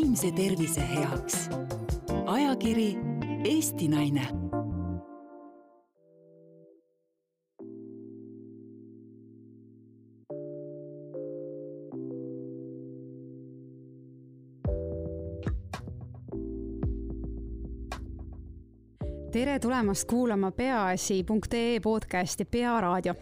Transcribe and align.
vaimse 0.00 0.32
tervise 0.32 0.80
heaks. 0.80 1.50
ajakiri 2.26 2.96
Eesti 3.44 3.88
Naine 3.88 4.28
tere 19.32 19.58
tulemast 19.58 20.08
kuulama 20.08 20.50
peaasi.ee 20.50 21.80
podcasti 21.80 22.44
Pearaadio. 22.44 23.14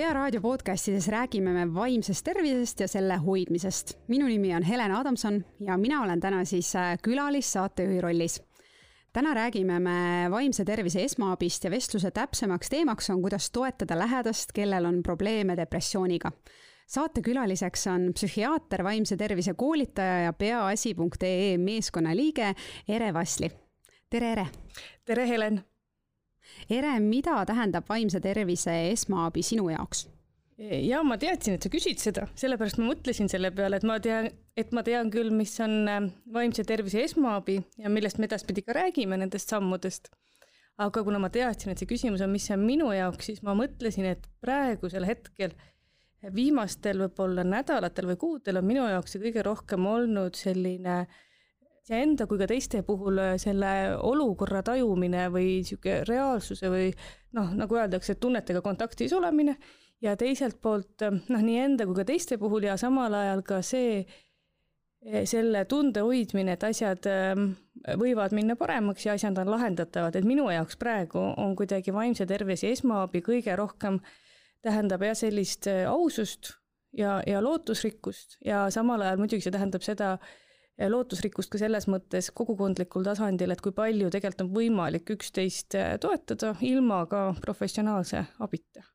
Pearaadio 0.00 0.40
podcastides 0.40 1.08
räägime 1.12 1.52
me 1.52 1.66
vaimsest 1.74 2.24
tervisest 2.24 2.80
ja 2.80 2.86
selle 2.88 3.16
hoidmisest. 3.20 3.98
minu 4.08 4.26
nimi 4.26 4.54
on 4.56 4.62
Helen 4.62 4.92
Adamson 4.96 5.44
ja 5.60 5.76
mina 5.76 6.02
olen 6.02 6.20
täna 6.20 6.44
siis 6.44 6.76
äh, 6.76 6.98
külalissaatejuhi 7.02 8.00
rollis. 8.00 8.42
täna 9.12 9.34
räägime 9.34 9.80
me 9.80 10.30
vaimse 10.30 10.64
tervise 10.64 11.04
esmaabist 11.04 11.64
ja 11.64 11.70
vestluse 11.70 12.10
täpsemaks 12.10 12.68
teemaks 12.68 13.10
on, 13.10 13.22
kuidas 13.22 13.50
toetada 13.50 13.98
lähedast, 13.98 14.52
kellel 14.54 14.84
on 14.84 15.02
probleeme 15.02 15.56
depressiooniga 15.56 16.32
saatekülaliseks 16.86 17.86
on 17.86 18.12
psühhiaater, 18.14 18.84
vaimse 18.84 19.16
tervise 19.16 19.54
koolitaja 19.54 20.22
ja 20.22 20.32
peaasi.ee 20.32 21.58
meeskonna 21.58 22.16
liige 22.16 22.54
Ere 22.88 23.14
Vasli 23.14 23.50
tere, 24.10 24.32
Ere! 24.32 24.46
tere, 25.04 25.28
Helen! 25.28 25.69
Ere, 26.70 26.94
mida 27.02 27.40
tähendab 27.48 27.88
vaimse 27.88 28.20
tervise 28.22 28.74
esmaabi 28.92 29.42
sinu 29.46 29.68
jaoks? 29.72 30.06
ja 30.60 30.98
ma 31.06 31.16
teadsin, 31.16 31.56
et 31.56 31.64
sa 31.64 31.70
küsid 31.72 32.02
seda, 32.02 32.26
sellepärast 32.36 32.76
ma 32.80 32.90
mõtlesin 32.90 33.30
selle 33.32 33.48
peale, 33.56 33.78
et 33.80 33.86
ma 33.88 33.96
tean, 34.02 34.26
et 34.60 34.74
ma 34.76 34.82
tean 34.84 35.08
küll, 35.12 35.30
mis 35.32 35.54
on 35.64 35.88
äh, 35.88 36.08
vaimse 36.34 36.66
tervise 36.68 37.00
esmaabi 37.06 37.56
ja 37.80 37.92
millest 37.92 38.20
me 38.20 38.28
edaspidi 38.28 38.64
ka 38.66 38.76
räägime, 38.76 39.16
nendest 39.20 39.52
sammudest. 39.54 40.10
aga 40.80 41.02
kuna 41.04 41.18
ma 41.20 41.28
teadsin, 41.32 41.72
et 41.72 41.80
see 41.80 41.88
küsimus 41.88 42.22
on, 42.24 42.30
mis 42.32 42.46
see 42.48 42.56
on 42.56 42.62
minu 42.64 42.92
jaoks, 42.92 43.26
siis 43.30 43.42
ma 43.44 43.52
mõtlesin, 43.56 44.06
et 44.12 44.28
praegusel 44.44 45.04
hetkel 45.08 45.56
viimastel 46.36 47.00
võib-olla 47.06 47.44
nädalatel 47.44 48.12
või 48.12 48.20
kuudel 48.20 48.60
on 48.60 48.68
minu 48.68 48.84
jaoks 48.88 49.16
see 49.16 49.24
kõige 49.24 49.44
rohkem 49.44 49.88
olnud 49.88 50.36
selline 50.36 51.02
äh, 51.02 51.18
iseenda 51.90 52.26
kui 52.30 52.38
ka 52.38 52.46
teiste 52.46 52.84
puhul 52.86 53.18
äh, 53.18 53.36
selle 53.40 53.96
olukorra 54.06 54.62
tajumine 54.62 55.26
või 55.34 55.60
sihuke 55.66 56.04
reaalsuse 56.06 56.70
või 56.70 56.90
noh, 57.34 57.50
nagu 57.56 57.78
öeldakse, 57.78 58.14
tunnetega 58.14 58.62
kontaktis 58.62 59.12
olemine 59.16 59.56
ja 60.02 60.14
teiselt 60.16 60.60
poolt 60.62 61.02
äh, 61.02 61.16
noh, 61.28 61.42
nii 61.42 61.58
enda 61.64 61.86
kui 61.88 61.98
ka 61.98 62.06
teiste 62.06 62.38
puhul 62.38 62.68
ja 62.68 62.76
samal 62.78 63.14
ajal 63.14 63.42
ka 63.42 63.58
see, 63.66 64.04
äh, 64.06 65.24
selle 65.26 65.64
tunde 65.66 66.04
hoidmine, 66.06 66.54
et 66.54 66.66
asjad 66.68 67.10
ähm, 67.10 67.50
võivad 67.98 68.36
minna 68.36 68.54
paremaks 68.60 69.08
ja 69.08 69.16
asjad 69.18 69.38
on 69.42 69.50
lahendatavad, 69.50 70.14
et 70.14 70.28
minu 70.28 70.46
jaoks 70.52 70.78
praegu 70.78 71.18
on 71.18 71.56
kuidagi 71.58 71.94
vaimse 71.96 72.26
tervise 72.26 72.70
esmaabi 72.70 73.24
kõige 73.26 73.56
rohkem 73.58 73.98
tähendab 74.62 75.02
jah, 75.02 75.16
sellist 75.18 75.66
ausust 75.88 76.52
ja, 76.94 77.18
ja 77.26 77.42
lootusrikkust 77.42 78.38
ja 78.46 78.68
samal 78.70 79.02
ajal 79.02 79.18
muidugi 79.24 79.42
see 79.42 79.54
tähendab 79.56 79.82
seda, 79.82 80.18
lootusrikkust 80.88 81.50
ka 81.52 81.60
selles 81.60 81.86
mõttes 81.92 82.30
kogukondlikul 82.34 83.04
tasandil, 83.04 83.52
et 83.52 83.60
kui 83.60 83.74
palju 83.76 84.10
tegelikult 84.10 84.46
on 84.46 84.52
võimalik 84.54 85.14
üksteist 85.16 85.76
äh, 85.76 85.94
toetada 86.00 86.54
ilma 86.64 87.04
ka 87.10 87.30
professionaalse 87.44 88.24
abita. 88.40 88.86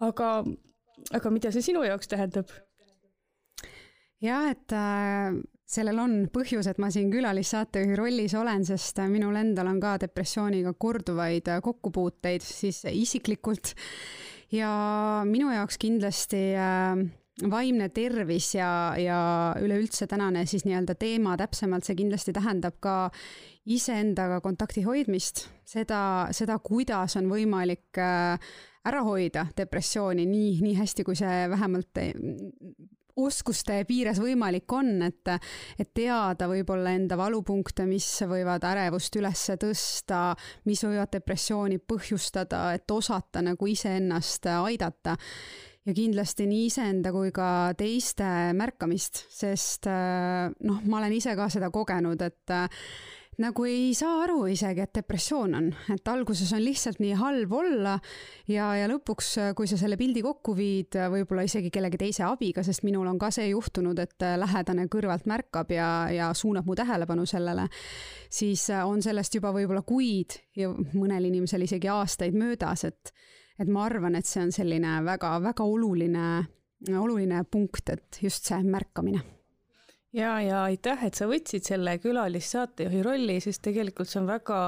aga, 0.00 0.30
aga 1.16 1.30
mida 1.32 1.52
see 1.52 1.64
sinu 1.70 1.84
jaoks 1.86 2.12
tähendab? 2.12 2.52
jah, 4.20 4.50
et 4.52 4.72
äh, 4.72 5.36
sellel 5.66 5.98
on 6.00 6.14
põhjus, 6.32 6.68
et 6.70 6.78
ma 6.82 6.90
siin 6.94 7.10
külalissaatejuhi 7.12 7.98
rollis 7.98 8.34
olen, 8.38 8.64
sest 8.66 9.00
äh, 9.02 9.10
minul 9.10 9.36
endal 9.38 9.70
on 9.72 9.80
ka 9.82 9.96
depressiooniga 10.02 10.72
korduvaid 10.78 11.50
äh, 11.50 11.60
kokkupuuteid 11.62 12.44
siis 12.44 12.84
isiklikult. 12.90 13.74
ja 14.52 14.70
minu 15.26 15.50
jaoks 15.50 15.78
kindlasti 15.82 16.42
äh, 16.54 17.02
vaimne 17.42 17.88
tervis 17.92 18.54
ja, 18.54 18.94
ja 18.96 19.18
üleüldse 19.60 20.06
tänane 20.08 20.46
siis 20.48 20.64
nii-öelda 20.64 20.96
teema 20.98 21.36
täpsemalt, 21.36 21.84
see 21.84 21.98
kindlasti 21.98 22.32
tähendab 22.36 22.78
ka 22.80 22.96
iseendaga 23.68 24.40
kontakti 24.40 24.86
hoidmist, 24.86 25.46
seda, 25.68 26.00
seda, 26.36 26.58
kuidas 26.64 27.18
on 27.20 27.28
võimalik 27.28 28.00
äh, 28.00 28.50
ära 28.86 29.02
hoida 29.04 29.48
depressiooni 29.58 30.24
nii, 30.30 30.60
nii 30.64 30.76
hästi, 30.78 31.04
kui 31.04 31.18
see 31.18 31.42
vähemalt 31.52 32.00
äh, 32.00 32.14
oskuste 33.16 33.78
piires 33.88 34.18
võimalik 34.20 34.72
on, 34.76 34.90
et, 35.06 35.28
et 35.80 35.92
teada 35.96 36.48
võib-olla 36.50 36.92
enda 36.96 37.16
valupunkte, 37.20 37.86
mis 37.88 38.08
võivad 38.28 38.64
ärevust 38.68 39.16
üles 39.20 39.46
tõsta, 39.60 40.20
mis 40.68 40.84
võivad 40.84 41.12
depressiooni 41.16 41.80
põhjustada, 41.80 42.68
et 42.76 42.90
osata 42.92 43.44
nagu 43.44 43.72
iseennast 43.72 44.48
aidata 44.56 45.16
ja 45.86 45.94
kindlasti 45.94 46.46
nii 46.50 46.66
iseenda 46.70 47.12
kui 47.14 47.32
ka 47.34 47.74
teiste 47.78 48.26
märkamist, 48.58 49.26
sest 49.32 49.86
äh, 49.90 50.48
noh, 50.66 50.80
ma 50.86 51.02
olen 51.02 51.14
ise 51.14 51.36
ka 51.38 51.46
seda 51.52 51.70
kogenud, 51.74 52.22
et 52.26 52.54
äh, 52.54 52.66
nagu 53.42 53.66
ei 53.68 53.92
saa 53.94 54.24
aru 54.24 54.46
isegi, 54.50 54.82
et 54.82 54.96
depressioon 54.96 55.54
on, 55.58 55.68
et 55.92 56.10
alguses 56.10 56.50
on 56.56 56.62
lihtsalt 56.64 56.98
nii 57.04 57.12
halb 57.20 57.52
olla 57.54 57.94
ja, 58.50 58.72
ja 58.80 58.88
lõpuks, 58.90 59.30
äh, 59.44 59.52
kui 59.58 59.70
sa 59.70 59.78
selle 59.78 59.98
pildi 60.00 60.24
kokku 60.26 60.56
viid, 60.58 60.98
võib-olla 61.12 61.46
isegi 61.46 61.70
kellegi 61.70 62.02
teise 62.02 62.26
abiga, 62.26 62.66
sest 62.66 62.82
minul 62.88 63.06
on 63.06 63.22
ka 63.22 63.30
see 63.34 63.52
juhtunud, 63.52 64.02
et 64.02 64.26
lähedane 64.42 64.88
kõrvalt 64.90 65.30
märkab 65.30 65.70
ja, 65.76 65.90
ja 66.10 66.32
suunab 66.34 66.66
mu 66.66 66.74
tähelepanu 66.78 67.28
sellele, 67.30 67.68
siis 68.26 68.66
on 68.82 69.06
sellest 69.06 69.38
juba 69.38 69.54
võib-olla 69.54 69.86
kuid 69.86 70.40
ja 70.58 70.74
mõnel 70.98 71.30
inimesel 71.30 71.68
isegi 71.68 71.94
aastaid 71.94 72.34
möödas, 72.34 72.88
et 72.90 73.14
et 73.58 73.70
ma 73.72 73.86
arvan, 73.88 74.16
et 74.18 74.28
see 74.28 74.42
on 74.44 74.52
selline 74.54 74.98
väga-väga 75.06 75.64
oluline, 75.64 76.28
oluline 76.92 77.42
punkt, 77.50 77.88
et 77.94 78.20
just 78.22 78.48
see 78.48 78.62
märkamine. 78.66 79.22
Ja, 80.16 80.38
ja 80.40 80.62
aitäh, 80.64 81.02
et 81.04 81.18
sa 81.18 81.26
võtsid 81.28 81.66
selle 81.66 81.98
külalissaatejuhi 82.00 83.02
rolli, 83.04 83.36
sest 83.44 83.60
tegelikult 83.66 84.08
see 84.08 84.22
on 84.22 84.28
väga, 84.30 84.60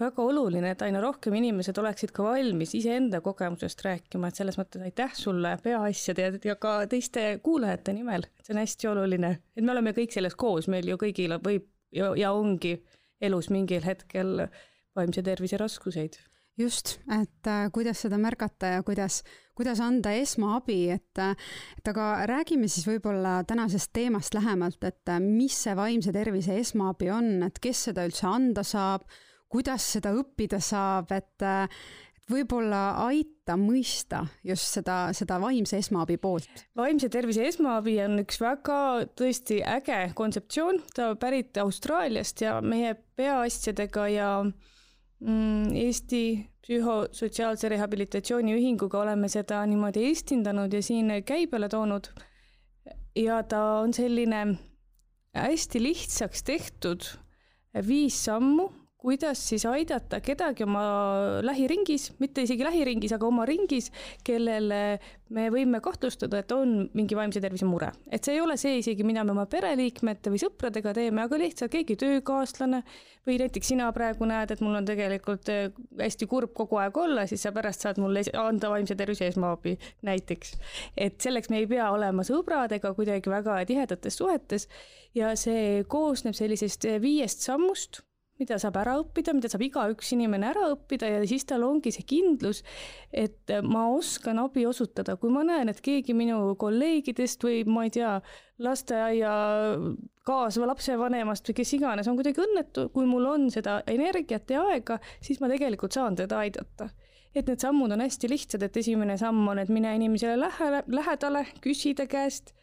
väga 0.00 0.26
oluline, 0.28 0.74
et 0.74 0.84
aina 0.84 1.00
rohkem 1.00 1.36
inimesed 1.38 1.78
oleksid 1.80 2.12
ka 2.16 2.26
valmis 2.26 2.74
iseenda 2.76 3.22
kogemusest 3.24 3.80
rääkima, 3.86 4.28
et 4.28 4.42
selles 4.42 4.58
mõttes 4.60 4.84
aitäh 4.84 5.16
sulle 5.16 5.54
peaasjade 5.64 6.26
ja, 6.26 6.34
ja 6.50 6.58
ka 6.60 6.76
teiste 6.92 7.24
kuulajate 7.44 7.96
nimel, 7.96 8.28
see 8.44 8.52
on 8.52 8.60
hästi 8.60 8.92
oluline, 8.92 9.32
et 9.56 9.64
me 9.64 9.72
oleme 9.72 9.96
kõik 9.96 10.12
selles 10.12 10.36
koos, 10.36 10.68
meil 10.72 10.92
ju 10.92 11.00
kõigil 11.00 11.38
võib 11.40 11.70
ja, 11.96 12.12
ja 12.18 12.36
ongi 12.36 12.76
elus 13.24 13.48
mingil 13.48 13.84
hetkel 13.86 14.48
vaimse 14.96 15.24
tervise 15.24 15.56
raskuseid 15.60 16.20
just, 16.58 16.96
et 17.12 17.48
äh, 17.50 17.68
kuidas 17.72 18.00
seda 18.04 18.18
märgata 18.20 18.76
ja 18.76 18.84
kuidas, 18.86 19.20
kuidas 19.56 19.80
anda 19.84 20.12
esmaabi, 20.16 20.78
et, 20.96 21.20
äh, 21.20 21.36
et 21.78 21.92
aga 21.92 22.08
räägime 22.30 22.68
siis 22.72 22.86
võib-olla 22.88 23.38
tänasest 23.48 23.92
teemast 23.96 24.34
lähemalt, 24.36 24.80
et 24.84 25.12
äh, 25.12 25.20
mis 25.22 25.56
see 25.66 25.76
vaimse 25.76 26.14
tervise 26.16 26.56
esmaabi 26.62 27.12
on, 27.12 27.30
et 27.46 27.60
kes 27.62 27.86
seda 27.90 28.06
üldse 28.08 28.28
anda 28.30 28.64
saab, 28.66 29.06
kuidas 29.52 29.84
seda 29.96 30.12
õppida 30.16 30.58
saab, 30.64 31.12
et, 31.14 31.44
et 31.44 32.30
võib-olla 32.32 33.04
aita 33.04 33.54
mõista 33.60 34.24
just 34.44 34.72
seda, 34.74 35.12
seda 35.14 35.36
vaimse 35.38 35.78
esmaabi 35.78 36.16
poolt. 36.18 36.64
vaimse 36.76 37.08
tervise 37.12 37.44
esmaabi 37.46 38.00
on 38.02 38.24
üks 38.24 38.40
väga 38.42 38.78
tõesti 39.14 39.60
äge 39.62 40.00
kontseptsioon, 40.18 40.80
ta 40.96 41.12
pärit 41.20 41.60
Austraaliast 41.62 42.42
ja 42.42 42.58
meie 42.64 42.96
peaasjadega 43.16 44.08
ja 44.10 44.30
Mm, 44.46 44.75
Eesti 45.20 46.50
Psühhosotsiaalse 46.60 47.70
Rehabilitatsiooni 47.70 48.52
Ühinguga 48.52 48.98
oleme 49.00 49.28
seda 49.32 49.62
niimoodi 49.66 50.02
eestindanud 50.10 50.72
ja 50.72 50.82
siin 50.82 51.12
käibele 51.24 51.68
toonud. 51.68 52.10
ja 53.16 53.42
ta 53.42 53.62
on 53.80 53.94
selline 53.94 54.58
hästi 55.34 55.82
lihtsaks 55.82 56.42
tehtud 56.42 57.06
viis 57.86 58.24
sammu 58.24 58.68
kuidas 59.06 59.38
siis 59.48 59.62
aidata 59.70 60.18
kedagi 60.20 60.64
oma 60.66 60.82
lähiringis, 61.46 62.08
mitte 62.18 62.42
isegi 62.42 62.64
lähiringis, 62.66 63.12
aga 63.14 63.28
oma 63.28 63.44
ringis, 63.46 63.92
kellele 64.26 64.80
me 65.36 65.44
võime 65.54 65.78
kahtlustada, 65.82 66.40
et 66.42 66.54
on 66.54 66.72
mingi 66.96 67.14
vaimse 67.14 67.38
tervise 67.42 67.68
mure. 67.70 67.92
et 68.10 68.26
see 68.26 68.34
ei 68.34 68.40
ole 68.42 68.56
see 68.58 68.80
isegi, 68.80 69.06
mida 69.06 69.22
me 69.22 69.30
oma 69.30 69.44
pereliikmete 69.50 70.32
või 70.32 70.40
sõpradega 70.42 70.94
teeme, 70.96 71.22
aga 71.22 71.38
lihtsalt 71.38 71.70
keegi 71.70 71.94
töökaaslane 72.02 72.80
või 73.28 73.36
näiteks 73.44 73.70
sina 73.70 73.92
praegu 73.94 74.26
näed, 74.26 74.50
et 74.50 74.64
mul 74.64 74.74
on 74.80 74.88
tegelikult 74.88 75.52
äh, 75.54 75.70
hästi 76.00 76.26
kurb 76.30 76.50
kogu 76.58 76.80
aeg 76.82 76.98
olla, 76.98 77.28
siis 77.30 77.46
sa 77.46 77.54
pärast 77.54 77.86
saad 77.86 78.02
mulle 78.02 78.24
anda 78.42 78.72
vaimse 78.74 78.98
tervise 78.98 79.30
esmaabi 79.30 79.76
näiteks. 80.06 80.56
et 80.96 81.20
selleks 81.22 81.50
me 81.54 81.62
ei 81.62 81.70
pea 81.70 81.92
olema 81.94 82.26
sõbrad 82.26 82.74
ega 82.74 82.90
kuidagi 82.98 83.30
väga 83.30 83.62
tihedates 83.70 84.18
suhetes 84.18 84.66
ja 85.14 85.36
see 85.38 85.84
koosneb 85.86 86.34
sellisest 86.34 86.90
viiest 87.02 87.46
sammust 87.46 88.02
mida 88.40 88.58
saab 88.60 88.76
ära 88.80 88.96
õppida, 89.00 89.34
mida 89.36 89.48
saab 89.52 89.64
igaüks 89.66 90.12
inimene 90.16 90.50
ära 90.50 90.66
õppida 90.74 91.08
ja 91.08 91.22
siis 91.28 91.46
tal 91.48 91.64
ongi 91.66 91.92
see 91.94 92.04
kindlus, 92.08 92.62
et 93.12 93.52
ma 93.64 93.86
oskan 93.94 94.40
abi 94.42 94.66
osutada, 94.68 95.16
kui 95.20 95.32
ma 95.32 95.44
näen, 95.46 95.72
et 95.72 95.80
keegi 95.84 96.16
minu 96.16 96.54
kolleegidest 96.60 97.46
või 97.46 97.62
ma 97.68 97.86
ei 97.86 97.94
tea, 97.96 98.18
lasteaia 98.62 99.32
kaasva 100.26 100.70
lapsevanemast 100.72 101.48
või 101.48 101.58
kes 101.60 101.74
iganes 101.76 102.08
on 102.08 102.16
kuidagi 102.18 102.42
õnnetu, 102.44 102.88
kui 102.94 103.08
mul 103.08 103.28
on 103.30 103.50
seda 103.52 103.80
energiat 103.90 104.50
ja 104.50 104.64
aega, 104.72 104.98
siis 105.20 105.40
ma 105.40 105.50
tegelikult 105.52 105.96
saan 105.96 106.16
teda 106.18 106.40
aidata. 106.44 106.90
Et 107.36 107.44
need 107.44 107.60
sammud 107.60 107.92
on 107.92 108.00
hästi 108.00 108.30
lihtsad, 108.32 108.62
et 108.64 108.76
esimene 108.80 109.18
samm 109.20 109.42
on, 109.52 109.60
et 109.60 109.68
mine 109.68 109.92
inimesele 109.98 110.38
lähele, 110.40 110.80
lähedale, 110.88 111.44
küsi 111.60 111.92
ta 111.96 112.08
käest 112.08 112.54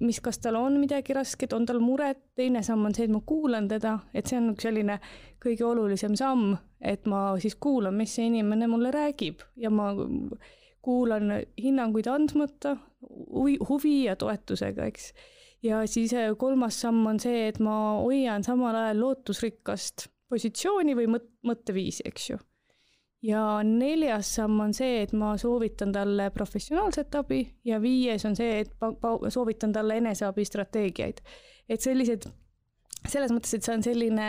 mis, 0.00 0.20
kas 0.20 0.38
tal 0.38 0.58
on 0.60 0.76
midagi 0.80 1.14
rasket, 1.16 1.52
on 1.56 1.66
tal 1.66 1.80
muret, 1.80 2.20
teine 2.36 2.62
samm 2.62 2.88
on 2.88 2.94
see, 2.94 3.06
et 3.08 3.12
ma 3.12 3.22
kuulan 3.26 3.68
teda, 3.70 3.94
et 4.12 4.28
see 4.28 4.36
on 4.40 4.50
üks 4.52 4.66
selline 4.68 4.98
kõige 5.42 5.64
olulisem 5.64 6.16
samm, 6.18 6.56
et 6.80 7.06
ma 7.08 7.22
siis 7.40 7.56
kuulan, 7.56 7.96
mis 7.96 8.12
see 8.14 8.28
inimene 8.28 8.68
mulle 8.68 8.92
räägib 8.94 9.44
ja 9.56 9.70
ma 9.72 9.94
kuulan 10.84 11.32
hinnanguid 11.60 12.08
andmata, 12.10 12.76
huvi, 13.68 13.96
ja 14.04 14.16
toetusega, 14.16 14.86
eks. 14.90 15.10
ja 15.62 15.82
siis 15.86 16.12
eh, 16.12 16.30
kolmas 16.38 16.80
samm 16.80 17.06
on 17.08 17.20
see, 17.22 17.48
et 17.48 17.58
ma 17.64 17.78
hoian 18.02 18.44
samal 18.44 18.76
ajal 18.76 19.02
lootusrikkast 19.06 20.08
positsiooni 20.28 20.96
või 20.98 21.08
mõt-, 21.16 21.32
mõtteviisi, 21.48 22.04
eks 22.08 22.30
ju 22.30 22.38
ja 23.22 23.62
neljas 23.66 24.30
samm 24.38 24.60
on 24.62 24.74
see, 24.74 25.02
et 25.02 25.12
ma 25.16 25.32
soovitan 25.40 25.92
talle 25.94 26.30
professionaalset 26.34 27.14
abi 27.18 27.40
ja 27.66 27.80
viies 27.82 28.24
on 28.28 28.36
see, 28.38 28.60
et 28.62 28.74
soovitan 29.34 29.72
talle 29.74 29.98
eneseabistrateegiaid. 30.02 31.22
et 31.68 31.80
sellised, 31.80 32.28
selles 33.08 33.32
mõttes, 33.34 33.54
et 33.54 33.64
see 33.64 33.74
on 33.74 33.82
selline 33.82 34.28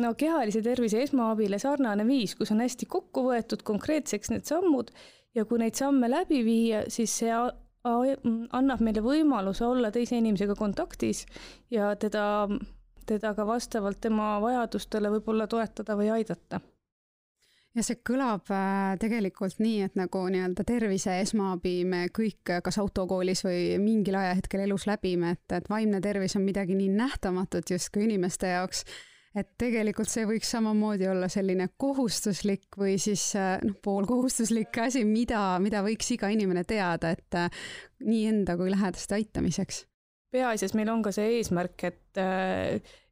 no 0.00 0.12
kehalise 0.14 0.62
tervise 0.62 1.02
esmaabile 1.02 1.58
sarnane 1.58 2.06
viis, 2.06 2.34
kus 2.38 2.52
on 2.54 2.62
hästi 2.62 2.86
kokku 2.86 3.26
võetud 3.26 3.64
konkreetseks 3.66 4.30
need 4.30 4.46
sammud 4.48 4.92
ja 5.34 5.44
kui 5.44 5.58
neid 5.58 5.74
samme 5.78 6.08
läbi 6.10 6.44
viia, 6.46 6.84
siis 6.88 7.18
see 7.22 7.34
annab 7.82 8.82
meile 8.84 9.02
võimaluse 9.02 9.64
olla 9.64 9.90
teise 9.90 10.18
inimesega 10.20 10.54
kontaktis 10.54 11.24
ja 11.72 11.94
teda, 11.96 12.48
teda 13.08 13.32
ka 13.34 13.46
vastavalt 13.48 14.00
tema 14.00 14.34
vajadustele 14.42 15.10
võib-olla 15.16 15.48
toetada 15.48 15.96
või 15.96 16.10
aidata 16.18 16.60
ja 17.76 17.84
see 17.86 18.00
kõlab 18.06 18.50
äh, 18.54 18.94
tegelikult 19.00 19.60
nii, 19.62 19.84
et 19.86 19.98
nagu 19.98 20.24
nii-öelda 20.32 20.64
tervise 20.66 21.20
esmaabi 21.22 21.74
me 21.88 22.06
kõik 22.14 22.56
kas 22.64 22.80
autokoolis 22.82 23.44
või 23.46 23.62
mingil 23.82 24.18
ajahetkel 24.18 24.64
elus 24.64 24.88
läbime, 24.90 25.36
et, 25.36 25.46
et 25.60 25.70
vaimne 25.70 26.00
tervis 26.02 26.34
on 26.38 26.44
midagi 26.46 26.76
nii 26.78 26.90
nähtamatut 26.96 27.70
justkui 27.70 28.08
inimeste 28.08 28.50
jaoks, 28.54 28.82
et 29.38 29.52
tegelikult 29.60 30.10
see 30.10 30.26
võiks 30.26 30.50
samamoodi 30.50 31.06
olla 31.10 31.28
selline 31.30 31.68
kohustuslik 31.78 32.80
või 32.80 32.96
siis 33.02 33.28
äh, 33.38 33.58
noh, 33.62 33.76
poolkohustuslik 33.84 34.82
asi, 34.82 35.04
mida, 35.06 35.44
mida 35.62 35.84
võiks 35.86 36.10
iga 36.16 36.32
inimene 36.34 36.66
teada, 36.66 37.14
et 37.14 37.38
äh, 37.38 37.62
nii 38.02 38.26
enda 38.32 38.58
kui 38.58 38.72
lähedaste 38.74 39.20
aitamiseks. 39.20 39.84
Peaasjas 40.30 40.74
meil 40.78 40.90
on 40.90 41.00
ka 41.02 41.10
see 41.14 41.38
eesmärk, 41.38 41.86
et 41.88 42.18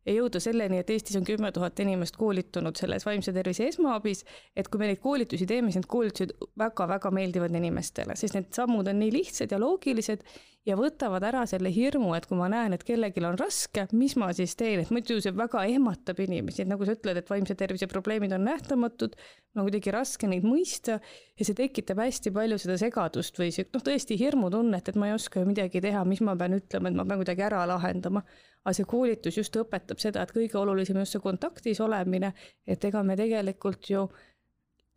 ja 0.09 0.17
jõuda 0.17 0.41
selleni, 0.43 0.81
et 0.81 0.91
Eestis 0.91 1.19
on 1.21 1.27
kümme 1.29 1.51
tuhat 1.55 1.79
inimest 1.85 2.17
koolitunud 2.19 2.79
selles 2.81 3.05
vaimse 3.07 3.33
tervise 3.37 3.69
esmaabis, 3.69 4.25
et 4.57 4.69
kui 4.73 4.81
me 4.81 4.89
neid 4.91 5.03
koolitusi 5.05 5.47
teeme, 5.49 5.73
siis 5.73 5.83
need 5.83 5.91
koolitused 5.93 6.35
väga-väga 6.59 7.13
meeldivad 7.15 7.55
inimestele, 7.61 8.17
sest 8.19 8.39
need 8.39 8.53
sammud 8.57 8.89
on 8.89 9.03
nii 9.03 9.13
lihtsad 9.19 9.53
ja 9.53 9.61
loogilised 9.61 10.25
ja 10.69 10.77
võtavad 10.77 11.25
ära 11.25 11.45
selle 11.49 11.71
hirmu, 11.73 12.13
et 12.17 12.27
kui 12.29 12.37
ma 12.39 12.49
näen, 12.53 12.75
et 12.77 12.85
kellelgi 12.87 13.23
on 13.25 13.39
raske, 13.41 13.87
mis 13.97 14.17
ma 14.21 14.31
siis 14.37 14.55
teen, 14.59 14.83
et 14.83 14.91
muidu 14.93 15.19
see 15.25 15.33
väga 15.37 15.65
ehmatab 15.71 16.21
inimesi, 16.25 16.63
et 16.65 16.71
nagu 16.71 16.85
sa 16.87 16.97
ütled, 16.97 17.21
et 17.21 17.31
vaimse 17.31 17.57
tervise 17.59 17.89
probleemid 17.91 18.35
on 18.37 18.45
nähtamatud, 18.49 19.17
on 19.57 19.67
kuidagi 19.67 19.95
raske 19.95 20.29
neid 20.31 20.45
mõista 20.47 20.99
ja 21.01 21.47
see 21.47 21.57
tekitab 21.57 22.03
hästi 22.03 22.33
palju 22.35 22.61
seda 22.61 22.77
segadust 22.81 23.41
või 23.41 23.51
noh, 23.73 23.85
tõesti 23.85 24.19
hirmutunnet, 24.21 24.93
et 24.93 25.01
ma 25.01 25.09
ei 25.09 25.17
oska 25.17 25.43
ju 25.43 25.49
midagi 25.49 25.83
teha, 25.85 26.05
mis 26.09 26.23
ma 26.25 26.37
pean 26.39 26.59
ütlema, 26.59 26.93
et 26.93 27.01
ma 27.01 27.09
pean 27.09 27.23
kuidagi 27.23 27.49
ära 27.49 27.65
lahendama. 27.69 28.25
Aga 28.69 28.76
see 28.76 28.88
koolitus 28.88 29.38
just 29.41 29.56
õpetab 29.56 30.00
seda, 30.03 30.23
et 30.23 30.32
kõige 30.35 30.59
olulisem 30.61 30.99
just 31.00 31.17
see 31.17 31.25
kontaktis 31.25 31.81
olemine, 31.81 32.35
et 32.67 32.85
ega 32.85 33.03
me 33.03 33.17
tegelikult 33.17 33.88
ju 33.91 34.05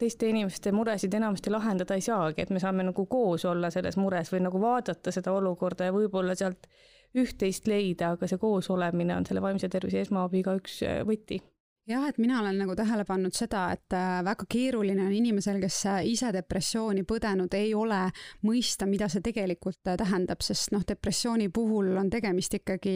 teiste 0.02 0.28
inimeste 0.28 0.74
muresid 0.74 1.14
enamasti 1.14 1.54
lahendada 1.54 1.96
ei 1.96 2.04
saagi, 2.04 2.42
et 2.42 2.50
me 2.50 2.60
saame 2.60 2.84
nagu 2.84 3.06
koos 3.06 3.46
olla 3.46 3.70
selles 3.72 3.98
mures 4.02 4.32
või 4.34 4.42
nagu 4.48 4.62
vaadata 4.62 5.14
seda 5.14 5.34
olukorda 5.38 5.88
ja 5.88 5.94
võib-olla 5.96 6.36
sealt 6.36 6.68
üht-teist 7.16 7.68
leida, 7.68 8.16
aga 8.16 8.28
see 8.28 8.42
koosolemine 8.42 9.16
on 9.16 9.28
selle 9.28 9.44
vaimse 9.44 9.70
tervise 9.70 10.02
esmaabiga 10.02 10.56
üks 10.58 10.82
äh, 10.88 11.02
võti 11.08 11.42
jah, 11.90 12.04
et 12.10 12.18
mina 12.22 12.40
olen 12.40 12.60
nagu 12.62 12.76
tähele 12.78 13.04
pannud 13.08 13.34
seda, 13.36 13.64
et 13.74 13.94
äh, 13.96 14.20
väga 14.26 14.46
keeruline 14.50 15.02
on 15.06 15.14
inimesel, 15.16 15.58
kes 15.62 15.78
äh, 15.90 16.00
ise 16.12 16.30
depressiooni 16.34 17.04
põdenud 17.08 17.54
ei 17.58 17.74
ole, 17.78 18.04
mõista, 18.46 18.86
mida 18.90 19.08
see 19.10 19.24
tegelikult 19.26 19.90
äh, 19.90 19.98
tähendab, 20.00 20.44
sest 20.46 20.72
noh, 20.76 20.84
depressiooni 20.88 21.50
puhul 21.54 21.96
on 21.98 22.12
tegemist 22.14 22.54
ikkagi 22.60 22.96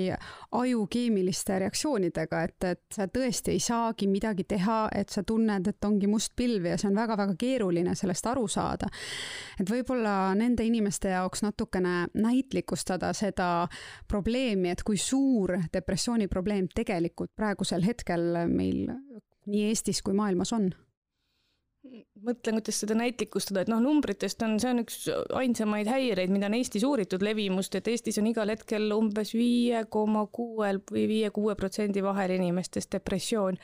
aju 0.60 0.86
keemiliste 0.92 1.58
reaktsioonidega, 1.66 2.44
et, 2.46 2.68
et 2.76 3.00
sa 3.00 3.08
tõesti 3.10 3.56
ei 3.56 3.64
saagi 3.64 4.10
midagi 4.12 4.46
teha, 4.56 4.80
et 4.94 5.14
sa 5.14 5.26
tunned, 5.26 5.72
et 5.72 5.90
ongi 5.90 6.10
must 6.12 6.36
pilv 6.38 6.70
ja 6.70 6.78
see 6.78 6.92
on 6.92 7.00
väga-väga 7.00 7.36
keeruline 7.42 7.96
sellest 7.98 8.30
aru 8.30 8.48
saada. 8.48 8.90
et 9.60 9.70
võib-olla 9.70 10.36
nende 10.38 10.66
inimeste 10.66 11.10
jaoks 11.10 11.42
natukene 11.42 12.08
näitlikustada 12.14 13.12
seda 13.18 13.68
probleemi, 14.08 14.70
et 14.70 14.84
kui 14.86 14.98
suur 15.02 15.56
depressiooni 15.74 16.28
probleem 16.30 16.68
tegelikult 16.70 17.34
praegusel 17.36 17.84
hetkel 17.86 18.46
meil 18.52 18.75
meil 18.84 19.22
nii 19.46 19.70
Eestis 19.70 20.02
kui 20.06 20.18
maailmas 20.18 20.54
on? 20.58 20.72
mõtlen, 22.26 22.58
kuidas 22.58 22.80
seda 22.82 22.96
näitlikustada, 22.98 23.64
et 23.64 23.70
noh, 23.72 23.82
numbritest 23.84 24.42
on, 24.46 24.58
see 24.62 24.72
on 24.74 24.82
üks 24.82 24.98
ainsamaid 25.38 25.90
häireid, 25.90 26.32
mida 26.34 26.50
on 26.50 26.58
Eestis 26.58 26.86
uuritud 26.88 27.24
levimust, 27.26 27.76
et 27.78 27.90
Eestis 27.92 28.18
on 28.22 28.30
igal 28.32 28.52
hetkel 28.54 28.90
umbes 28.96 29.36
viie 29.38 29.84
koma 29.92 30.26
kuuel 30.34 30.82
või 30.92 31.06
viie-kuue 31.12 31.56
protsendi 31.60 32.04
vahel 32.06 32.36
inimestes 32.38 32.90
depressioon. 32.92 33.60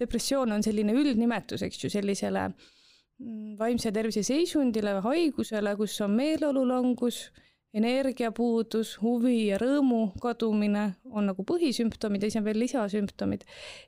depressioon 0.00 0.52
on 0.56 0.62
selline 0.66 0.96
üldnimetus, 0.96 1.62
eks 1.62 1.84
ju, 1.84 1.92
sellisele 1.92 2.48
mm, 2.48 3.54
vaimse 3.60 3.92
tervise 3.92 4.24
seisundile 4.26 4.96
või 4.98 5.06
haigusele, 5.08 5.76
kus 5.76 6.00
on 6.00 6.16
meeleolulangus 6.16 7.28
energiapuudus, 7.76 8.96
huvi 9.02 9.50
ja 9.50 9.58
rõõmu 9.60 10.10
kadumine 10.22 10.86
on 11.10 11.28
nagu 11.30 11.44
põhisümptomid 11.46 12.24
ja 12.24 12.30
siis 12.30 12.40
on 12.40 12.46
veel 12.48 12.58
lisasümptomid. 12.64 13.44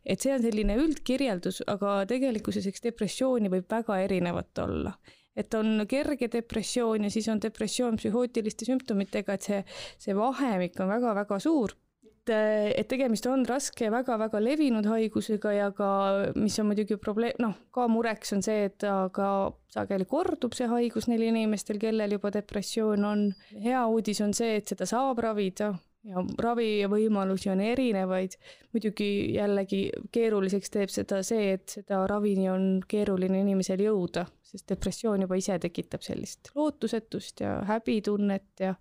et 0.07 0.21
see 0.21 0.35
on 0.35 0.43
selline 0.43 0.77
üldkirjeldus, 0.79 1.63
aga 1.67 2.03
tegelikkuses 2.07 2.67
eks 2.71 2.85
depressiooni 2.87 3.51
võib 3.51 3.67
väga 3.71 3.99
erinevat 4.05 4.59
olla. 4.59 4.95
et 5.37 5.55
on 5.55 5.87
kerge 5.89 6.29
depressioon 6.31 7.05
ja 7.05 7.11
siis 7.11 7.29
on 7.29 7.41
depressioon 7.43 7.97
psühhootiliste 7.97 8.69
sümptomitega, 8.69 9.35
et 9.35 9.43
see, 9.43 9.65
see 9.99 10.15
vahemik 10.17 10.79
on 10.81 10.89
väga-väga 10.89 11.39
suur 11.41 11.75
et, 12.23 12.33
et 12.79 12.89
tegemist 12.89 13.27
on 13.27 13.45
raske 13.49 13.87
ja 13.87 13.93
väga-väga 13.93 14.41
levinud 14.43 14.87
haigusega 14.87 15.53
ja 15.57 15.71
ka, 15.75 15.91
mis 16.39 16.59
on 16.63 16.71
muidugi 16.71 16.99
probleem, 17.01 17.35
noh, 17.43 17.55
ka 17.75 17.89
mureks 17.91 18.35
on 18.37 18.43
see, 18.43 18.67
et 18.71 18.87
ka 19.15 19.29
sageli 19.73 20.07
kordub 20.09 20.55
see 20.57 20.69
haigus 20.71 21.09
neil 21.11 21.25
inimestel, 21.29 21.81
kellel 21.83 22.19
juba 22.19 22.33
depressioon 22.35 23.05
on. 23.09 23.25
hea 23.63 23.87
uudis 23.87 24.21
on 24.25 24.35
see, 24.37 24.57
et 24.61 24.69
seda 24.69 24.87
saab 24.89 25.19
ravida 25.23 25.73
ja 26.03 26.23
ravivõimalusi 26.39 27.51
on 27.53 27.61
erinevaid. 27.63 28.37
muidugi 28.73 29.35
jällegi 29.37 29.83
keeruliseks 30.13 30.71
teeb 30.71 30.91
seda 30.91 31.23
see, 31.27 31.53
et 31.57 31.77
seda 31.79 32.07
ravini 32.11 32.49
on 32.51 32.81
keeruline 32.89 33.43
inimesel 33.43 33.85
jõuda, 33.87 34.27
sest 34.43 34.69
depressioon 34.69 35.27
juba 35.27 35.39
ise 35.39 35.59
tekitab 35.63 36.03
sellist 36.03 36.51
lootusetust 36.55 37.45
ja 37.45 37.61
häbitunnet 37.69 38.67
ja 38.67 38.75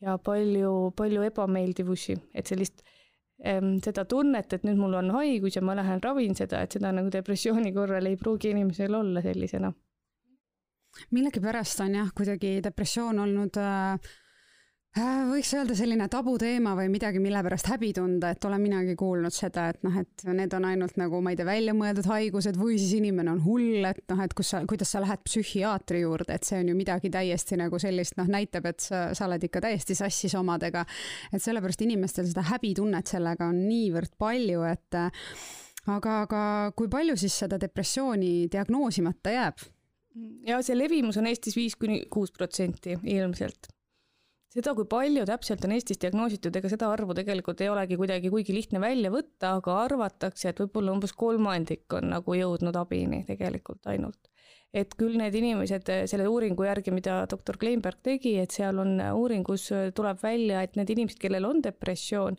ja 0.00 0.18
palju, 0.18 0.92
palju 0.96 1.24
ebameeldivusi, 1.26 2.16
et 2.34 2.46
sellist 2.46 2.84
seda 3.38 4.02
tunnet, 4.10 4.52
et 4.52 4.64
nüüd 4.66 4.78
mul 4.80 4.96
on 4.98 5.12
haigus 5.14 5.54
ja 5.54 5.62
ma 5.62 5.76
lähen 5.78 6.00
ravin 6.02 6.34
seda, 6.34 6.64
et 6.64 6.74
seda 6.74 6.90
nagu 6.90 7.10
depressiooni 7.14 7.70
korral 7.74 8.06
ei 8.10 8.16
pruugi 8.18 8.50
inimesel 8.50 8.94
olla 8.98 9.22
sellisena. 9.22 9.72
millegipärast 11.14 11.80
on 11.80 11.94
jah, 11.94 12.08
kuidagi 12.16 12.56
depressioon 12.64 13.18
olnud 13.18 13.60
Äh, 13.62 13.98
võiks 15.28 15.50
öelda 15.54 15.74
selline 15.76 16.06
tabuteema 16.10 16.72
või 16.78 16.88
midagi, 16.92 17.20
mille 17.22 17.40
pärast 17.44 17.68
häbi 17.70 17.90
tunda, 17.96 18.30
et 18.34 18.44
olen 18.48 18.62
minagi 18.62 18.94
kuulnud 18.98 19.34
seda, 19.34 19.68
et 19.72 19.84
noh, 19.86 19.94
et 20.00 20.24
need 20.34 20.54
on 20.56 20.66
ainult 20.68 20.96
nagu, 21.00 21.20
ma 21.22 21.32
ei 21.32 21.38
tea, 21.38 21.46
väljamõeldud 21.48 22.08
haigused 22.08 22.58
või 22.58 22.78
siis 22.80 22.96
inimene 22.98 23.34
on 23.36 23.42
hull, 23.44 23.84
et 23.88 24.02
noh, 24.10 24.22
et 24.24 24.34
kus 24.36 24.54
sa, 24.54 24.62
kuidas 24.68 24.92
sa 24.94 25.02
lähed 25.04 25.22
psühhiaatri 25.26 26.02
juurde, 26.02 26.34
et 26.34 26.48
see 26.48 26.62
on 26.62 26.72
ju 26.72 26.76
midagi 26.78 27.12
täiesti 27.14 27.60
nagu 27.60 27.80
sellist, 27.82 28.16
noh, 28.18 28.28
näitab, 28.32 28.68
et 28.72 28.84
sa, 28.84 29.04
sa 29.14 29.28
oled 29.28 29.46
ikka 29.48 29.62
täiesti 29.68 29.96
sassis 29.98 30.34
omadega. 30.38 30.84
et 31.32 31.42
sellepärast 31.44 31.86
inimestel 31.86 32.28
seda 32.28 32.46
häbitunnet 32.50 33.14
sellega 33.14 33.48
on 33.52 33.62
niivõrd 33.68 34.16
palju, 34.18 34.66
et 34.68 34.98
aga, 34.98 36.20
aga 36.26 36.42
kui 36.76 36.90
palju 36.90 37.16
siis 37.20 37.38
seda 37.44 37.60
depressiooni 37.60 38.48
diagnoosimata 38.52 39.38
jääb? 39.38 39.66
ja 40.48 40.62
see 40.64 40.74
levimus 40.74 41.20
on 41.20 41.28
Eestis 41.30 41.54
viis 41.54 41.76
kuni 41.78 42.06
kuus 42.10 42.32
protsenti 42.34 42.96
ilmselt 43.04 43.77
seda, 44.52 44.74
kui 44.76 44.86
palju 44.88 45.26
täpselt 45.28 45.64
on 45.66 45.74
Eestis 45.76 46.00
diagnoositud, 46.02 46.54
ega 46.60 46.70
seda 46.72 46.90
arvu 46.92 47.16
tegelikult 47.16 47.60
ei 47.64 47.70
olegi 47.72 47.98
kuidagi 48.00 48.32
kuigi 48.32 48.56
lihtne 48.56 48.80
välja 48.82 49.12
võtta, 49.14 49.54
aga 49.58 49.76
arvatakse, 49.84 50.50
et 50.50 50.62
võib-olla 50.64 50.94
umbes 50.96 51.14
kolmandik 51.16 51.98
on 51.98 52.12
nagu 52.14 52.36
jõudnud 52.38 52.76
abini 52.80 53.24
tegelikult 53.28 53.86
ainult. 53.92 54.20
et 54.76 54.92
küll 55.00 55.14
need 55.16 55.32
inimesed 55.32 55.88
selle 56.10 56.26
uuringu 56.28 56.66
järgi, 56.66 56.92
mida 56.92 57.22
doktor 57.30 57.56
Kleinberg 57.56 58.02
tegi, 58.04 58.34
et 58.36 58.52
seal 58.52 58.76
on 58.82 58.98
uuringus 59.00 59.70
tuleb 59.96 60.18
välja, 60.20 60.60
et 60.62 60.76
need 60.76 60.90
inimesed, 60.92 61.16
kellel 61.22 61.46
on 61.48 61.62
depressioon, 61.64 62.36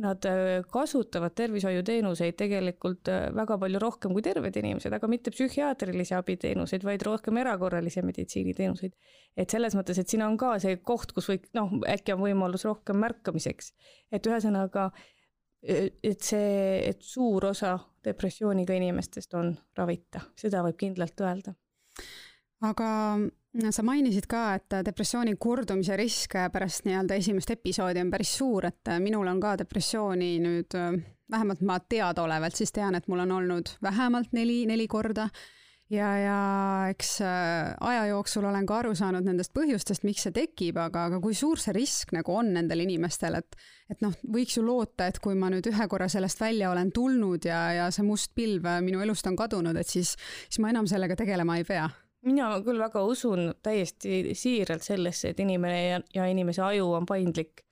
Nad 0.00 0.24
äh, 0.24 0.64
kasutavad 0.72 1.34
tervishoiuteenuseid 1.36 2.36
tegelikult 2.40 3.10
äh, 3.12 3.26
väga 3.36 3.58
palju 3.60 3.80
rohkem 3.82 4.14
kui 4.16 4.22
terved 4.24 4.56
inimesed, 4.56 4.94
aga 4.96 5.08
mitte 5.10 5.30
psühhiaatrilise 5.34 6.16
abi 6.16 6.38
teenuseid, 6.40 6.86
vaid 6.88 7.04
rohkem 7.04 7.36
erakorralise 7.42 8.00
meditsiiniteenuseid. 8.08 8.94
et 9.36 9.52
selles 9.52 9.76
mõttes, 9.76 10.00
et 10.00 10.08
siin 10.08 10.24
on 10.24 10.38
ka 10.40 10.54
see 10.64 10.78
koht, 10.80 11.12
kus 11.12 11.28
võiks, 11.28 11.52
noh, 11.54 11.76
äkki 11.92 12.16
on 12.16 12.22
võimalus 12.24 12.64
rohkem 12.64 12.96
märkamiseks. 13.04 13.74
et 14.12 14.26
ühesõnaga, 14.26 14.88
äh, 15.68 15.90
et 16.02 16.24
see, 16.24 16.80
et 16.88 17.04
suur 17.04 17.50
osa 17.52 17.76
depressiooniga 18.04 18.74
inimestest 18.80 19.36
on 19.36 19.52
ravita, 19.76 20.24
seda 20.40 20.64
võib 20.64 20.80
kindlalt 20.80 21.20
öelda. 21.20 21.54
aga 22.64 22.88
sa 23.52 23.84
mainisid 23.84 24.26
ka, 24.30 24.42
et 24.56 24.78
depressiooni 24.86 25.34
kordumise 25.40 25.96
risk 26.00 26.36
pärast 26.52 26.86
nii-öelda 26.88 27.18
esimest 27.20 27.52
episoodi 27.52 28.00
on 28.00 28.12
päris 28.12 28.36
suur, 28.38 28.66
et 28.68 28.92
minul 29.02 29.28
on 29.28 29.40
ka 29.42 29.56
depressiooni 29.60 30.36
nüüd, 30.42 30.76
vähemalt 31.32 31.64
ma 31.66 31.80
teadaolevalt 31.80 32.56
siis 32.56 32.72
tean, 32.72 32.96
et 32.96 33.08
mul 33.08 33.26
on 33.26 33.34
olnud 33.40 33.76
vähemalt 33.82 34.32
neli, 34.32 34.62
neli 34.66 34.88
korda. 34.88 35.28
ja, 35.92 36.08
ja 36.16 36.36
eks 36.88 37.18
äh, 37.20 37.74
aja 37.80 38.06
jooksul 38.08 38.46
olen 38.48 38.64
ka 38.66 38.78
aru 38.78 38.94
saanud 38.96 39.26
nendest 39.28 39.52
põhjustest, 39.52 40.06
miks 40.08 40.24
see 40.24 40.32
tekib, 40.32 40.78
aga, 40.80 41.04
aga 41.10 41.18
kui 41.20 41.34
suur 41.36 41.60
see 41.60 41.74
risk 41.76 42.14
nagu 42.16 42.32
on 42.32 42.54
nendel 42.54 42.80
inimestel, 42.80 43.36
et 43.36 43.58
et 43.92 44.00
noh, 44.00 44.14
võiks 44.24 44.56
ju 44.56 44.64
loota, 44.64 45.10
et 45.10 45.18
kui 45.20 45.36
ma 45.36 45.50
nüüd 45.52 45.68
ühe 45.68 45.88
korra 45.92 46.08
sellest 46.08 46.40
välja 46.40 46.70
olen 46.72 46.94
tulnud 46.96 47.44
ja, 47.44 47.60
ja 47.76 47.90
see 47.92 48.06
must 48.06 48.32
pilv 48.34 48.64
minu 48.80 49.04
elust 49.04 49.28
on 49.28 49.36
kadunud, 49.36 49.76
et 49.76 49.88
siis, 49.88 50.14
siis 50.48 50.62
ma 50.64 50.72
enam 50.72 50.88
sellega 50.88 51.18
tegelema 51.20 51.58
ei 51.60 51.68
pea 51.68 51.90
mina 52.26 52.48
küll 52.64 52.80
väga 52.80 53.02
usun 53.08 53.52
täiesti 53.62 54.36
siiralt 54.38 54.84
sellesse, 54.86 55.32
et 55.32 55.42
inimene 55.42 55.82
ja, 55.82 56.00
ja 56.14 56.30
inimese 56.30 56.62
aju 56.70 56.94
on 57.00 57.06
paindlik. 57.08 57.66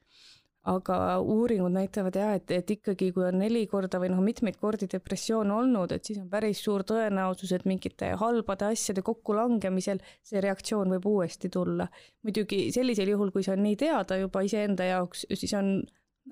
aga 0.70 0.96
uuringud 1.24 1.72
näitavad 1.72 2.16
jah, 2.18 2.34
et, 2.36 2.50
et 2.52 2.70
ikkagi, 2.74 3.06
kui 3.16 3.24
on 3.24 3.38
neli 3.40 3.62
korda 3.66 3.96
või 3.96 4.10
noh, 4.12 4.18
mitmeid 4.20 4.58
kordi 4.60 4.84
depressioon 4.92 5.48
olnud, 5.56 5.94
et 5.96 6.04
siis 6.04 6.18
on 6.20 6.26
päris 6.28 6.60
suur 6.60 6.84
tõenäosus, 6.84 7.54
et 7.56 7.64
mingite 7.64 8.10
halbade 8.20 8.68
asjade 8.68 9.00
kokkulangemisel 9.06 10.02
see 10.20 10.42
reaktsioon 10.44 10.92
võib 10.92 11.08
uuesti 11.14 11.48
tulla. 11.48 11.88
muidugi 12.22 12.66
sellisel 12.76 13.08
juhul, 13.08 13.32
kui 13.32 13.46
see 13.46 13.56
on 13.56 13.64
nii 13.64 13.80
teada 13.80 14.20
juba 14.20 14.44
iseenda 14.44 14.84
jaoks, 14.84 15.24
siis 15.32 15.56
on 15.56 15.78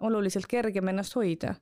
oluliselt 0.05 0.47
kergem 0.47 0.93
ennast 0.93 1.17
hoida 1.17 1.55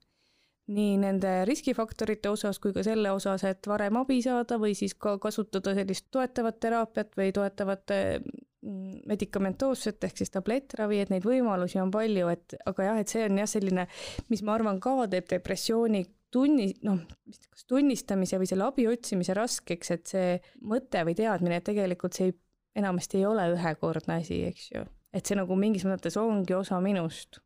nii 0.66 0.96
nende 0.98 1.32
riskifaktorite 1.46 2.30
osas 2.32 2.58
kui 2.62 2.74
ka 2.74 2.82
selle 2.86 3.12
osas, 3.14 3.44
et 3.46 3.68
varem 3.70 4.00
abi 4.00 4.18
saada 4.24 4.58
või 4.58 4.74
siis 4.78 4.96
ka 4.98 5.14
kasutada 5.22 5.76
sellist 5.76 6.08
toetavat 6.14 6.58
teraapiat 6.62 7.14
või 7.18 7.30
toetavat 7.34 7.94
mm, 7.94 9.06
medikamentoosset 9.12 10.08
ehk 10.08 10.18
siis 10.22 10.34
tablettravi, 10.34 11.00
et 11.04 11.12
neid 11.14 11.26
võimalusi 11.26 11.78
on 11.82 11.92
palju, 11.94 12.32
et 12.34 12.58
aga 12.66 12.90
jah, 12.90 13.00
et 13.02 13.14
see 13.14 13.28
on 13.28 13.38
jah, 13.42 13.50
selline, 13.50 13.86
mis 14.32 14.42
ma 14.42 14.56
arvan 14.58 14.82
ka 14.82 14.96
teeb 15.12 15.30
depressiooni 15.36 16.02
tunni, 16.34 16.72
noh, 16.84 16.98
kas 17.30 17.64
tunnistamise 17.70 18.42
või 18.42 18.50
selle 18.50 18.66
abi 18.66 18.88
otsimise 18.90 19.38
raskeks, 19.38 19.94
et 19.94 20.10
see 20.10 20.36
mõte 20.66 21.06
või 21.06 21.14
teadmine, 21.18 21.60
et 21.60 21.70
tegelikult 21.70 22.18
see 22.18 22.32
ei, 22.32 22.38
enamasti 22.82 23.22
ei 23.22 23.30
ole 23.30 23.46
ühekordne 23.54 24.18
asi, 24.18 24.42
eks 24.50 24.70
ju. 24.74 24.86
et 25.14 25.24
see 25.24 25.38
nagu 25.38 25.56
mingis 25.56 25.86
mõttes 25.86 26.18
ongi 26.20 26.58
osa 26.58 26.82
minust 26.82 27.38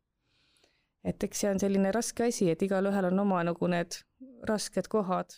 et 1.03 1.23
eks 1.23 1.43
see 1.43 1.51
on 1.51 1.61
selline 1.61 1.91
raske 1.95 2.27
asi, 2.29 2.49
et 2.51 2.61
igalühel 2.61 3.09
on 3.11 3.23
oma 3.23 3.41
nagu 3.47 3.69
need 3.71 3.97
rasked 4.49 4.89
kohad. 4.91 5.37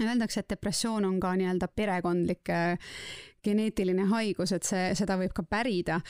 Öeldakse, 0.00 0.40
et 0.40 0.52
depressioon 0.52 1.04
on 1.04 1.18
ka 1.20 1.34
nii-öelda 1.36 1.68
perekondlik 1.76 2.50
geneetiline 3.44 4.06
haigus, 4.12 4.54
et 4.56 4.66
see, 4.66 4.90
seda 4.96 5.18
võib 5.20 5.34
ka 5.36 5.44
pärida. 5.44 6.00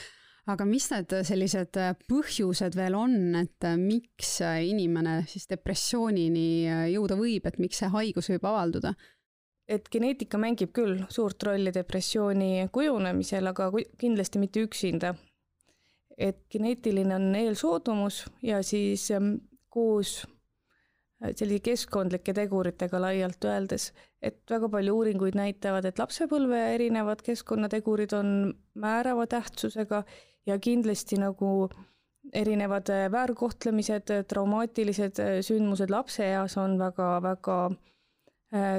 aga 0.51 0.65
mis 0.65 0.87
need 0.89 1.13
sellised 1.25 1.77
põhjused 2.09 2.75
veel 2.75 2.95
on, 2.97 3.35
et 3.37 3.67
miks 3.77 4.39
inimene 4.41 5.21
siis 5.29 5.45
depressioonini 5.49 6.65
jõuda 6.93 7.15
võib, 7.15 7.45
et 7.45 7.59
miks 7.61 7.77
see 7.81 7.89
haigus 7.93 8.29
võib 8.33 8.47
avalduda? 8.49 8.93
et 9.71 9.87
geneetika 9.91 10.39
mängib 10.41 10.73
küll 10.75 11.03
suurt 11.13 11.43
rolli 11.47 11.71
depressiooni 11.71 12.67
kujunemisel, 12.75 13.47
aga 13.51 13.69
kindlasti 14.01 14.41
mitte 14.41 14.65
üksinda, 14.65 15.13
et 16.21 16.43
geneetiline 16.53 17.15
on 17.15 17.35
eelsoodumus 17.35 18.25
ja 18.45 18.61
siis 18.63 19.09
ähm, 19.11 19.33
koos 19.69 20.21
äh, 21.23 21.31
sellise 21.35 21.63
keskkondlike 21.65 22.33
teguritega 22.37 23.01
laialt 23.01 23.47
öeldes, 23.49 23.91
et 24.21 24.41
väga 24.49 24.69
palju 24.69 24.97
uuringuid 24.99 25.37
näitavad, 25.37 25.87
et 25.89 26.01
lapsepõlve 26.01 26.59
erinevad 26.75 27.23
keskkonnategurid 27.25 28.13
on 28.17 28.53
määrava 28.73 29.27
tähtsusega 29.27 30.03
ja 30.45 30.59
kindlasti 30.59 31.17
nagu 31.21 31.69
erinevad 32.33 32.89
äh, 32.93 33.07
väärkohtlemised, 33.11 34.13
traumaatilised 34.27 35.19
äh, 35.19 35.39
sündmused 35.45 35.89
lapseeas 35.89 36.57
on 36.61 36.77
väga-väga 36.79 37.61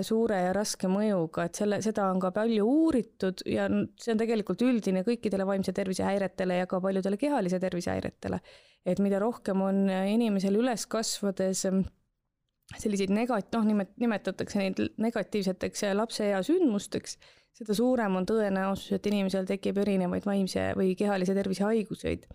suure 0.05 0.37
ja 0.37 0.52
raske 0.52 0.88
mõjuga, 0.91 1.47
et 1.49 1.57
selle, 1.57 1.79
seda 1.81 2.11
on 2.12 2.19
ka 2.21 2.29
palju 2.37 2.67
uuritud 2.69 3.41
ja 3.49 3.71
see 3.97 4.12
on 4.12 4.21
tegelikult 4.21 4.61
üldine 4.67 5.00
kõikidele 5.07 5.47
vaimse 5.49 5.73
tervise 5.73 6.05
häiretele 6.05 6.59
ja 6.59 6.69
ka 6.69 6.81
paljudele 6.85 7.17
kehalise 7.17 7.61
tervise 7.61 7.95
häiretele. 7.95 8.41
et 8.85 9.00
mida 9.00 9.19
rohkem 9.23 9.62
on 9.64 9.88
inimesel 9.88 10.59
üles 10.61 10.85
kasvades 10.91 11.64
ähm, 11.71 11.87
selliseid 12.79 13.12
negat-, 13.14 13.50
noh, 13.55 13.64
nimet-, 13.67 13.97
nimetatakse 14.00 14.61
neid 14.61 14.81
negatiivseteks 15.00 15.87
lapseea 15.97 16.43
sündmusteks, 16.47 17.17
seda 17.57 17.76
suurem 17.76 18.17
on 18.21 18.29
tõenäosus, 18.29 18.93
et 18.97 19.07
inimesel 19.09 19.49
tekib 19.49 19.81
erinevaid 19.83 20.26
vaimse 20.29 20.73
või 20.79 20.95
kehalise 20.99 21.37
tervise 21.37 21.64
haiguseid. 21.69 22.26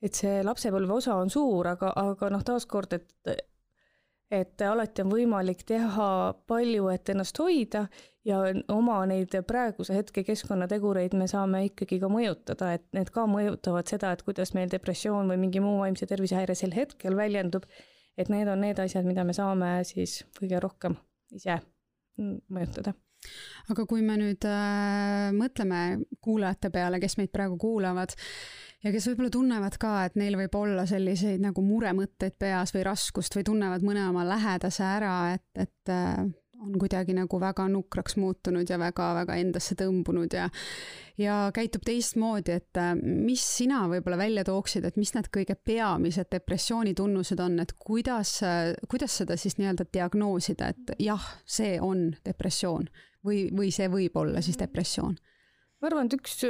et 0.00 0.16
see 0.16 0.38
lapsepõlve 0.46 0.94
osa 0.96 1.18
on 1.20 1.28
suur, 1.30 1.66
aga, 1.74 1.90
aga 1.96 2.30
noh, 2.32 2.44
taaskord, 2.46 2.94
et 2.96 3.49
et 4.30 4.62
alati 4.62 5.02
on 5.02 5.10
võimalik 5.10 5.64
teha 5.66 6.08
palju, 6.50 6.88
et 6.92 7.12
ennast 7.12 7.38
hoida 7.42 7.86
ja 8.26 8.40
oma 8.72 9.00
neid 9.10 9.34
praeguse 9.48 9.96
hetke 9.96 10.24
keskkonnategureid 10.26 11.16
me 11.18 11.26
saame 11.30 11.64
ikkagi 11.70 12.00
ka 12.02 12.10
mõjutada, 12.12 12.74
et 12.76 12.86
need 12.96 13.10
ka 13.14 13.26
mõjutavad 13.30 13.90
seda, 13.90 14.12
et 14.12 14.24
kuidas 14.26 14.54
meil 14.54 14.70
depressioon 14.72 15.30
või 15.32 15.40
mingi 15.46 15.62
muu 15.64 15.80
vaimse 15.82 16.06
tervisehäire 16.06 16.54
sel 16.54 16.76
hetkel 16.76 17.16
väljendub. 17.16 17.66
et 18.18 18.28
need 18.28 18.48
on 18.52 18.60
need 18.60 18.78
asjad, 18.78 19.06
mida 19.06 19.24
me 19.24 19.32
saame 19.32 19.84
siis 19.84 20.20
kõige 20.36 20.60
rohkem 20.60 20.96
ise 21.32 21.60
mõjutada 22.20 22.92
aga 23.70 23.86
kui 23.86 24.02
me 24.02 24.16
nüüd 24.20 24.46
äh, 24.48 25.30
mõtleme 25.36 26.00
kuulajate 26.24 26.72
peale, 26.74 27.00
kes 27.02 27.18
meid 27.20 27.32
praegu 27.34 27.58
kuulavad 27.60 28.14
ja 28.84 28.92
kes 28.94 29.10
võib-olla 29.10 29.32
tunnevad 29.34 29.76
ka, 29.80 29.94
et 30.08 30.18
neil 30.20 30.38
võib 30.40 30.56
olla 30.60 30.86
selliseid 30.88 31.42
nagu 31.44 31.64
muremõtteid 31.64 32.38
peas 32.40 32.74
või 32.74 32.86
raskust 32.88 33.36
või 33.36 33.46
tunnevad 33.46 33.84
mõne 33.86 34.06
oma 34.08 34.24
lähedase 34.28 34.86
ära, 34.86 35.16
et, 35.36 35.46
et 35.66 35.92
äh, 35.92 36.24
on 36.60 36.76
kuidagi 36.78 37.14
nagu 37.16 37.40
väga 37.40 37.66
nukraks 37.72 38.16
muutunud 38.20 38.68
ja 38.68 38.78
väga-väga 38.80 39.36
endasse 39.40 39.76
tõmbunud 39.78 40.34
ja 40.36 40.48
ja 41.20 41.36
käitub 41.54 41.84
teistmoodi, 41.84 42.54
et 42.60 42.80
äh, 42.80 42.94
mis 42.96 43.42
sina 43.58 43.82
võib-olla 43.90 44.18
välja 44.20 44.44
tooksid, 44.48 44.86
et 44.88 44.96
mis 45.00 45.12
need 45.14 45.28
kõige 45.34 45.56
peamised 45.56 46.30
depressiooni 46.32 46.94
tunnused 46.96 47.40
on, 47.44 47.58
et 47.60 47.74
kuidas, 47.78 48.38
äh, 48.46 48.72
kuidas 48.88 49.18
seda 49.20 49.36
siis 49.40 49.58
nii-öelda 49.60 49.88
diagnoosida, 49.92 50.70
et 50.72 50.94
jah, 51.02 51.26
see 51.44 51.76
on 51.80 52.10
depressioon 52.24 52.88
või, 53.26 53.48
või 53.56 53.72
see 53.74 53.90
võib 53.92 54.16
olla 54.16 54.44
siis 54.44 54.60
depressioon? 54.60 55.18
ma 55.80 55.88
arvan, 55.88 56.08
et 56.08 56.16
üks 56.20 56.40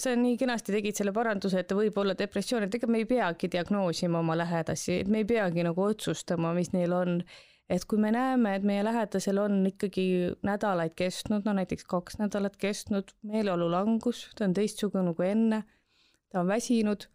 sa 0.00 0.14
nii 0.16 0.36
kenasti 0.40 0.72
tegid 0.72 0.96
selle 0.96 1.12
paranduse, 1.14 1.60
et 1.60 1.72
võib 1.76 1.96
olla 2.00 2.14
depressioon, 2.18 2.66
et 2.66 2.76
ega 2.78 2.88
me 2.90 3.02
ei 3.02 3.08
peagi 3.08 3.50
diagnoosima 3.52 4.20
oma 4.22 4.36
lähedasi, 4.38 5.00
et 5.02 5.10
me 5.12 5.22
ei 5.22 5.28
peagi 5.28 5.64
nagu 5.66 5.84
otsustama, 5.84 6.54
mis 6.56 6.72
neil 6.76 6.94
on. 6.96 7.18
Et 7.70 7.84
kui 7.88 7.98
me 7.98 8.10
näeme, 8.12 8.54
et 8.56 8.64
meie 8.66 8.84
lähedasel 8.84 9.38
on 9.40 9.62
ikkagi 9.66 10.06
nädalaid 10.44 10.94
kestnud, 10.98 11.46
no 11.46 11.54
näiteks 11.56 11.86
kaks 11.88 12.18
nädalat 12.20 12.56
kestnud 12.60 13.14
meeleolu 13.22 13.70
langus, 13.72 14.26
ta 14.36 14.44
on 14.44 14.56
teistsugune 14.56 15.14
kui 15.16 15.30
enne, 15.30 15.62
ta 16.28 16.42
on 16.42 16.48
väsinud, 16.48 17.08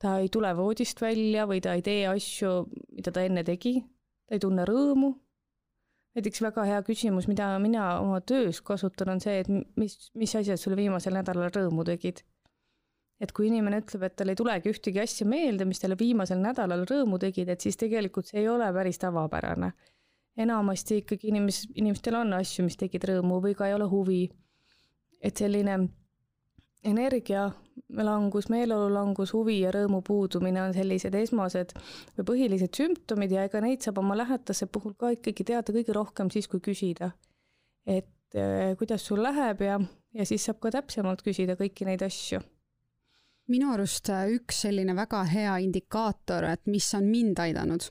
ta 0.00 0.18
ei 0.22 0.30
tule 0.32 0.54
voodist 0.56 1.00
välja 1.04 1.46
või 1.50 1.60
ta 1.60 1.76
ei 1.76 1.84
tee 1.84 2.06
asju, 2.08 2.54
mida 2.96 3.12
ta 3.12 3.26
enne 3.28 3.44
tegi, 3.44 3.80
ta 4.26 4.38
ei 4.38 4.42
tunne 4.46 4.64
rõõmu 4.68 5.14
näiteks 6.16 6.42
väga 6.42 6.64
hea 6.66 6.80
küsimus, 6.86 7.28
mida 7.30 7.52
mina 7.62 7.86
oma 8.00 8.20
töös 8.20 8.60
kasutan, 8.66 9.14
on 9.14 9.22
see, 9.22 9.40
et 9.42 9.50
mis, 9.78 9.96
mis 10.18 10.34
asjad 10.36 10.60
sulle 10.60 10.78
viimasel 10.78 11.14
nädalal 11.16 11.52
rõõmu 11.54 11.86
tegid. 11.86 12.24
Et 13.20 13.32
kui 13.36 13.50
inimene 13.50 13.82
ütleb, 13.82 14.06
et 14.06 14.16
tal 14.16 14.32
ei 14.32 14.38
tulegi 14.38 14.72
ühtegi 14.72 15.00
asja 15.02 15.26
meelde, 15.28 15.66
mis 15.68 15.82
talle 15.82 15.98
viimasel 16.00 16.40
nädalal 16.40 16.86
rõõmu 16.88 17.20
tegid, 17.20 17.52
et 17.52 17.60
siis 17.60 17.76
tegelikult 17.80 18.30
see 18.30 18.40
ei 18.42 18.48
ole 18.48 18.70
päris 18.72 19.00
tavapärane. 19.02 19.72
enamasti 20.40 21.02
ikkagi 21.02 21.28
inimes-, 21.28 21.66
inimestel 21.74 22.16
on 22.16 22.32
asju, 22.38 22.64
mis 22.64 22.78
tegid 22.80 23.04
rõõmu 23.10 23.42
või 23.44 23.56
ka 23.56 23.68
ei 23.68 23.74
ole 23.76 23.88
huvi. 23.90 24.28
et 25.20 25.36
selline 25.36 25.74
energialangus, 26.84 28.48
meeleolulangus, 28.48 29.34
huvi 29.36 29.58
ja 29.60 29.72
rõõmu 29.74 30.00
puudumine 30.00 30.62
on 30.62 30.72
sellised 30.72 31.14
esmased 31.14 31.74
või 32.16 32.24
põhilised 32.30 32.72
sümptomid 32.72 33.34
ja 33.36 33.44
ega 33.44 33.60
neid 33.60 33.84
saab 33.84 33.98
oma 34.00 34.16
lähedase 34.16 34.66
puhul 34.66 34.94
ka 34.96 35.10
ikkagi 35.12 35.44
teada 35.44 35.74
kõige 35.76 35.92
rohkem 35.92 36.30
siis, 36.30 36.48
kui 36.48 36.60
küsida. 36.60 37.10
et 37.86 38.34
äh, 38.34 38.72
kuidas 38.78 39.04
sul 39.04 39.20
läheb 39.22 39.60
ja, 39.60 39.76
ja 40.14 40.24
siis 40.24 40.44
saab 40.44 40.60
ka 40.60 40.70
täpsemalt 40.70 41.20
küsida 41.22 41.58
kõiki 41.60 41.84
neid 41.84 42.00
asju 42.02 42.40
minu 43.50 43.72
arust 43.74 44.10
äh, 44.12 44.28
üks 44.36 44.64
selline 44.66 44.94
väga 44.96 45.24
hea 45.30 45.58
indikaator, 45.64 46.46
et 46.52 46.66
mis 46.70 46.86
on 46.98 47.08
mind 47.10 47.40
aidanud, 47.42 47.86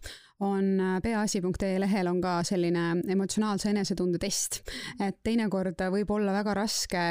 on 0.46 0.70
äh, 0.80 1.00
peaasi.ee 1.04 1.80
lehel 1.84 2.12
on 2.12 2.22
ka 2.24 2.40
selline 2.48 2.86
emotsionaalse 3.12 3.74
enesetunde 3.74 4.22
test. 4.22 4.62
et 5.00 5.20
teinekord 5.24 5.82
võib 5.92 6.14
olla 6.16 6.36
väga 6.40 6.56
raske 6.62 7.02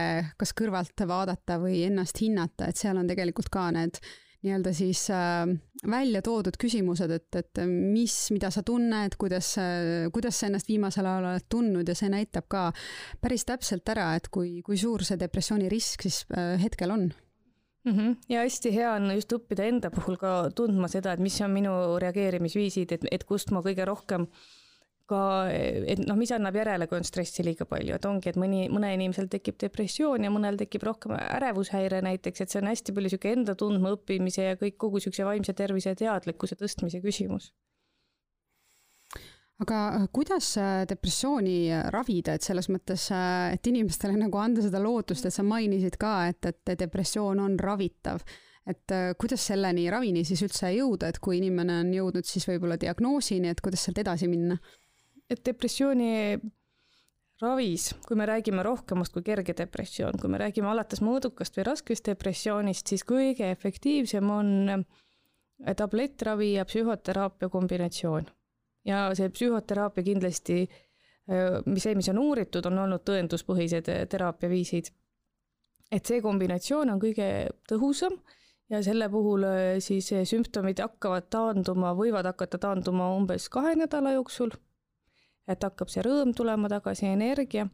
kas 0.41 0.55
kõrvalt 0.57 1.05
vaadata 1.09 1.59
või 1.61 1.83
ennast 1.91 2.23
hinnata, 2.23 2.71
et 2.71 2.81
seal 2.81 2.97
on 2.97 3.11
tegelikult 3.11 3.53
ka 3.53 3.69
need 3.77 4.01
nii-öelda 4.47 4.71
siis 4.73 5.09
äh, 5.11 5.45
välja 5.91 6.23
toodud 6.23 6.57
küsimused, 6.63 7.11
et, 7.11 7.29
et 7.37 7.63
mis, 7.67 8.17
mida 8.31 8.53
sa 8.55 8.63
tunned, 8.63 9.19
kuidas, 9.19 9.57
kuidas 10.15 10.39
sa 10.39 10.47
ennast 10.47 10.71
viimasel 10.71 11.11
ajal 11.11 11.33
oled 11.33 11.49
tundnud 11.51 11.91
ja 11.91 11.99
see 11.99 12.09
näitab 12.13 12.47
ka 12.49 12.69
päris 13.21 13.45
täpselt 13.49 13.89
ära, 13.93 14.13
et 14.17 14.31
kui, 14.33 14.61
kui 14.63 14.79
suur 14.79 15.05
see 15.05 15.19
depressiooni 15.21 15.69
risk 15.69 16.07
siis 16.07 16.23
äh, 16.33 16.55
hetkel 16.63 16.95
on 16.95 17.11
mm. 17.85 17.93
-hmm. 17.93 18.17
ja 18.29 18.45
hästi 18.45 18.75
hea 18.75 18.93
on 18.95 19.11
just 19.15 19.33
õppida 19.33 19.67
enda 19.69 19.91
puhul 19.91 20.17
ka 20.17 20.51
tundma 20.55 20.89
seda, 20.89 21.13
et 21.13 21.21
mis 21.21 21.41
on 21.41 21.51
minu 21.51 21.75
reageerimisviisid, 21.99 22.93
et, 22.93 23.07
et 23.11 23.25
kust 23.25 23.51
ma 23.51 23.63
kõige 23.65 23.85
rohkem 23.85 24.27
ka, 25.09 25.21
et 25.49 26.03
noh, 26.05 26.17
mis 26.21 26.33
annab 26.37 26.57
järele, 26.57 26.87
kui 26.87 26.99
on 26.99 27.07
stressi 27.07 27.45
liiga 27.45 27.65
palju, 27.65 27.95
et 27.97 28.05
ongi, 28.05 28.29
et 28.29 28.37
mõni, 28.37 28.67
mõne 28.73 28.93
inimesel 28.95 29.31
tekib 29.33 29.57
depressioon 29.61 30.25
ja 30.25 30.31
mõnel 30.31 30.59
tekib 30.61 30.85
rohkem 30.85 31.15
ärevushäire 31.17 32.03
näiteks, 32.05 32.41
et 32.45 32.53
see 32.53 32.61
on 32.61 32.69
hästi 32.69 32.93
palju 32.93 33.09
niisugune 33.09 33.39
enda 33.41 33.55
tundma 33.55 33.95
õppimise 33.97 34.51
ja 34.51 34.61
kõik 34.61 34.77
kogu 34.77 35.01
niisuguse 35.01 35.25
vaimse 35.25 35.57
tervise 35.57 35.95
teadlikkuse 35.95 36.61
tõstmise 36.61 37.01
küsimus 37.05 37.53
aga 39.63 39.79
äh, 39.95 40.09
kuidas 40.13 40.57
äh, 40.57 40.87
depressiooni 40.89 41.71
äh, 41.73 41.87
ravida, 41.91 42.37
et 42.37 42.47
selles 42.47 42.69
mõttes, 42.71 43.09
et 43.53 43.67
inimestele 43.67 44.19
nagu 44.19 44.39
anda 44.39 44.63
seda 44.63 44.81
lootust, 44.83 45.27
et 45.27 45.35
sa 45.35 45.45
mainisid 45.47 45.99
ka, 46.01 46.13
et, 46.31 46.51
et 46.53 46.77
depressioon 46.79 47.43
on 47.43 47.59
ravitav. 47.59 48.23
et 48.69 48.93
kuidas 49.17 49.47
selleni 49.49 49.87
ravini 49.89 50.27
siis 50.29 50.43
üldse 50.45 50.69
jõuda, 50.75 51.09
et 51.09 51.19
kui 51.25 51.39
inimene 51.39 51.79
on 51.81 51.93
jõudnud 51.95 52.27
siis 52.29 52.45
võib-olla 52.51 52.77
diagnoosini, 52.77 53.49
et 53.49 53.63
kuidas 53.65 53.87
sealt 53.87 53.99
edasi 54.03 54.29
minna? 54.29 54.59
et 55.29 55.41
depressiooni 55.45 56.37
ravis, 57.41 57.95
kui 58.05 58.17
me 58.17 58.27
räägime 58.29 58.63
rohkemast 58.67 59.15
kui 59.15 59.25
kerge 59.25 59.57
depressioon, 59.57 60.21
kui 60.21 60.29
me 60.29 60.43
räägime 60.45 60.69
alates 60.69 61.01
mõõdukast 61.01 61.57
või 61.57 61.65
raskest 61.71 62.13
depressioonist, 62.13 62.93
siis 62.93 63.07
kõige 63.09 63.49
efektiivsem 63.57 64.31
on 64.31 64.85
tablettravi 65.77 66.53
ja 66.59 66.69
psühhoteraapia 66.69 67.49
kombinatsioon 67.49 68.29
ja 68.85 69.09
see 69.15 69.31
psühhoteraapia 69.31 70.05
kindlasti, 70.05 70.63
mis 71.67 71.85
see, 71.85 71.95
mis 71.99 72.09
on 72.13 72.21
uuritud, 72.23 72.67
on 72.71 72.79
olnud 72.85 73.05
tõenduspõhised 73.05 73.91
teraapiaviisid. 74.11 74.91
et 75.93 76.07
see 76.07 76.21
kombinatsioon 76.21 76.91
on 76.91 77.01
kõige 77.01 77.49
tõhusam 77.69 78.19
ja 78.71 78.83
selle 78.85 79.09
puhul 79.09 79.45
siis 79.81 80.11
sümptomid 80.29 80.81
hakkavad 80.81 81.29
taanduma, 81.31 81.95
võivad 81.97 82.27
hakata 82.29 82.59
taanduma 82.59 83.15
umbes 83.17 83.49
kahe 83.49 83.75
nädala 83.75 84.13
jooksul. 84.13 84.51
et 85.49 85.63
hakkab 85.63 85.89
see 85.89 86.03
rõõm 86.05 86.35
tulema 86.37 86.69
tagasi, 86.69 87.07
energia 87.07 87.69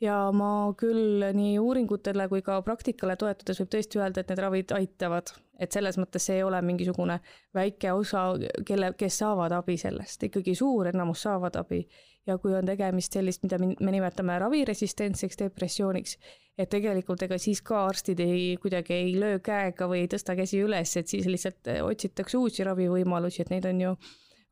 ja 0.00 0.16
ma 0.32 0.50
küll 0.78 1.24
nii 1.36 1.58
uuringutele 1.60 2.26
kui 2.30 2.42
ka 2.44 2.60
praktikale 2.64 3.16
toetudes 3.20 3.60
võib 3.60 3.72
tõesti 3.74 4.00
öelda, 4.00 4.22
et 4.22 4.30
need 4.32 4.42
ravid 4.42 4.72
aitavad, 4.76 5.32
et 5.60 5.72
selles 5.76 5.98
mõttes 6.00 6.24
see 6.26 6.38
ei 6.38 6.44
ole 6.46 6.60
mingisugune 6.64 7.18
väike 7.56 7.92
osa, 7.92 8.30
kelle, 8.66 8.92
kes 8.98 9.20
saavad 9.22 9.52
abi 9.58 9.76
sellest, 9.80 10.24
ikkagi 10.30 10.54
suur 10.56 10.88
enamus 10.92 11.26
saavad 11.28 11.60
abi. 11.60 11.84
ja 12.26 12.36
kui 12.38 12.52
on 12.54 12.66
tegemist 12.68 13.12
sellist, 13.16 13.42
mida 13.42 13.56
me 13.58 13.92
nimetame 13.92 14.34
raviresistentseks 14.38 15.38
depressiooniks, 15.40 16.16
et 16.58 16.68
tegelikult 16.70 17.22
ega 17.24 17.38
siis 17.40 17.62
ka 17.64 17.86
arstid 17.88 18.20
ei, 18.20 18.56
kuidagi 18.60 18.92
ei 18.94 19.14
löö 19.18 19.38
käega 19.44 19.88
või 19.88 20.04
ei 20.04 20.10
tõsta 20.12 20.36
käsi 20.36 20.60
üles, 20.60 20.92
et 20.96 21.08
siis 21.08 21.26
lihtsalt 21.26 21.72
otsitakse 21.82 22.36
uusi 22.36 22.64
ravivõimalusi, 22.68 23.42
et 23.42 23.50
neid 23.50 23.68
on 23.72 23.80
ju 23.80 23.94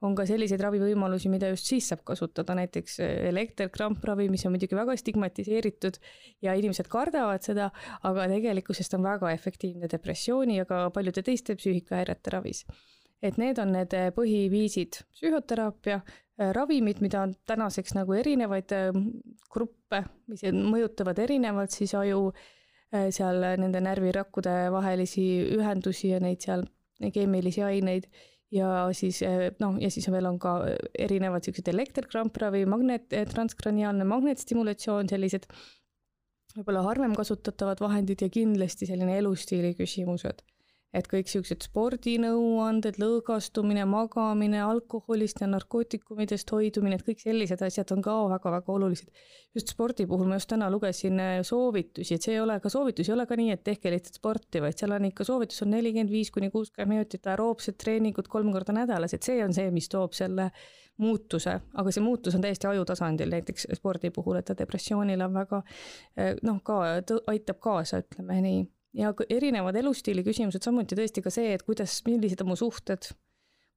on 0.07 0.15
ka 0.19 0.25
selliseid 0.29 0.63
ravivõimalusi, 0.63 1.31
mida 1.33 1.51
just 1.51 1.71
siis 1.71 1.89
saab 1.91 2.05
kasutada, 2.07 2.55
näiteks 2.59 2.99
äh, 3.03 3.15
elekterkrampravi, 3.33 4.29
mis 4.31 4.45
on 4.47 4.55
muidugi 4.55 4.79
väga 4.79 4.95
stigmatiseeritud 5.01 5.99
ja 6.45 6.55
inimesed 6.59 6.91
kardavad 6.93 7.43
seda, 7.47 7.71
aga 8.07 8.29
tegelikkuses 8.31 8.91
ta 8.91 8.99
on 9.01 9.09
väga 9.09 9.33
efektiivne 9.35 9.91
depressiooni 9.91 10.61
ja 10.61 10.69
ka 10.69 10.87
paljude 10.95 11.25
teiste 11.27 11.59
psüühikahäirete 11.59 12.37
ravis. 12.37 12.65
et 13.23 13.35
need 13.35 13.59
on 13.59 13.73
need 13.75 13.95
äh, 13.99 14.13
põhiviisid, 14.15 15.01
psühhoteraapia, 15.17 15.99
äh, 16.39 16.53
ravimid, 16.55 17.03
mida 17.03 17.25
on 17.27 17.35
tänaseks 17.51 17.97
nagu 17.99 18.15
erinevaid 18.15 18.71
gruppe, 19.51 20.05
mis 20.31 20.45
mõjutavad 20.55 21.19
erinevalt 21.19 21.75
siis 21.75 21.97
aju, 21.99 22.31
seal 23.13 23.43
nende 23.61 23.83
närvirakkude 23.85 24.53
vahelisi 24.73 25.25
ühendusi 25.59 26.15
ja 26.15 26.21
neid 26.25 26.41
seal 26.41 26.63
keemilisi 27.13 27.61
aineid 27.67 28.07
ja 28.55 28.69
siis 28.97 29.23
eh, 29.27 29.49
noh, 29.61 29.77
ja 29.81 29.91
siis 29.93 30.09
veel 30.13 30.29
on 30.29 30.39
ka 30.41 30.59
erinevad 30.99 31.45
siuksed 31.45 31.69
elektrikrampravi, 31.73 32.65
magnet, 32.71 33.13
eh, 33.13 33.27
transkraniaalne 33.29 34.07
magnetstimulatsioon, 34.09 35.11
sellised 35.11 35.49
võib-olla 36.57 36.83
harvem 36.87 37.17
kasutatavad 37.17 37.81
vahendid 37.85 38.25
ja 38.25 38.31
kindlasti 38.33 38.89
selline 38.89 39.19
elustiili 39.21 39.75
küsimused 39.79 40.43
et 40.97 41.09
kõik 41.09 41.29
siuksed 41.29 41.67
spordinõuanded, 41.67 42.97
lõõgastumine, 43.01 43.85
magamine, 43.89 44.61
alkoholist 44.65 45.43
ja 45.43 45.49
narkootikumidest 45.51 46.49
hoidumine, 46.55 46.97
et 46.97 47.05
kõik 47.05 47.21
sellised 47.21 47.61
asjad 47.65 47.93
on 47.93 48.01
ka 48.05 48.15
väga-väga 48.33 48.73
olulised. 48.73 49.13
just 49.55 49.73
spordi 49.75 50.07
puhul 50.07 50.29
ma 50.29 50.39
just 50.39 50.49
täna 50.49 50.71
lugesin 50.71 51.21
äh, 51.21 51.35
soovitusi, 51.43 52.15
et 52.15 52.25
see 52.25 52.35
ei 52.37 52.41
ole 52.41 52.59
ka 52.61 52.73
soovitus, 52.73 53.09
ei 53.09 53.15
ole 53.15 53.27
ka 53.27 53.37
nii, 53.37 53.51
et 53.53 53.65
tehke 53.65 53.93
lihtsalt 53.93 54.21
sporti, 54.21 54.63
vaid 54.65 54.81
seal 54.81 54.97
on 54.97 55.09
ikka 55.11 55.25
soovitus 55.29 55.63
on 55.65 55.73
nelikümmend 55.77 56.13
viis 56.13 56.31
kuni 56.33 56.51
kuuskümmend 56.51 56.95
minutit 56.95 57.27
aeroobsed 57.27 57.77
treeningud 57.83 58.29
kolm 58.29 58.53
korda 58.53 58.73
nädalas, 58.73 59.15
et 59.15 59.29
see 59.29 59.43
on 59.45 59.53
see, 59.57 59.69
mis 59.75 59.89
toob 59.93 60.17
selle 60.17 60.51
muutuse, 60.99 61.59
aga 61.79 61.93
see 61.95 62.03
muutus 62.03 62.35
on 62.35 62.43
täiesti 62.43 62.67
aju 62.67 62.89
tasandil, 62.89 63.31
näiteks 63.31 63.69
spordi 63.77 64.11
puhul, 64.11 64.41
et 64.41 64.49
ta 64.49 64.57
depressioonile 64.57 65.29
on 65.29 65.37
väga 65.37 65.63
äh, 65.63 66.35
noh, 66.43 66.63
ka 66.65 66.81
aitab 67.29 67.61
kaasa, 67.61 68.01
ütleme 68.07 68.41
nii 68.49 68.67
ja 68.97 69.13
erinevad 69.29 69.77
elustiili 69.77 70.25
küsimused, 70.27 70.65
samuti 70.65 70.97
tõesti 70.99 71.23
ka 71.25 71.33
see, 71.33 71.53
et 71.55 71.65
kuidas, 71.67 72.01
millised 72.07 72.41
on 72.45 72.53
mu 72.53 72.57
suhted 72.59 73.11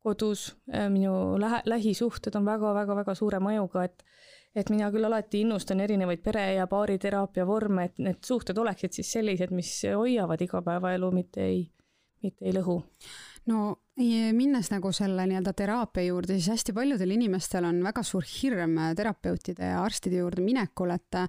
kodus, 0.02 0.52
äh, 0.74 0.88
minu 0.90 1.38
lähe-, 1.42 1.64
lähisuhted 1.70 2.36
on 2.40 2.48
väga-väga-väga 2.48 3.16
suure 3.18 3.42
mõjuga, 3.44 3.86
et 3.90 4.06
et 4.56 4.68
mina 4.68 4.90
küll 4.92 5.08
alati 5.08 5.46
innustan 5.46 5.80
erinevaid 5.80 6.20
pere- 6.20 6.58
ja 6.58 6.66
baariteraapia 6.68 7.46
vorme, 7.48 7.86
et 7.88 8.02
need 8.04 8.20
suhted 8.28 8.58
oleksid 8.58 8.98
siis 8.98 9.12
sellised, 9.16 9.54
mis 9.56 9.70
hoiavad 9.88 10.42
igapäevaelu, 10.44 11.12
mitte 11.16 11.46
ei, 11.46 11.62
mitte 12.24 12.46
ei 12.46 12.56
lõhu. 12.58 12.82
No 13.48 13.78
minnes 13.98 14.70
nagu 14.74 14.92
selle 14.94 15.24
nii-öelda 15.30 15.54
teraapia 15.58 16.04
juurde, 16.04 16.36
siis 16.36 16.52
hästi 16.52 16.76
paljudel 16.76 17.16
inimestel 17.16 17.66
on 17.66 17.80
väga 17.84 18.04
suur 18.04 18.28
hirm 18.28 18.76
terapeutide 18.98 19.72
ja 19.72 19.80
arstide 19.86 20.20
juurde 20.22 20.44
minekul, 20.46 20.92
et 20.94 21.20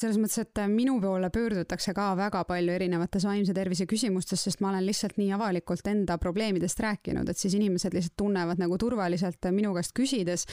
selles 0.00 0.18
mõttes, 0.20 0.40
et 0.42 0.60
minu 0.72 0.96
poole 1.02 1.30
pöördutakse 1.32 1.92
ka 1.96 2.10
väga 2.18 2.42
palju 2.48 2.72
erinevates 2.74 3.24
vaimse 3.28 3.54
tervise 3.56 3.86
küsimustes, 3.90 4.42
sest 4.46 4.62
ma 4.64 4.70
olen 4.72 4.86
lihtsalt 4.86 5.18
nii 5.20 5.30
avalikult 5.36 5.86
enda 5.90 6.16
probleemidest 6.20 6.80
rääkinud, 6.82 7.28
et 7.28 7.40
siis 7.40 7.54
inimesed 7.58 7.94
lihtsalt 7.96 8.16
tunnevad 8.20 8.60
nagu 8.62 8.78
turvaliselt 8.80 9.50
minu 9.54 9.74
käest 9.76 9.94
küsides. 9.96 10.46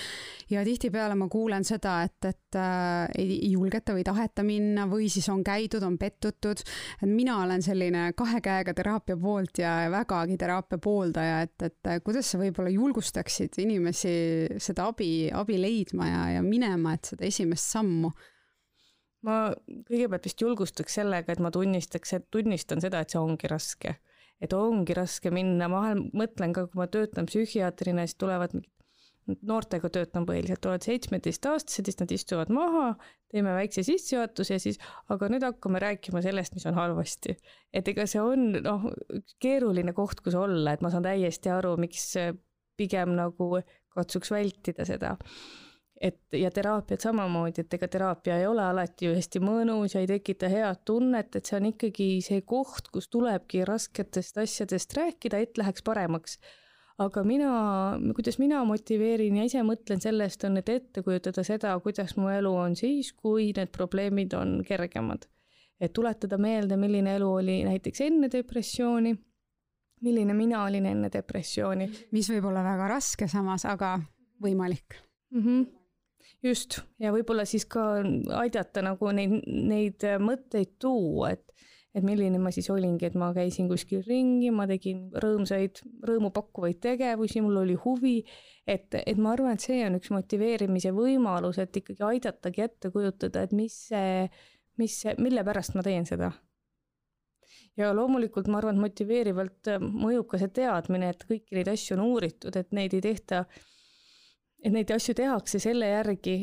ja 0.49 0.63
tihtipeale 0.67 1.15
ma 1.15 1.29
kuulen 1.31 1.63
seda, 1.67 2.01
et, 2.07 2.17
et 2.25 2.59
äh, 2.59 3.07
ei 3.17 3.51
julgeta 3.51 3.95
või 3.95 4.05
taheta 4.07 4.43
minna 4.43 4.87
või 4.89 5.09
siis 5.11 5.27
on 5.33 5.43
käidud, 5.43 5.83
on 5.83 5.97
pettutud. 5.97 6.63
et 7.01 7.09
mina 7.09 7.41
olen 7.43 7.61
selline 7.61 8.11
kahe 8.17 8.41
käega 8.41 8.73
teraapia 8.73 9.17
poolt 9.17 9.63
ja 9.63 9.75
vägagi 9.91 10.37
teraapia 10.37 10.77
pooldaja, 10.77 11.41
et, 11.47 11.69
et 11.69 11.93
kuidas 12.03 12.31
sa 12.31 12.39
võib-olla 12.41 12.71
julgustaksid 12.73 13.59
inimesi 13.63 14.15
seda 14.61 14.89
abi, 14.91 15.29
abi 15.33 15.61
leidma 15.61 16.09
ja, 16.09 16.23
ja 16.37 16.41
minema, 16.45 16.97
et 16.97 17.13
seda 17.13 17.25
esimest 17.27 17.71
sammu 17.77 18.11
ma 19.27 19.37
kõigepealt 19.89 20.29
vist 20.29 20.41
julgustaks 20.43 20.99
sellega, 20.99 21.33
et 21.33 21.43
ma 21.43 21.51
tunnistaks, 21.53 22.15
et 22.17 22.29
tunnistan 22.33 22.83
seda, 22.83 23.01
et 23.03 23.13
see 23.13 23.21
ongi 23.21 23.51
raske. 23.51 23.97
et 24.37 24.51
ongi 24.53 24.93
raske 24.93 25.31
minna, 25.33 25.65
ma 25.65 25.79
vahel 25.81 26.01
mõtlen 26.13 26.51
ka, 26.53 26.67
kui 26.69 26.77
ma 26.77 26.85
töötan 26.93 27.25
psühhiaatrina, 27.25 28.03
siis 28.05 28.19
tulevad 28.21 28.51
mingid 28.53 28.73
noortega 29.49 29.89
töötan 29.89 30.27
põhiliselt, 30.27 30.61
tulevad 30.61 30.85
seitsmeteistaastased, 30.85 31.89
siis 31.89 31.97
nad 31.99 32.11
istuvad 32.13 32.51
maha, 32.53 32.91
teeme 33.33 33.55
väikse 33.57 33.83
sissejuhatuse 33.83 34.55
ja 34.55 34.61
siis, 34.61 34.77
aga 35.11 35.27
nüüd 35.33 35.43
hakkame 35.43 35.81
rääkima 35.83 36.21
sellest, 36.23 36.53
mis 36.55 36.67
on 36.69 36.77
halvasti. 36.77 37.35
et 37.73 37.87
ega 37.91 38.05
see 38.07 38.21
on 38.21 38.61
noh, 38.61 38.87
keeruline 39.43 39.93
koht, 39.97 40.21
kus 40.21 40.37
olla, 40.37 40.77
et 40.77 40.85
ma 40.85 40.93
saan 40.93 41.09
täiesti 41.09 41.51
aru, 41.51 41.73
miks 41.81 42.13
pigem 42.77 43.17
nagu 43.17 43.57
katsuks 43.97 44.31
vältida 44.31 44.85
seda 44.85 45.17
et 46.01 46.33
ja 46.33 46.51
teraapiat 46.53 47.01
samamoodi, 47.01 47.63
et 47.63 47.73
ega 47.73 47.87
teraapia 47.89 48.37
ei 48.41 48.47
ole 48.47 48.61
alati 48.63 49.07
ju 49.07 49.15
hästi 49.17 49.41
mõnus 49.41 49.95
ja 49.95 50.03
ei 50.03 50.09
tekita 50.09 50.49
head 50.51 50.83
tunnet, 50.85 51.35
et 51.35 51.49
see 51.49 51.57
on 51.57 51.69
ikkagi 51.71 52.07
see 52.25 52.43
koht, 52.47 52.91
kus 52.93 53.09
tulebki 53.13 53.63
rasketest 53.65 54.37
asjadest 54.43 54.93
rääkida, 54.97 55.41
et 55.41 55.57
läheks 55.57 55.85
paremaks. 55.85 56.39
aga 56.97 57.21
mina, 57.23 57.49
kuidas 58.15 58.39
mina 58.41 58.63
motiveerin 58.65 59.35
ja 59.37 59.43
ise 59.45 59.61
mõtlen 59.61 60.01
sellest, 60.01 60.43
on, 60.47 60.57
et 60.57 60.69
ette 60.69 61.03
kujutada 61.05 61.43
seda, 61.45 61.75
kuidas 61.79 62.15
mu 62.17 62.29
elu 62.33 62.53
on 62.53 62.75
siis, 62.75 63.11
kui 63.13 63.51
need 63.53 63.69
probleemid 63.73 64.33
on 64.33 64.61
kergemad. 64.65 65.25
et 65.79 65.93
tuletada 65.93 66.37
meelde, 66.37 66.77
milline 66.77 67.15
elu 67.15 67.31
oli 67.33 67.63
näiteks 67.63 68.01
enne 68.01 68.29
depressiooni, 68.33 69.15
milline 70.01 70.33
mina 70.33 70.63
olin 70.63 70.85
enne 70.85 71.09
depressiooni. 71.13 71.89
mis 72.11 72.29
võib 72.29 72.45
olla 72.45 72.63
väga 72.63 72.87
raske 72.87 73.27
samas, 73.27 73.65
aga 73.65 73.99
võimalik 74.41 75.01
mm. 75.31 75.41
-hmm 75.41 75.76
just, 76.43 76.79
ja 77.01 77.11
võib-olla 77.15 77.45
siis 77.47 77.65
ka 77.69 78.01
aidata 78.39 78.83
nagu 78.85 79.11
neid, 79.15 79.39
neid 79.47 80.07
mõtteid 80.23 80.77
tuua, 80.81 81.33
et 81.37 81.45
et 81.97 82.05
milline 82.05 82.37
ma 82.37 82.51
siis 82.53 82.67
olingi, 82.69 83.07
et 83.07 83.15
ma 83.17 83.31
käisin 83.33 83.65
kuskil 83.71 84.03
ringi, 84.05 84.51
ma 84.53 84.67
tegin 84.69 85.07
rõõmsaid, 85.17 85.79
rõõmupakkuvaid 86.05 86.77
tegevusi, 86.83 87.41
mul 87.41 87.63
oli 87.63 87.77
huvi, 87.81 88.19
et, 88.69 88.93
et 88.99 89.17
ma 89.17 89.31
arvan, 89.33 89.55
et 89.57 89.65
see 89.65 89.79
on 89.87 89.97
üks 89.97 90.11
motiveerimise 90.13 90.91
võimalus, 90.93 91.57
et 91.63 91.79
ikkagi 91.81 92.05
aidatagi 92.05 92.65
ette 92.67 92.91
kujutada, 92.93 93.47
et 93.47 93.55
mis 93.57 93.79
see, 93.87 94.27
mis 94.77 94.99
mille 95.17 95.45
pärast 95.47 95.73
ma 95.73 95.85
teen 95.87 96.05
seda. 96.05 96.29
Ja 97.77 97.89
loomulikult 97.97 98.45
ma 98.51 98.59
arvan, 98.61 98.77
et 98.77 98.89
motiveerivalt 98.91 99.71
mõjub 99.81 100.29
ka 100.29 100.41
see 100.43 100.53
teadmine, 100.53 101.09
et 101.15 101.25
kõiki 101.25 101.57
neid 101.57 101.71
asju 101.73 101.97
on 101.97 102.05
uuritud, 102.11 102.61
et 102.61 102.77
neid 102.77 102.93
ei 102.93 103.01
tehta 103.09 103.41
äh, 103.41 103.65
et 104.63 104.73
neid 104.73 104.91
asju 104.91 105.15
tehakse 105.17 105.59
selle 105.61 105.89
järgi, 105.91 106.37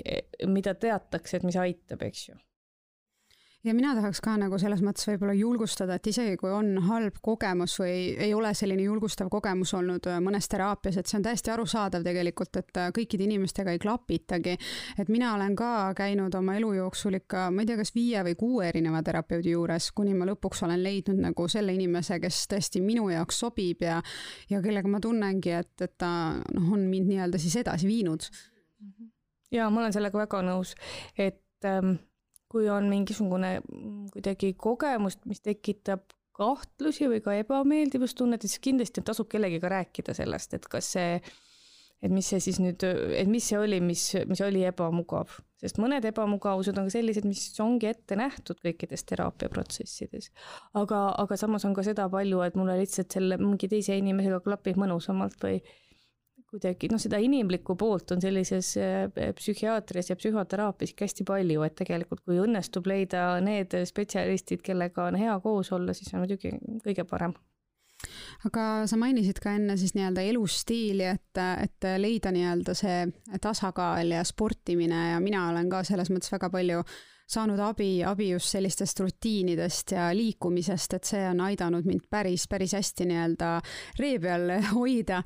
mida 0.46 0.74
teatakse, 0.74 1.37
et 1.37 1.46
mis 1.46 1.57
aitab, 1.61 2.03
eks 2.07 2.29
ju 2.29 2.37
ja 3.64 3.74
mina 3.74 3.94
tahaks 3.96 4.20
ka 4.20 4.35
nagu 4.38 4.59
selles 4.61 4.83
mõttes 4.85 5.07
võib-olla 5.09 5.35
julgustada, 5.37 5.96
et 5.96 6.07
isegi 6.11 6.37
kui 6.40 6.50
on 6.53 6.77
halb 6.88 7.16
kogemus 7.24 7.79
või 7.81 7.96
ei 8.20 8.35
ole 8.37 8.53
selline 8.57 8.85
julgustav 8.85 9.31
kogemus 9.33 9.72
olnud 9.79 10.09
äh, 10.11 10.20
mõnes 10.24 10.48
teraapias, 10.53 10.98
et 11.00 11.09
see 11.09 11.18
on 11.18 11.24
täiesti 11.24 11.53
arusaadav 11.55 12.05
tegelikult, 12.05 12.61
et 12.61 12.81
äh, 12.81 12.90
kõikide 12.96 13.24
inimestega 13.24 13.74
ei 13.74 13.81
klapitagi. 13.83 14.57
et 14.98 15.09
mina 15.09 15.33
olen 15.35 15.57
ka 15.57 15.94
käinud 15.96 16.35
oma 16.35 16.59
elu 16.61 16.72
jooksul 16.81 17.18
ikka, 17.20 17.48
ma 17.50 17.64
ei 17.64 17.70
tea, 17.70 17.81
kas 17.81 17.94
viie 17.96 18.24
või 18.29 18.37
kuue 18.44 18.68
erineva 18.68 19.03
terapeudi 19.03 19.55
juures, 19.57 19.90
kuni 19.96 20.14
ma 20.14 20.29
lõpuks 20.29 20.64
olen 20.68 20.83
leidnud 20.85 21.24
nagu 21.24 21.48
selle 21.48 21.74
inimese, 21.74 22.20
kes 22.20 22.44
tõesti 22.53 22.85
minu 22.85 23.09
jaoks 23.12 23.40
sobib 23.46 23.85
ja, 23.85 24.00
ja 24.50 24.62
kellega 24.64 24.90
ma 24.90 25.00
tunnengi, 25.00 25.57
et, 25.64 25.74
et 25.81 25.96
ta 25.98 26.11
noh, 26.53 26.72
on 26.77 26.85
mind 26.90 27.09
nii-öelda 27.09 27.40
siis 27.40 27.57
edasi 27.64 27.88
viinud. 27.88 28.29
ja 29.55 29.70
ma 29.70 29.81
olen 29.81 29.94
sellega 29.94 30.27
väga 30.27 30.42
nõus, 30.44 30.77
et 31.16 31.40
ähm 31.64 31.96
kui 32.55 32.69
on 32.71 32.87
mingisugune 32.90 33.57
kuidagi 34.14 34.55
kogemus, 34.61 35.19
mis 35.29 35.43
tekitab 35.43 36.05
kahtlusi 36.35 37.09
või 37.11 37.23
ka 37.23 37.35
ebameeldivustunnet, 37.38 38.43
siis 38.43 38.62
kindlasti 38.62 39.05
tasub 39.07 39.29
kellegiga 39.31 39.71
rääkida 39.71 40.14
sellest, 40.17 40.57
et 40.57 40.67
kas 40.71 40.90
see, 40.97 41.19
et 42.03 42.12
mis 42.12 42.27
see 42.27 42.40
siis 42.43 42.59
nüüd, 42.62 42.83
et 42.85 43.31
mis 43.31 43.47
see 43.51 43.59
oli, 43.61 43.79
mis, 43.85 44.09
mis 44.31 44.43
oli 44.45 44.64
ebamugav. 44.67 45.38
sest 45.64 45.79
mõned 45.81 46.05
ebamugavused 46.05 46.77
on 46.77 46.90
ka 46.90 46.93
sellised, 46.93 47.25
mis 47.25 47.47
ongi 47.62 47.88
ette 47.88 48.19
nähtud 48.19 48.59
kõikides 48.67 49.07
teraapiaprotsessides. 49.09 50.31
aga, 50.83 51.07
aga 51.23 51.38
samas 51.40 51.64
on 51.64 51.75
ka 51.77 51.87
seda 51.87 52.09
palju, 52.11 52.43
et 52.43 52.59
mulle 52.59 52.77
lihtsalt 52.83 53.14
selle 53.14 53.38
mingi 53.40 53.71
teise 53.71 53.97
inimesega 53.99 54.43
klapib 54.45 54.81
mõnusamalt 54.81 55.38
või 55.47 55.62
kuidagi 56.55 56.90
noh, 56.93 57.01
seda 57.03 57.19
inimlikku 57.23 57.77
poolt 57.79 58.14
on 58.14 58.23
sellises 58.23 58.75
äh, 58.81 59.09
psühhiaatrias 59.38 60.12
ja 60.12 60.19
psühhoteraapias 60.19 60.95
ikka 60.95 61.09
hästi 61.09 61.27
palju, 61.29 61.64
et 61.67 61.75
tegelikult 61.81 62.23
kui 62.27 62.38
õnnestub 62.43 62.87
leida 62.90 63.27
need 63.45 63.75
spetsialistid, 63.88 64.62
kellega 64.64 65.09
on 65.11 65.19
hea 65.19 65.35
koos 65.43 65.73
olla, 65.75 65.97
siis 65.97 66.12
on 66.14 66.25
muidugi 66.25 66.55
kõige 66.85 67.07
parem. 67.09 67.35
Aga 68.45 68.85
sa 68.90 68.99
mainisid 69.01 69.38
ka 69.40 69.55
enne 69.57 69.79
siis 69.81 69.95
nii-öelda 69.97 70.25
elustiili, 70.29 71.07
et, 71.09 71.40
et 71.40 71.87
leida 72.01 72.33
nii-öelda 72.35 72.75
see 72.77 73.07
tasakaal 73.40 74.12
ja 74.12 74.25
sportimine 74.27 75.11
ja 75.14 75.21
mina 75.25 75.49
olen 75.51 75.71
ka 75.73 75.85
selles 75.87 76.11
mõttes 76.12 76.33
väga 76.35 76.51
palju 76.53 76.85
saanud 77.27 77.61
abi, 77.61 78.03
abi 78.05 78.31
just 78.31 78.53
sellistest 78.53 79.01
rutiinidest 79.01 79.95
ja 79.97 80.11
liikumisest, 80.17 80.99
et 80.99 81.05
see 81.09 81.23
on 81.29 81.41
aidanud 81.47 81.87
mind 81.89 82.09
päris, 82.11 82.49
päris 82.49 82.77
hästi 82.77 83.09
nii-öelda 83.11 83.55
ree 83.99 84.19
peal 84.23 84.59
hoida 84.75 85.23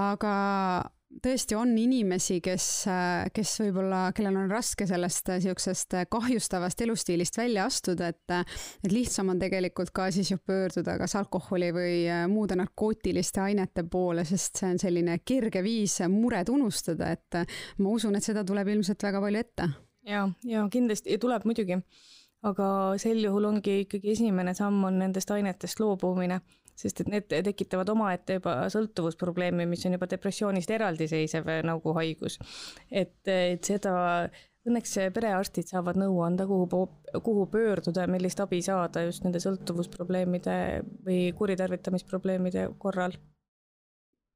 aga 0.00 0.34
tõesti 1.22 1.54
on 1.54 1.70
inimesi, 1.78 2.40
kes, 2.42 2.66
kes 3.34 3.52
võib-olla, 3.62 4.08
kellel 4.16 4.36
on 4.40 4.50
raske 4.50 4.86
sellest 4.88 5.30
niisugusest 5.30 5.96
kahjustavast 6.10 6.82
elustiilist 6.86 7.38
välja 7.38 7.68
astuda, 7.68 8.10
et 8.10 8.34
et 8.34 8.92
lihtsam 8.92 9.30
on 9.30 9.38
tegelikult 9.38 9.92
ka 9.94 10.08
siis 10.14 10.32
ju 10.32 10.40
pöörduda 10.42 10.96
kas 10.98 11.14
alkoholi 11.20 11.70
või 11.76 11.96
muude 12.30 12.58
narkootiliste 12.58 13.44
ainete 13.44 13.86
poole, 13.90 14.24
sest 14.26 14.58
see 14.60 14.74
on 14.74 14.82
selline 14.82 15.18
kerge 15.24 15.62
viis 15.62 16.00
mured 16.10 16.50
unustada, 16.50 17.14
et 17.14 17.42
ma 17.78 17.94
usun, 17.94 18.16
et 18.18 18.26
seda 18.26 18.44
tuleb 18.44 18.74
ilmselt 18.74 19.06
väga 19.06 19.22
palju 19.22 19.44
ette. 19.46 19.72
Ja, 20.06 20.28
ja 20.44 20.66
kindlasti 20.72 21.18
tuleb 21.18 21.46
muidugi, 21.48 21.78
aga 22.44 22.66
sel 23.00 23.22
juhul 23.24 23.50
ongi 23.52 23.80
ikkagi 23.84 24.12
esimene 24.12 24.54
samm 24.54 24.84
on 24.90 25.00
nendest 25.04 25.30
ainetest 25.30 25.80
loobumine 25.80 26.40
sest 26.78 27.04
et 27.04 27.10
need 27.10 27.28
tekitavad 27.46 27.90
omaette 27.92 28.38
juba 28.40 28.56
sõltuvusprobleemi, 28.72 29.66
mis 29.70 29.84
on 29.86 29.94
juba 29.94 30.08
depressioonist 30.10 30.72
eraldiseisev 30.74 31.46
äh, 31.50 31.60
nagu 31.66 31.94
haigus. 31.98 32.38
et, 32.90 33.20
et 33.30 33.62
seda 33.64 33.94
õnneks 34.64 34.96
perearstid 35.14 35.68
saavad 35.68 35.98
nõu 36.00 36.22
anda, 36.24 36.46
kuhu, 36.48 36.86
kuhu 37.22 37.46
pöörduda 37.52 38.06
ja 38.06 38.10
millist 38.10 38.40
abi 38.40 38.62
saada 38.64 39.04
just 39.04 39.24
nende 39.26 39.42
sõltuvusprobleemide 39.44 40.56
või 41.04 41.20
kuritarvitamisprobleemide 41.36 42.70
korral 42.80 43.16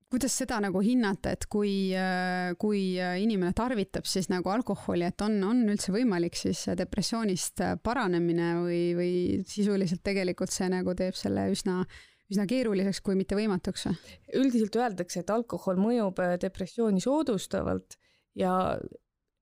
kuidas 0.08 0.34
seda 0.40 0.58
nagu 0.64 0.80
hinnata, 0.80 1.34
et 1.36 1.44
kui, 1.52 1.92
äh, 1.92 2.54
kui 2.60 2.82
inimene 2.96 3.52
tarvitab 3.56 4.08
siis 4.08 4.30
nagu 4.32 4.50
alkoholi, 4.50 5.04
et 5.08 5.24
on, 5.24 5.40
on 5.44 5.64
üldse 5.68 5.92
võimalik 5.92 6.38
siis 6.38 6.64
depressioonist 6.78 7.60
paranemine 7.84 8.54
või, 8.62 8.84
või 8.96 9.16
sisuliselt 9.48 10.04
tegelikult 10.06 10.54
see 10.54 10.70
nagu 10.72 10.96
teeb 10.96 11.18
selle 11.18 11.50
üsna 11.52 11.82
üsna 12.28 12.46
keeruliseks, 12.48 13.00
kui 13.04 13.16
mitte 13.18 13.36
võimatuks? 13.38 13.88
üldiselt 14.36 14.76
öeldakse, 14.76 15.22
et 15.22 15.30
alkohol 15.32 15.80
mõjub 15.80 16.20
äh, 16.24 16.36
depressiooni 16.40 17.00
soodustavalt 17.00 17.96
ja 18.38 18.52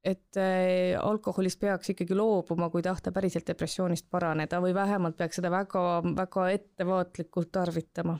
et 0.07 0.38
äh, 0.38 0.94
alkoholist 1.00 1.61
peaks 1.61 1.90
ikkagi 1.94 2.14
loobuma, 2.14 2.70
kui 2.70 2.85
tahta 2.87 3.12
päriselt 3.14 3.48
depressioonist 3.48 4.07
paraneda 4.11 4.62
või 4.62 4.74
vähemalt 4.76 5.18
peaks 5.18 5.40
seda 5.40 5.50
väga-väga 5.55 6.48
ettevaatlikult 6.61 7.52
tarvitama 7.59 8.18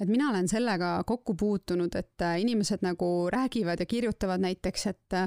et 0.00 0.08
mina 0.08 0.30
olen 0.30 0.48
sellega 0.48 0.94
kokku 1.06 1.34
puutunud, 1.38 1.94
et 1.98 2.26
äh, 2.26 2.38
inimesed 2.40 2.84
nagu 2.86 3.28
räägivad 3.32 3.80
ja 3.80 3.86
kirjutavad 3.86 4.42
näiteks, 4.42 4.86
et 4.86 5.18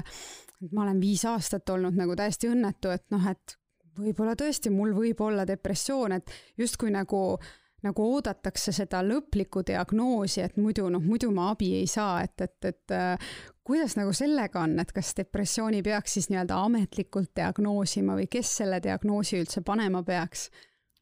ma 0.72 0.82
olen 0.86 1.00
viis 1.00 1.24
aastat 1.28 1.68
olnud 1.70 1.96
nagu 1.96 2.16
täiesti 2.16 2.50
õnnetu, 2.52 2.94
et 2.94 3.06
noh, 3.14 3.28
et 3.30 3.58
võib-olla 3.98 4.36
tõesti 4.36 4.72
mul 4.72 4.92
võib 4.96 5.20
olla 5.24 5.46
depressioon, 5.48 6.18
et 6.18 6.32
justkui 6.58 6.90
nagu 6.92 7.22
äh, 7.36 7.54
nagu 7.86 8.06
oodatakse 8.14 8.72
seda 8.74 9.02
lõplikku 9.04 9.62
diagnoosi, 9.66 10.42
et 10.44 10.56
muidu 10.60 10.88
noh, 10.92 11.02
muidu 11.02 11.30
ma 11.34 11.50
abi 11.52 11.72
ei 11.80 11.88
saa, 11.90 12.20
et, 12.24 12.40
et, 12.40 12.70
et 12.70 12.94
äh, 12.94 13.34
kuidas 13.66 13.96
nagu 13.98 14.14
sellega 14.16 14.62
on, 14.64 14.78
et 14.82 14.92
kas 14.96 15.12
depressiooni 15.18 15.82
peaks 15.86 16.16
siis 16.18 16.30
nii-öelda 16.32 16.58
ametlikult 16.66 17.34
diagnoosima 17.36 18.16
või 18.18 18.30
kes 18.32 18.54
selle 18.62 18.80
diagnoosi 18.84 19.42
üldse 19.42 19.62
panema 19.66 20.02
peaks? 20.06 20.48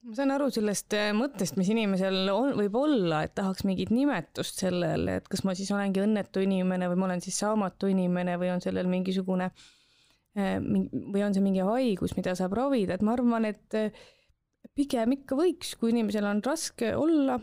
Ma 0.05 0.17
saan 0.17 0.33
aru 0.35 0.51
sellest 0.53 0.95
äh, 0.99 1.13
mõttest, 1.17 1.57
mis 1.61 1.71
inimesel 1.73 2.29
on, 2.33 2.53
võib 2.59 2.75
olla, 2.77 3.23
et 3.25 3.35
tahaks 3.39 3.65
mingit 3.69 3.93
nimetust 3.95 4.61
sellele, 4.65 5.19
et 5.21 5.31
kas 5.33 5.45
ma 5.49 5.55
siis 5.57 5.71
olengi 5.73 6.03
õnnetu 6.05 6.43
inimene 6.45 6.91
või 6.93 7.01
ma 7.01 7.09
olen 7.09 7.25
siis 7.25 7.39
saamatu 7.41 7.89
inimene 7.93 8.37
või 8.41 8.53
on 8.53 8.61
sellel 8.65 8.91
mingisugune 8.91 9.49
äh, 9.49 10.59
või 10.61 11.25
on 11.25 11.37
see 11.37 11.45
mingi 11.45 11.65
haigus, 11.65 12.17
mida 12.19 12.37
saab 12.37 12.57
ravida, 12.59 12.99
et 12.99 13.07
ma 13.07 13.17
arvan, 13.17 13.49
et 13.49 13.79
pigem 14.75 15.17
ikka 15.17 15.39
võiks, 15.39 15.75
kui 15.81 15.95
inimesel 15.95 16.27
on 16.29 16.43
raske 16.45 16.95
olla 16.99 17.39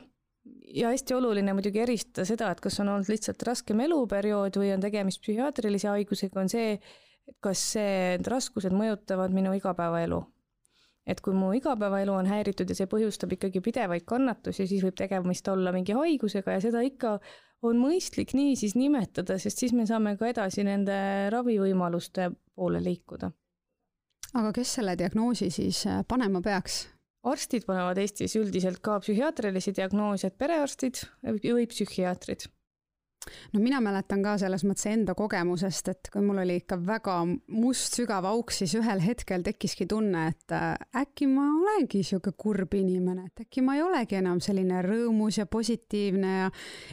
ja 0.73 0.89
hästi 0.89 1.15
oluline 1.15 1.53
muidugi 1.53 1.81
eristada 1.83 2.25
seda, 2.27 2.49
et 2.51 2.61
kas 2.63 2.79
on 2.81 2.89
olnud 2.93 3.09
lihtsalt 3.09 3.41
raskem 3.45 3.81
eluperiood 3.85 4.57
või 4.61 4.73
on 4.75 4.83
tegemist 4.83 5.21
psühhiaatrilise 5.23 5.89
haigusega, 5.91 6.41
on 6.41 6.49
see, 6.51 6.75
kas 7.43 7.63
need 7.77 8.29
raskused 8.29 8.73
mõjutavad 8.75 9.33
minu 9.33 9.53
igapäevaelu. 9.57 10.21
Et 11.07 11.21
kui 11.21 11.33
mu 11.33 11.51
igapäevaelu 11.57 12.13
on 12.13 12.29
häiritud 12.29 12.69
ja 12.69 12.77
see 12.77 12.89
põhjustab 12.89 13.33
ikkagi 13.37 13.61
pidevaid 13.63 14.05
kannatusi, 14.07 14.67
siis 14.69 14.83
võib 14.85 14.97
tegemist 14.99 15.47
olla 15.49 15.73
mingi 15.73 15.95
haigusega 15.97 16.57
ja 16.57 16.63
seda 16.63 16.83
ikka 16.85 17.17
on 17.65 17.81
mõistlik 17.81 18.35
nii 18.37 18.55
siis 18.57 18.75
nimetada, 18.77 19.37
sest 19.41 19.61
siis 19.61 19.73
me 19.77 19.85
saame 19.89 20.15
ka 20.17 20.29
edasi 20.29 20.65
nende 20.65 20.95
ravivõimaluste 21.33 22.31
poole 22.55 22.81
liikuda. 22.83 23.31
aga 24.33 24.53
kes 24.55 24.77
selle 24.79 24.97
diagnoosi 24.97 25.49
siis 25.49 25.83
panema 26.07 26.41
peaks? 26.41 26.85
arstid 27.23 27.67
panevad 27.67 27.99
Eestis 28.01 28.35
üldiselt 28.39 28.81
ka 28.81 28.97
psühhiaatrilisi 29.03 29.75
diagnoose, 29.77 30.31
et 30.31 30.37
perearstid 30.37 31.03
või 31.21 31.67
psühhiaatrid. 31.69 32.47
No 33.53 33.59
mina 33.61 33.81
mäletan 33.83 34.23
ka 34.23 34.35
selles 34.41 34.63
mõttes 34.67 34.87
enda 34.91 35.13
kogemusest, 35.17 35.91
et 35.93 36.09
kui 36.13 36.23
mul 36.25 36.41
oli 36.43 36.57
ikka 36.61 36.77
väga 36.85 37.17
must 37.53 37.97
sügav 37.99 38.25
auk, 38.29 38.53
siis 38.55 38.73
ühel 38.79 39.01
hetkel 39.03 39.45
tekkiski 39.45 39.87
tunne, 39.89 40.27
et 40.31 40.55
äh, 40.55 40.73
äkki 41.03 41.27
ma 41.31 41.47
olengi 41.59 42.03
sihuke 42.07 42.33
kurb 42.37 42.73
inimene, 42.77 43.27
et 43.29 43.45
äkki 43.45 43.63
ma 43.65 43.77
ei 43.77 43.85
olegi 43.85 44.17
enam 44.19 44.41
selline 44.43 44.81
rõõmus 44.85 45.41
ja 45.41 45.47
positiivne 45.49 46.35
ja 46.37 46.51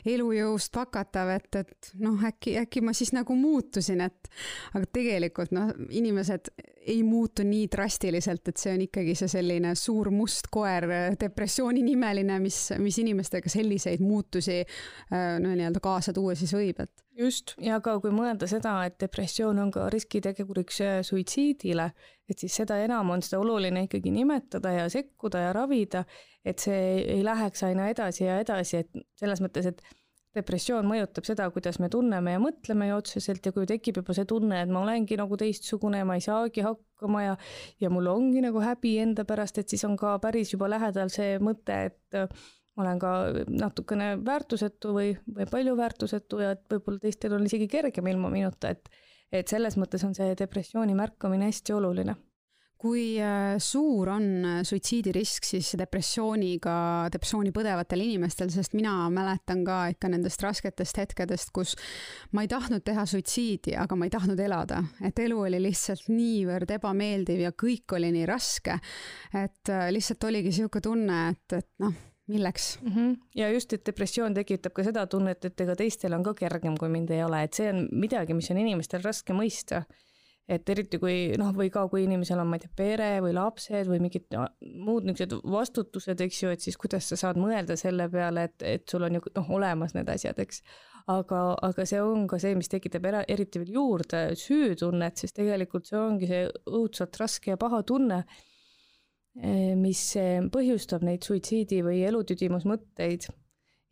elujõust 0.08 0.72
pakatav, 0.74 1.32
et, 1.38 1.62
et 1.62 1.92
noh, 2.02 2.18
äkki, 2.28 2.58
äkki 2.64 2.84
ma 2.84 2.96
siis 2.96 3.14
nagu 3.16 3.36
muutusin, 3.38 4.04
et 4.04 4.32
aga 4.74 4.84
tegelikult 4.92 5.54
noh, 5.56 5.72
inimesed 5.88 6.52
ei 6.88 7.02
muutu 7.02 7.44
nii 7.44 7.66
drastiliselt, 7.72 8.48
et 8.48 8.60
see 8.60 8.72
on 8.74 8.84
ikkagi 8.86 9.14
see 9.18 9.28
selline 9.30 9.74
suur 9.78 10.10
must 10.14 10.48
koer, 10.52 10.86
depressiooni 11.20 11.82
nimeline, 11.84 12.38
mis, 12.42 12.60
mis 12.80 12.98
inimestega 13.02 13.50
selliseid 13.52 14.02
muutusi 14.04 14.60
äh, 14.62 15.36
no 15.42 15.52
nii-öelda 15.52 15.82
kaasa 15.84 16.14
tuua 16.16 16.36
siis 16.38 16.54
võib, 16.56 16.80
et. 16.84 17.04
just, 17.18 17.54
ja 17.62 17.80
ka 17.84 17.98
kui 18.02 18.14
mõelda 18.14 18.48
seda, 18.50 18.78
et 18.88 18.98
depressioon 19.00 19.60
on 19.66 19.72
ka 19.74 19.88
riskiteguriks 19.92 20.80
äh, 20.86 20.98
suitsiidile, 21.06 21.90
et 22.28 22.40
siis 22.40 22.56
seda 22.62 22.80
enam 22.84 23.12
on 23.14 23.24
seda 23.24 23.42
oluline 23.42 23.86
ikkagi 23.88 24.12
nimetada 24.14 24.74
ja 24.78 24.88
sekkuda 24.92 25.48
ja 25.48 25.54
ravida, 25.56 26.04
et 26.44 26.60
see 26.62 26.82
ei 27.18 27.22
läheks 27.26 27.64
aina 27.68 27.88
edasi 27.92 28.24
ja 28.24 28.40
edasi, 28.40 28.84
et 28.84 29.08
selles 29.20 29.44
mõttes, 29.44 29.68
et 29.68 29.84
depressioon 30.38 30.86
mõjutab 30.88 31.26
seda, 31.28 31.48
kuidas 31.54 31.80
me 31.82 31.90
tunneme 31.92 32.36
ja 32.36 32.42
mõtleme 32.42 32.88
ju 32.90 32.98
otseselt 32.98 33.46
ja 33.46 33.52
kui 33.54 33.66
tekib 33.68 34.00
juba 34.00 34.16
see 34.16 34.28
tunne, 34.28 34.62
et 34.62 34.72
ma 34.72 34.82
olengi 34.84 35.18
nagu 35.20 35.38
teistsugune 35.40 36.04
ma 36.08 36.18
ei 36.18 36.24
saagi 36.24 36.64
hakkama 36.66 37.24
ja 37.24 37.34
ja 37.82 37.90
mul 37.92 38.08
ongi 38.12 38.42
nagu 38.44 38.62
häbi 38.64 38.96
enda 39.02 39.26
pärast, 39.28 39.58
et 39.58 39.68
siis 39.68 39.84
on 39.88 39.98
ka 39.98 40.16
päris 40.22 40.54
juba 40.54 40.70
lähedal 40.70 41.12
see 41.14 41.36
mõte, 41.42 41.82
et 41.90 42.20
ma 42.78 42.86
olen 42.86 43.02
ka 43.02 43.12
natukene 43.50 44.12
väärtusetu 44.24 44.94
või, 44.94 45.12
või 45.34 45.50
palju 45.50 45.76
väärtusetu 45.78 46.40
ja 46.44 46.54
et 46.54 46.64
võib-olla 46.70 47.02
teistel 47.02 47.34
on 47.34 47.46
isegi 47.50 47.68
kergem 47.70 48.06
ilma 48.14 48.32
minuta, 48.32 48.74
et 48.74 48.88
et 49.28 49.50
selles 49.50 49.74
mõttes 49.76 50.00
on 50.06 50.14
see 50.16 50.32
depressiooni 50.40 50.94
märkamine 50.96 51.50
hästi 51.50 51.74
oluline 51.76 52.14
kui 52.78 53.18
äh, 53.18 53.56
suur 53.58 54.12
on 54.12 54.26
äh, 54.46 54.58
suitsiidirisk 54.66 55.46
siis 55.48 55.72
depressiooniga, 55.78 56.74
depressiooni 57.12 57.50
põdevatel 57.54 58.04
inimestel, 58.04 58.52
sest 58.54 58.76
mina 58.78 58.94
mäletan 59.10 59.64
ka 59.66 59.80
ikka 59.94 60.10
nendest 60.12 60.42
rasketest 60.46 61.00
hetkedest, 61.02 61.50
kus 61.54 61.74
ma 62.32 62.44
ei 62.46 62.50
tahtnud 62.50 62.84
teha 62.86 63.06
suitsiidi, 63.08 63.74
aga 63.78 63.98
ma 63.98 64.06
ei 64.06 64.14
tahtnud 64.14 64.38
elada, 64.42 64.82
et 65.04 65.18
elu 65.24 65.40
oli 65.48 65.62
lihtsalt 65.66 66.06
niivõrd 66.12 66.70
ebameeldiv 66.78 67.42
ja 67.48 67.54
kõik 67.58 67.98
oli 67.98 68.12
nii 68.14 68.28
raske, 68.30 68.78
et 69.34 69.74
äh, 69.74 69.88
lihtsalt 69.94 70.30
oligi 70.30 70.52
niisugune 70.52 70.84
tunne, 70.84 71.22
et, 71.34 71.58
et 71.58 71.70
noh, 71.82 71.94
milleks 72.28 72.78
mm. 72.82 72.92
-hmm. 72.92 73.14
ja 73.34 73.50
just, 73.50 73.72
et 73.72 73.86
depressioon 73.86 74.34
tekitab 74.34 74.72
ka 74.76 74.84
seda 74.86 75.06
tunnet, 75.06 75.44
et 75.44 75.60
ega 75.60 75.74
teistel 75.74 76.14
on 76.14 76.22
ka 76.22 76.34
kergem, 76.34 76.76
kui 76.78 76.88
mind 76.92 77.10
ei 77.10 77.24
ole, 77.24 77.42
et 77.42 77.54
see 77.54 77.72
on 77.72 77.88
midagi, 77.90 78.34
mis 78.34 78.50
on 78.54 78.60
inimestel 78.62 79.02
raske 79.02 79.34
mõista 79.34 79.82
et 80.48 80.70
eriti 80.72 80.96
kui 81.00 81.16
noh, 81.36 81.50
või 81.56 81.68
ka 81.72 81.82
kui 81.92 82.06
inimesel 82.06 82.40
on, 82.40 82.48
ma 82.48 82.56
ei 82.56 82.62
tea, 82.62 82.72
pere 82.76 83.08
või 83.24 83.34
lapsed 83.36 83.88
või 83.90 84.00
mingid 84.00 84.30
no, 84.32 84.46
muud 84.80 85.04
niisugused 85.04 85.44
vastutused, 85.52 86.22
eks 86.24 86.42
ju, 86.42 86.52
et 86.54 86.64
siis 86.64 86.78
kuidas 86.80 87.10
sa 87.10 87.18
saad 87.20 87.40
mõelda 87.40 87.76
selle 87.76 88.08
peale, 88.12 88.46
et, 88.48 88.64
et 88.64 88.86
sul 88.88 89.04
on 89.04 89.18
ju 89.18 89.24
noh, 89.36 89.50
olemas 89.58 89.92
need 89.96 90.08
asjad, 90.08 90.40
eks. 90.40 90.62
aga, 91.12 91.42
aga 91.68 91.86
see 91.88 92.00
on 92.04 92.24
ka 92.30 92.40
see, 92.40 92.54
mis 92.56 92.72
tekitab 92.72 93.10
era, 93.10 93.22
eriti 93.28 93.60
veel 93.60 93.76
juurde 93.76 94.22
süütunnet, 94.40 95.20
sest 95.20 95.36
tegelikult 95.36 95.90
see 95.90 96.00
ongi 96.00 96.30
see 96.32 96.46
õudselt 96.64 97.20
raske 97.20 97.52
ja 97.52 97.60
paha 97.60 97.82
tunne, 97.84 98.22
eh, 99.42 99.76
mis 99.76 100.06
eh, 100.16 100.40
põhjustab 100.48 101.04
neid 101.04 101.28
suitsiidi 101.28 101.84
või 101.84 102.00
elutüdimusmõtteid 102.08 103.28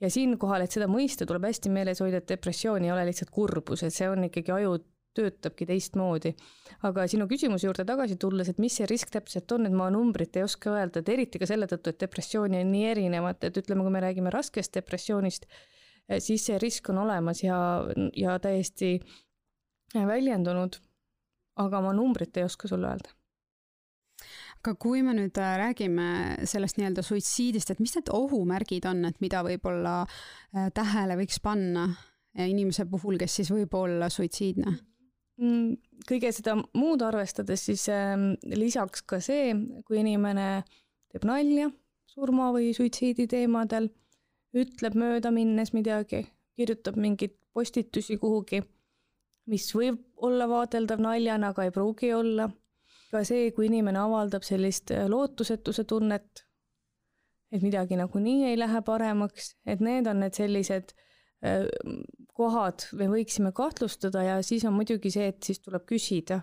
ja 0.00 0.12
siinkohal, 0.12 0.64
et 0.64 0.72
seda 0.72 0.88
mõista, 0.88 1.28
tuleb 1.28 1.44
hästi 1.50 1.68
meeles 1.72 2.00
hoida, 2.00 2.24
et 2.24 2.32
depressioon 2.32 2.84
ei 2.84 2.96
ole 2.96 3.04
lihtsalt 3.10 3.32
kurbus, 3.32 3.84
et 3.84 3.92
see 3.92 4.08
on 4.08 4.24
ikkagi 4.30 4.56
aju 4.56 4.78
töötabki 5.16 5.66
teistmoodi. 5.68 6.34
aga 6.86 7.06
sinu 7.08 7.26
küsimuse 7.30 7.66
juurde 7.66 7.86
tagasi 7.88 8.18
tulles, 8.20 8.50
et 8.52 8.58
mis 8.62 8.76
see 8.76 8.86
risk 8.90 9.10
täpselt 9.14 9.52
on, 9.52 9.66
et 9.66 9.72
ma 9.72 9.88
numbrit 9.90 10.36
ei 10.36 10.44
oska 10.44 10.74
öelda, 10.74 11.00
et 11.00 11.08
eriti 11.08 11.40
ka 11.42 11.48
selle 11.48 11.68
tõttu, 11.70 11.92
et 11.92 12.00
depressiooni 12.00 12.60
on 12.60 12.72
nii 12.72 12.86
erinevat, 12.92 13.44
et 13.48 13.62
ütleme, 13.62 13.86
kui 13.86 13.94
me 13.94 14.02
räägime 14.04 14.32
raskest 14.34 14.76
depressioonist, 14.76 15.46
eh, 16.08 16.20
siis 16.20 16.46
see 16.46 16.58
risk 16.62 16.90
on 16.92 17.04
olemas 17.06 17.42
ja, 17.44 17.58
ja 18.16 18.38
täiesti 18.38 18.98
väljendunud. 19.94 20.82
aga 21.56 21.80
ma 21.80 21.92
numbrit 21.96 22.36
ei 22.36 22.44
oska 22.44 22.68
sulle 22.68 22.88
öelda 22.88 23.14
aga 24.66 24.74
kui 24.82 25.02
me 25.06 25.14
nüüd 25.14 25.38
äh, 25.38 25.54
räägime 25.60 26.08
sellest 26.48 26.80
nii-öelda 26.80 27.04
suitsiidist, 27.06 27.70
et 27.70 27.80
mis 27.82 27.94
need 27.96 28.10
ohumärgid 28.12 28.88
on, 28.90 29.04
et 29.08 29.20
mida 29.22 29.42
võib-olla 29.46 30.00
äh, 30.02 30.68
tähele 30.74 31.18
võiks 31.20 31.38
panna 31.42 31.86
inimese 32.44 32.84
puhul, 32.90 33.16
kes 33.20 33.38
siis 33.40 33.52
võib 33.54 33.74
olla 33.78 34.10
suitsiidne? 34.12 34.72
Mm, 34.72 34.95
kõige 35.36 36.30
seda 36.32 36.56
muud 36.76 37.02
arvestades, 37.04 37.66
siis 37.68 37.88
ähm, 37.92 38.32
lisaks 38.48 39.02
ka 39.04 39.20
see, 39.20 39.52
kui 39.84 40.00
inimene 40.00 40.64
teeb 41.12 41.26
nalja 41.28 41.68
surma 42.16 42.48
või 42.54 42.72
suitsiidi 42.76 43.26
teemadel, 43.28 43.90
ütleb 44.56 44.96
möödaminnes 44.96 45.74
midagi, 45.76 46.24
kirjutab 46.56 46.96
mingeid 46.96 47.36
postitusi 47.52 48.16
kuhugi, 48.20 48.62
mis 49.52 49.68
võib 49.76 50.00
olla 50.24 50.48
vaadeldav 50.48 51.02
naljana, 51.04 51.52
aga 51.52 51.66
ei 51.66 51.74
pruugi 51.74 52.14
olla. 52.16 52.50
ka 53.10 53.20
see, 53.24 53.52
kui 53.54 53.68
inimene 53.68 54.00
avaldab 54.02 54.42
sellist 54.42 54.90
äh, 54.90 55.04
lootusetuse 55.08 55.84
tunnet, 55.86 56.42
et 57.54 57.62
midagi 57.62 57.96
nagunii 57.96 58.48
ei 58.48 58.56
lähe 58.58 58.80
paremaks, 58.82 59.52
et 59.64 59.80
need 59.80 60.08
on 60.10 60.20
need 60.24 60.34
sellised 60.34 60.90
äh, 61.46 61.68
kohad 62.36 62.86
me 62.98 63.08
võiksime 63.10 63.52
kahtlustada 63.56 64.22
ja 64.26 64.36
siis 64.44 64.64
on 64.68 64.76
muidugi 64.76 65.10
see, 65.12 65.30
et 65.32 65.42
siis 65.46 65.62
tuleb 65.64 65.86
küsida, 65.88 66.42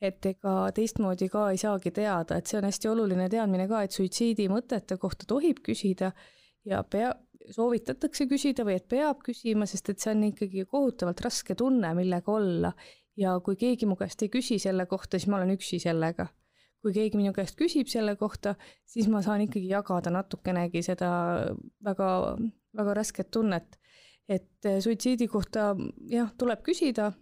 et 0.00 0.24
ega 0.26 0.54
teistmoodi 0.74 1.28
ka 1.32 1.48
ei 1.52 1.60
saagi 1.60 1.92
teada, 1.94 2.38
et 2.38 2.48
see 2.50 2.58
on 2.60 2.68
hästi 2.68 2.90
oluline 2.90 3.28
teadmine 3.32 3.68
ka, 3.70 3.84
et 3.84 3.96
suitsiidi 3.96 4.48
mõtete 4.52 4.98
kohta 5.00 5.28
tohib 5.28 5.60
küsida 5.64 6.12
ja 6.68 6.82
pea, 6.90 7.12
soovitatakse 7.52 8.26
küsida 8.30 8.64
või 8.66 8.78
et 8.78 8.86
peab 8.88 9.20
küsima, 9.24 9.68
sest 9.68 9.92
et 9.92 10.00
see 10.00 10.14
on 10.14 10.24
ikkagi 10.30 10.64
kohutavalt 10.70 11.20
raske 11.24 11.56
tunne, 11.58 11.92
millega 11.96 12.32
olla. 12.32 12.72
ja 13.16 13.36
kui 13.46 13.54
keegi 13.54 13.86
mu 13.86 13.94
käest 13.94 14.22
ei 14.26 14.28
küsi 14.28 14.58
selle 14.58 14.88
kohta, 14.90 15.18
siis 15.18 15.28
ma 15.30 15.36
olen 15.38 15.54
üksi 15.54 15.78
sellega. 15.78 16.26
kui 16.82 16.92
keegi 16.92 17.16
minu 17.16 17.32
käest 17.32 17.56
küsib 17.56 17.88
selle 17.88 18.16
kohta, 18.20 18.56
siis 18.84 19.08
ma 19.08 19.22
saan 19.24 19.40
ikkagi 19.46 19.68
jagada 19.70 20.10
natukenegi 20.12 20.82
seda 20.84 21.08
väga, 21.84 22.08
väga 22.76 22.94
rasket 22.94 23.30
tunnet 23.30 23.78
et 24.28 24.66
äh, 24.66 24.78
suitsiidi 24.80 25.28
kohta 25.28 25.74
jah, 26.10 26.32
tuleb 26.38 26.64
küsida. 26.66 27.12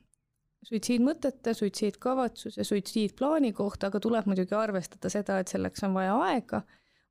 Suitsiidmõtete, 0.63 1.57
suitsiidkavatsuse, 1.59 2.63
suitsiidplaani 2.63 3.51
kohta, 3.53 3.89
aga 3.91 3.99
tuleb 3.99 4.29
muidugi 4.31 4.55
arvestada 4.55 5.11
seda, 5.11 5.41
et 5.43 5.51
selleks 5.51 5.83
on 5.83 5.97
vaja 5.97 6.13
aega, 6.23 6.61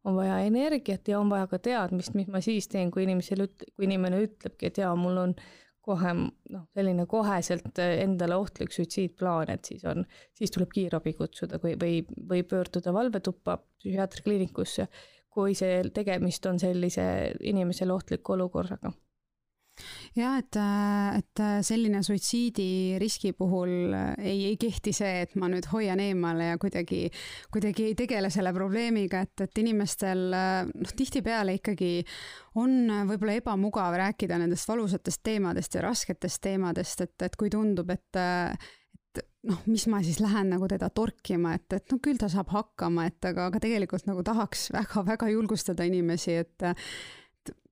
on 0.08 0.16
vaja 0.16 0.38
energiat 0.48 1.12
ja 1.12 1.20
on 1.20 1.28
vaja 1.30 1.50
ka 1.52 1.60
teadmist, 1.60 2.16
mis 2.16 2.30
ma 2.32 2.40
siis 2.42 2.70
teen, 2.72 2.94
kui 2.96 3.04
inimesel 3.04 3.44
üt-, 3.50 3.68
kui 3.76 3.90
inimene 3.90 4.22
ütlebki, 4.24 4.72
et 4.72 4.80
jaa, 4.80 4.94
mul 4.96 5.20
on 5.26 5.36
kohe 5.84 6.14
noh, 6.16 6.64
selline 6.72 7.04
koheselt 7.12 7.84
endale 7.84 8.40
ohtlik 8.40 8.72
suitsiidplaan, 8.72 9.52
et 9.52 9.68
siis 9.68 9.84
on, 9.90 10.06
siis 10.38 10.56
tuleb 10.56 10.72
kiirabi 10.72 11.12
kutsuda 11.20 11.60
või, 11.60 11.76
või, 11.82 12.02
või 12.32 12.48
pöörduda 12.48 12.96
valvetuppa 12.96 13.58
psühhiaatrikliinikusse, 13.60 14.88
kui 15.28 15.60
see 15.60 15.84
tegemist 15.92 16.48
on 16.48 16.62
sellise 16.62 17.04
inimesele 17.52 18.00
ohtliku 18.00 18.40
olukorraga 18.40 18.96
ja 20.18 20.34
et, 20.40 20.58
et 21.18 21.44
selline 21.66 22.02
suitsiidiriski 22.04 23.34
puhul 23.38 23.94
ei, 24.18 24.52
ei 24.52 24.58
kehti 24.62 24.94
see, 24.96 25.22
et 25.26 25.36
ma 25.40 25.50
nüüd 25.52 25.70
hoian 25.72 26.02
eemale 26.04 26.52
ja 26.52 26.60
kuidagi, 26.62 27.06
kuidagi 27.54 27.92
ei 27.92 27.96
tegele 28.00 28.32
selle 28.34 28.54
probleemiga, 28.56 29.24
et, 29.26 29.46
et 29.48 29.64
inimestel 29.64 30.28
noh, 30.32 30.94
tihtipeale 30.98 31.58
ikkagi 31.60 31.94
on 32.60 32.92
võib-olla 33.10 33.38
ebamugav 33.40 33.96
rääkida 34.02 34.40
nendest 34.42 34.68
valusatest 34.70 35.24
teemadest 35.24 35.78
ja 35.78 35.88
rasketest 35.88 36.44
teemadest, 36.44 37.08
et, 37.08 37.16
et 37.28 37.40
kui 37.40 37.52
tundub, 37.54 37.90
et 37.94 38.22
noh, 39.48 39.62
mis 39.70 39.86
ma 39.92 40.02
siis 40.06 40.20
lähen 40.24 40.52
nagu 40.54 40.68
teda 40.70 40.90
torkima, 40.94 41.56
et, 41.58 41.68
et 41.78 41.94
no 41.94 42.00
küll 42.04 42.20
ta 42.22 42.30
saab 42.32 42.52
hakkama, 42.54 43.08
et 43.10 43.30
aga, 43.32 43.50
aga 43.50 43.62
tegelikult 43.64 44.08
nagu 44.10 44.24
tahaks 44.26 44.70
väga-väga 44.76 45.32
julgustada 45.34 45.88
inimesi, 45.88 46.38
et 46.44 46.68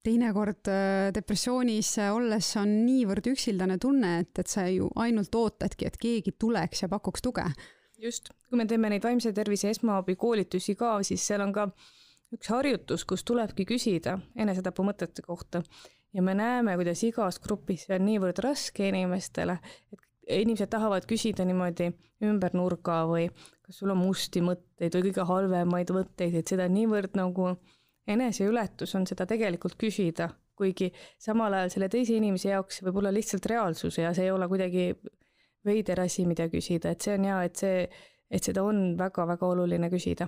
teinekord 0.09 0.69
äh, 0.71 1.09
depressioonis 1.15 1.93
olles 2.09 2.49
on 2.59 2.73
niivõrd 2.87 3.29
üksildane 3.31 3.77
tunne, 3.81 4.15
et, 4.23 4.33
et 4.41 4.49
sa 4.49 4.65
ju 4.69 4.89
ainult 4.99 5.35
ootadki, 5.35 5.89
et 5.89 5.99
keegi 6.01 6.33
tuleks 6.41 6.83
ja 6.83 6.89
pakuks 6.91 7.23
tuge. 7.25 7.45
just, 7.99 8.31
kui 8.49 8.57
me 8.57 8.65
teeme 8.65 8.89
neid 8.89 9.03
vaimse 9.03 9.31
tervise 9.35 9.69
esmaabikoolitusi 9.75 10.75
ka, 10.79 10.97
siis 11.03 11.25
seal 11.27 11.43
on 11.45 11.53
ka 11.53 11.69
üks 12.33 12.49
harjutus, 12.49 13.05
kus 13.05 13.25
tulebki 13.27 13.65
küsida 13.69 14.17
enesetapumõtete 14.39 15.25
kohta 15.25 15.63
ja 16.13 16.21
me 16.25 16.35
näeme, 16.37 16.75
kuidas 16.79 17.03
igas 17.05 17.39
grupis 17.43 17.85
see 17.87 17.97
on 17.97 18.05
niivõrd 18.07 18.41
raske 18.43 18.87
inimestele, 18.89 19.57
et 19.93 20.39
inimesed 20.39 20.69
tahavad 20.71 21.05
küsida 21.09 21.45
niimoodi 21.47 21.89
ümber 22.25 22.55
nurga 22.57 23.01
või 23.09 23.27
kas 23.65 23.81
sul 23.81 23.93
on 23.93 24.01
musti 24.01 24.41
mõtteid 24.45 24.95
või 24.95 25.09
kõige 25.09 25.25
halvemaid 25.29 25.93
mõtteid, 25.95 26.39
et 26.39 26.53
seda 26.53 26.67
niivõrd 26.71 27.17
nagu 27.17 27.55
eneseületus 28.09 28.95
on 28.99 29.07
seda 29.09 29.27
tegelikult 29.29 29.77
küsida, 29.79 30.29
kuigi 30.59 30.89
samal 31.21 31.55
ajal 31.55 31.73
selle 31.75 31.89
teise 31.93 32.17
inimese 32.17 32.51
jaoks 32.51 32.81
võib 32.83 32.99
olla 33.01 33.13
lihtsalt 33.15 33.45
reaalsus 33.51 34.01
ja 34.01 34.13
see 34.15 34.27
ei 34.27 34.33
ole 34.35 34.47
kuidagi 34.51 34.91
veider 35.65 36.03
asi, 36.03 36.25
mida 36.27 36.49
küsida, 36.51 36.91
et 36.91 37.01
see 37.05 37.15
on 37.15 37.27
hea, 37.29 37.39
et 37.47 37.63
see, 37.63 37.81
et 38.31 38.51
seda 38.51 38.63
on 38.67 38.93
väga-väga 38.99 39.53
oluline 39.53 39.89
küsida 39.91 40.27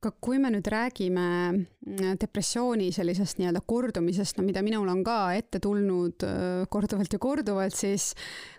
aga 0.00 0.14
kui 0.16 0.38
me 0.40 0.48
nüüd 0.48 0.68
räägime 0.72 1.24
mm, 1.52 2.14
depressiooni 2.22 2.88
sellisest 2.94 3.36
nii-öelda 3.40 3.60
kordumisest, 3.68 4.38
no 4.38 4.46
mida 4.46 4.62
minul 4.64 4.88
on 4.88 5.02
ka 5.04 5.34
ette 5.36 5.60
tulnud 5.60 6.24
äh, 6.24 6.64
korduvalt 6.72 7.12
ja 7.12 7.20
korduvalt, 7.20 7.76
siis 7.76 8.14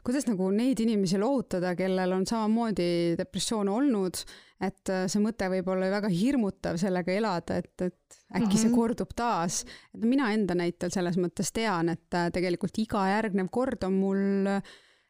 kuidas 0.05 0.29
nagu 0.29 0.51
neid 0.53 0.83
inimesi 0.85 1.17
lohutada, 1.21 1.73
kellel 1.79 2.13
on 2.13 2.27
samamoodi 2.29 3.17
depressioon 3.17 3.73
olnud, 3.73 4.21
et 4.61 4.93
äh, 4.93 5.07
see 5.09 5.25
mõte 5.25 5.49
võib 5.49 5.73
olla 5.73 5.89
ju 5.89 5.97
väga 5.97 6.13
hirmutav 6.13 6.77
sellega 6.81 7.17
elada, 7.17 7.57
et, 7.57 7.73
et 7.89 8.21
äkki 8.29 8.45
mm 8.45 8.45
-hmm. 8.45 8.61
see 8.61 8.69
mhm. 8.69 8.77
kordub 8.77 9.17
taas. 9.17 9.65
et 9.95 10.05
mina 10.05 10.31
enda 10.33 10.53
näitel 10.55 10.93
selles 10.93 11.17
mõttes 11.17 11.49
tean, 11.51 11.89
et 11.89 12.13
äh, 12.13 12.29
tegelikult 12.29 12.77
iga 12.77 13.07
järgnev 13.17 13.49
kord 13.49 13.83
on 13.83 13.93
mul 13.97 14.61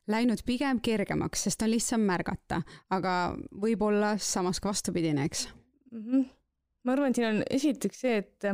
läinud 0.08 0.40
pigem 0.46 0.80
kergemaks, 0.80 1.44
sest 1.44 1.62
on 1.62 1.72
lihtsam 1.72 2.02
märgata, 2.02 2.62
aga 2.90 3.36
võib-olla 3.52 4.16
samas 4.18 4.60
ka 4.60 4.70
vastupidine, 4.70 5.26
eks 5.26 5.50
mm. 5.92 6.04
-hmm. 6.04 6.30
ma 6.84 6.94
arvan, 6.96 7.16
siin 7.16 7.28
on 7.28 7.44
esiteks 7.50 8.02
see, 8.02 8.18
et, 8.18 8.48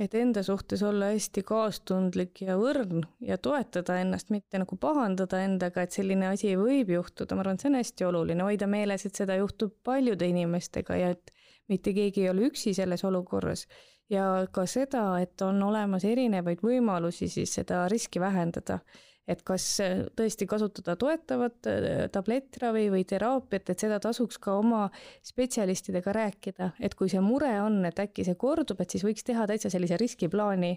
et 0.00 0.14
enda 0.14 0.42
suhtes 0.42 0.82
olla 0.82 1.12
hästi 1.12 1.42
kaastundlik 1.46 2.42
ja 2.42 2.56
õrn 2.58 3.04
ja 3.20 3.38
toetada 3.38 3.98
ennast, 4.02 4.30
mitte 4.34 4.58
nagu 4.58 4.76
pahandada 4.76 5.40
endaga, 5.44 5.82
et 5.82 5.92
selline 5.92 6.28
asi 6.28 6.54
võib 6.58 6.90
juhtuda, 6.96 7.34
ma 7.34 7.46
arvan, 7.46 7.58
et 7.58 7.64
see 7.64 7.72
on 7.72 7.80
hästi 7.80 8.10
oluline, 8.10 8.42
hoida 8.42 8.66
meeles, 8.66 9.06
et 9.06 9.14
seda 9.14 9.38
juhtub 9.40 9.74
paljude 9.82 10.28
inimestega 10.28 11.00
ja 11.00 11.10
et 11.16 11.34
mitte 11.68 11.94
keegi 11.96 12.26
ei 12.26 12.30
ole 12.30 12.50
üksi 12.50 12.74
selles 12.74 13.04
olukorras 13.04 13.66
ja 14.10 14.46
ka 14.52 14.66
seda, 14.68 15.06
et 15.22 15.40
on 15.42 15.62
olemas 15.62 16.04
erinevaid 16.04 16.60
võimalusi 16.62 17.28
siis 17.32 17.54
seda 17.60 17.86
riski 17.88 18.20
vähendada 18.20 18.80
et 19.28 19.42
kas 19.46 19.64
äh, 19.82 20.02
tõesti 20.16 20.46
kasutada 20.48 20.96
toetavat 21.00 21.68
äh, 21.70 21.86
tablettravi 22.12 22.88
või 22.92 23.04
teraapiat, 23.08 23.70
et 23.72 23.84
seda 23.86 23.98
tasuks 24.02 24.38
ka 24.42 24.58
oma 24.60 24.84
spetsialistidega 25.24 26.12
rääkida, 26.12 26.70
et 26.80 26.96
kui 26.98 27.08
see 27.12 27.22
mure 27.24 27.52
on, 27.62 27.80
et 27.88 28.00
äkki 28.04 28.26
see 28.26 28.36
kordub, 28.40 28.82
et 28.84 28.94
siis 28.94 29.04
võiks 29.06 29.24
teha 29.24 29.46
täitsa 29.48 29.72
sellise 29.72 29.98
riskiplaani, 30.00 30.74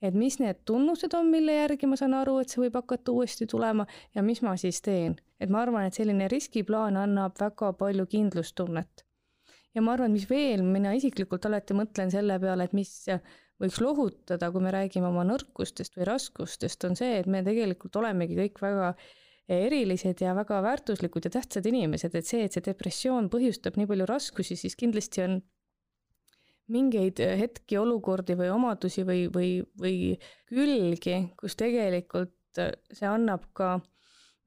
et 0.00 0.16
mis 0.16 0.38
need 0.40 0.62
tunnused 0.68 1.12
on, 1.16 1.28
mille 1.32 1.58
järgi 1.58 1.90
ma 1.90 1.98
saan 2.00 2.16
aru, 2.16 2.38
et 2.40 2.52
see 2.52 2.62
võib 2.62 2.80
hakata 2.80 3.12
uuesti 3.12 3.48
tulema 3.50 3.84
ja 4.16 4.24
mis 4.24 4.40
ma 4.46 4.56
siis 4.60 4.80
teen. 4.84 5.18
et 5.40 5.48
ma 5.48 5.62
arvan, 5.64 5.86
et 5.88 5.96
selline 5.96 6.28
riskiplaan 6.28 6.96
annab 7.00 7.36
väga 7.40 7.72
palju 7.76 8.06
kindlustunnet. 8.06 9.04
ja 9.74 9.84
ma 9.84 9.92
arvan, 9.92 10.12
mis 10.16 10.24
veel, 10.30 10.64
mina 10.64 10.96
isiklikult 10.96 11.46
alati 11.46 11.76
mõtlen 11.76 12.10
selle 12.10 12.40
peale, 12.40 12.64
et 12.64 12.72
mis 12.72 12.96
võiks 13.60 13.80
lohutada, 13.82 14.50
kui 14.52 14.62
me 14.64 14.72
räägime 14.74 15.10
oma 15.10 15.24
nõrkustest 15.28 15.98
või 15.98 16.08
raskustest, 16.08 16.84
on 16.88 16.96
see, 16.98 17.18
et 17.20 17.28
me 17.30 17.42
tegelikult 17.46 18.00
olemegi 18.00 18.38
kõik 18.38 18.60
väga 18.62 18.94
erilised 19.50 20.20
ja 20.22 20.34
väga 20.38 20.60
väärtuslikud 20.62 21.26
ja 21.26 21.32
tähtsad 21.34 21.66
inimesed, 21.66 22.14
et 22.14 22.26
see, 22.26 22.44
et 22.46 22.54
see 22.54 22.64
depressioon 22.64 23.28
põhjustab 23.32 23.76
nii 23.76 23.88
palju 23.90 24.06
raskusi, 24.08 24.56
siis 24.56 24.78
kindlasti 24.78 25.24
on 25.26 25.40
mingeid 26.70 27.18
hetki, 27.40 27.78
olukordi 27.80 28.36
või 28.38 28.50
omadusi 28.54 29.02
või, 29.06 29.24
või, 29.34 29.48
või 29.80 29.96
külgi, 30.52 31.16
kus 31.40 31.58
tegelikult 31.58 32.60
see 32.60 33.08
annab 33.08 33.48
ka 33.56 33.78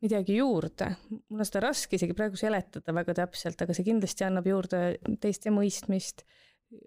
midagi 0.04 0.38
juurde. 0.39 0.89
mul 1.30 1.43
on 1.43 1.47
seda 1.47 1.65
raske 1.67 1.95
isegi 1.95 2.15
praegu 2.15 2.39
seletada 2.39 2.95
väga 2.95 3.15
täpselt, 3.23 3.62
aga 3.62 3.76
see 3.76 3.88
kindlasti 3.88 4.26
annab 4.28 4.47
juurde 4.47 4.82
teiste 5.23 5.52
mõistmist 5.52 6.26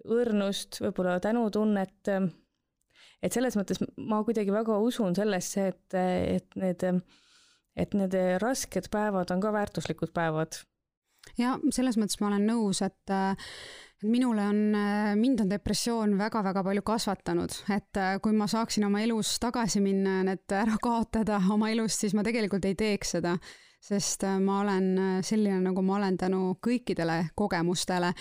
õrnust, 0.05 0.81
võib-olla 0.83 1.17
tänutunnet. 1.23 2.11
et 3.23 3.33
selles 3.33 3.57
mõttes 3.57 3.81
ma 3.97 4.21
kuidagi 4.23 4.53
väga 4.53 4.77
usun 4.83 5.15
sellesse, 5.17 5.67
et, 5.73 5.97
et 5.97 6.55
need, 6.55 6.85
et 7.75 7.93
need 7.93 8.17
rasked 8.43 8.89
päevad 8.93 9.31
on 9.33 9.43
ka 9.43 9.53
väärtuslikud 9.53 10.13
päevad. 10.13 10.61
ja 11.37 11.57
selles 11.71 11.97
mõttes 11.97 12.19
ma 12.21 12.31
olen 12.31 12.47
nõus, 12.47 12.81
et 12.85 13.15
minule 14.03 14.43
on, 14.45 14.59
mind 15.17 15.41
on 15.41 15.49
depressioon 15.49 16.17
väga-väga 16.17 16.63
palju 16.63 16.83
kasvatanud, 16.85 17.61
et 17.73 18.01
kui 18.21 18.35
ma 18.37 18.47
saaksin 18.47 18.85
oma 18.85 19.01
elus 19.01 19.37
tagasi 19.41 19.81
minna 19.81 20.19
ja 20.19 20.27
need 20.31 20.57
ära 20.59 20.77
kaotada 20.81 21.41
oma 21.49 21.71
elust, 21.73 22.03
siis 22.05 22.13
ma 22.13 22.25
tegelikult 22.27 22.65
ei 22.69 22.77
teeks 22.77 23.17
seda 23.17 23.37
sest 23.87 24.23
äh, 24.27 24.39
ma 24.43 24.61
olen 24.61 24.91
äh, 24.97 25.15
selline, 25.25 25.61
nagu 25.69 25.83
ma 25.85 25.97
olen 26.01 26.17
tänu 26.19 26.57
kõikidele 26.63 27.29
kogemustele. 27.35 28.13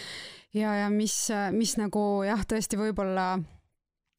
ja, 0.54 0.74
ja 0.82 0.88
mis, 0.90 1.26
äh, 1.34 1.50
mis 1.52 1.76
nagu 1.80 2.22
jah, 2.26 2.42
tõesti 2.46 2.78
võib-olla 2.80 3.34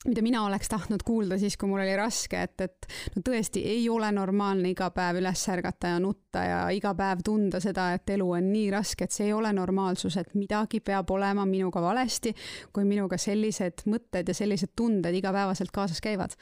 mida 0.08 0.22
mina 0.22 0.44
oleks 0.46 0.70
tahtnud 0.70 1.02
kuulda 1.04 1.40
siis, 1.42 1.58
kui 1.58 1.70
mul 1.70 1.82
oli 1.82 1.96
raske, 1.98 2.40
et, 2.46 2.62
et 2.62 2.88
no 3.16 3.24
tõesti 3.26 3.64
ei 3.66 3.88
ole 3.90 4.12
normaalne 4.14 4.70
iga 4.72 4.92
päev 4.96 5.20
üles 5.22 5.42
ärgata 5.52 5.96
ja 5.96 6.02
nutta 6.04 6.44
ja 6.46 6.60
iga 6.72 6.94
päev 6.96 7.24
tunda 7.26 7.60
seda, 7.64 7.90
et 7.98 8.14
elu 8.16 8.28
on 8.38 8.52
nii 8.52 8.70
raske, 8.72 9.08
et 9.08 9.16
see 9.16 9.28
ei 9.28 9.34
ole 9.36 9.52
normaalsus, 9.58 10.20
et 10.22 10.36
midagi 10.38 10.80
peab 10.86 11.12
olema 11.12 11.48
minuga 11.50 11.82
valesti, 11.84 12.36
kui 12.72 12.86
minuga 12.88 13.18
sellised 13.20 13.88
mõtted 13.90 14.30
ja 14.30 14.38
sellised 14.38 14.76
tunded 14.78 15.18
igapäevaselt 15.18 15.74
kaasas 15.76 16.04
käivad 16.04 16.38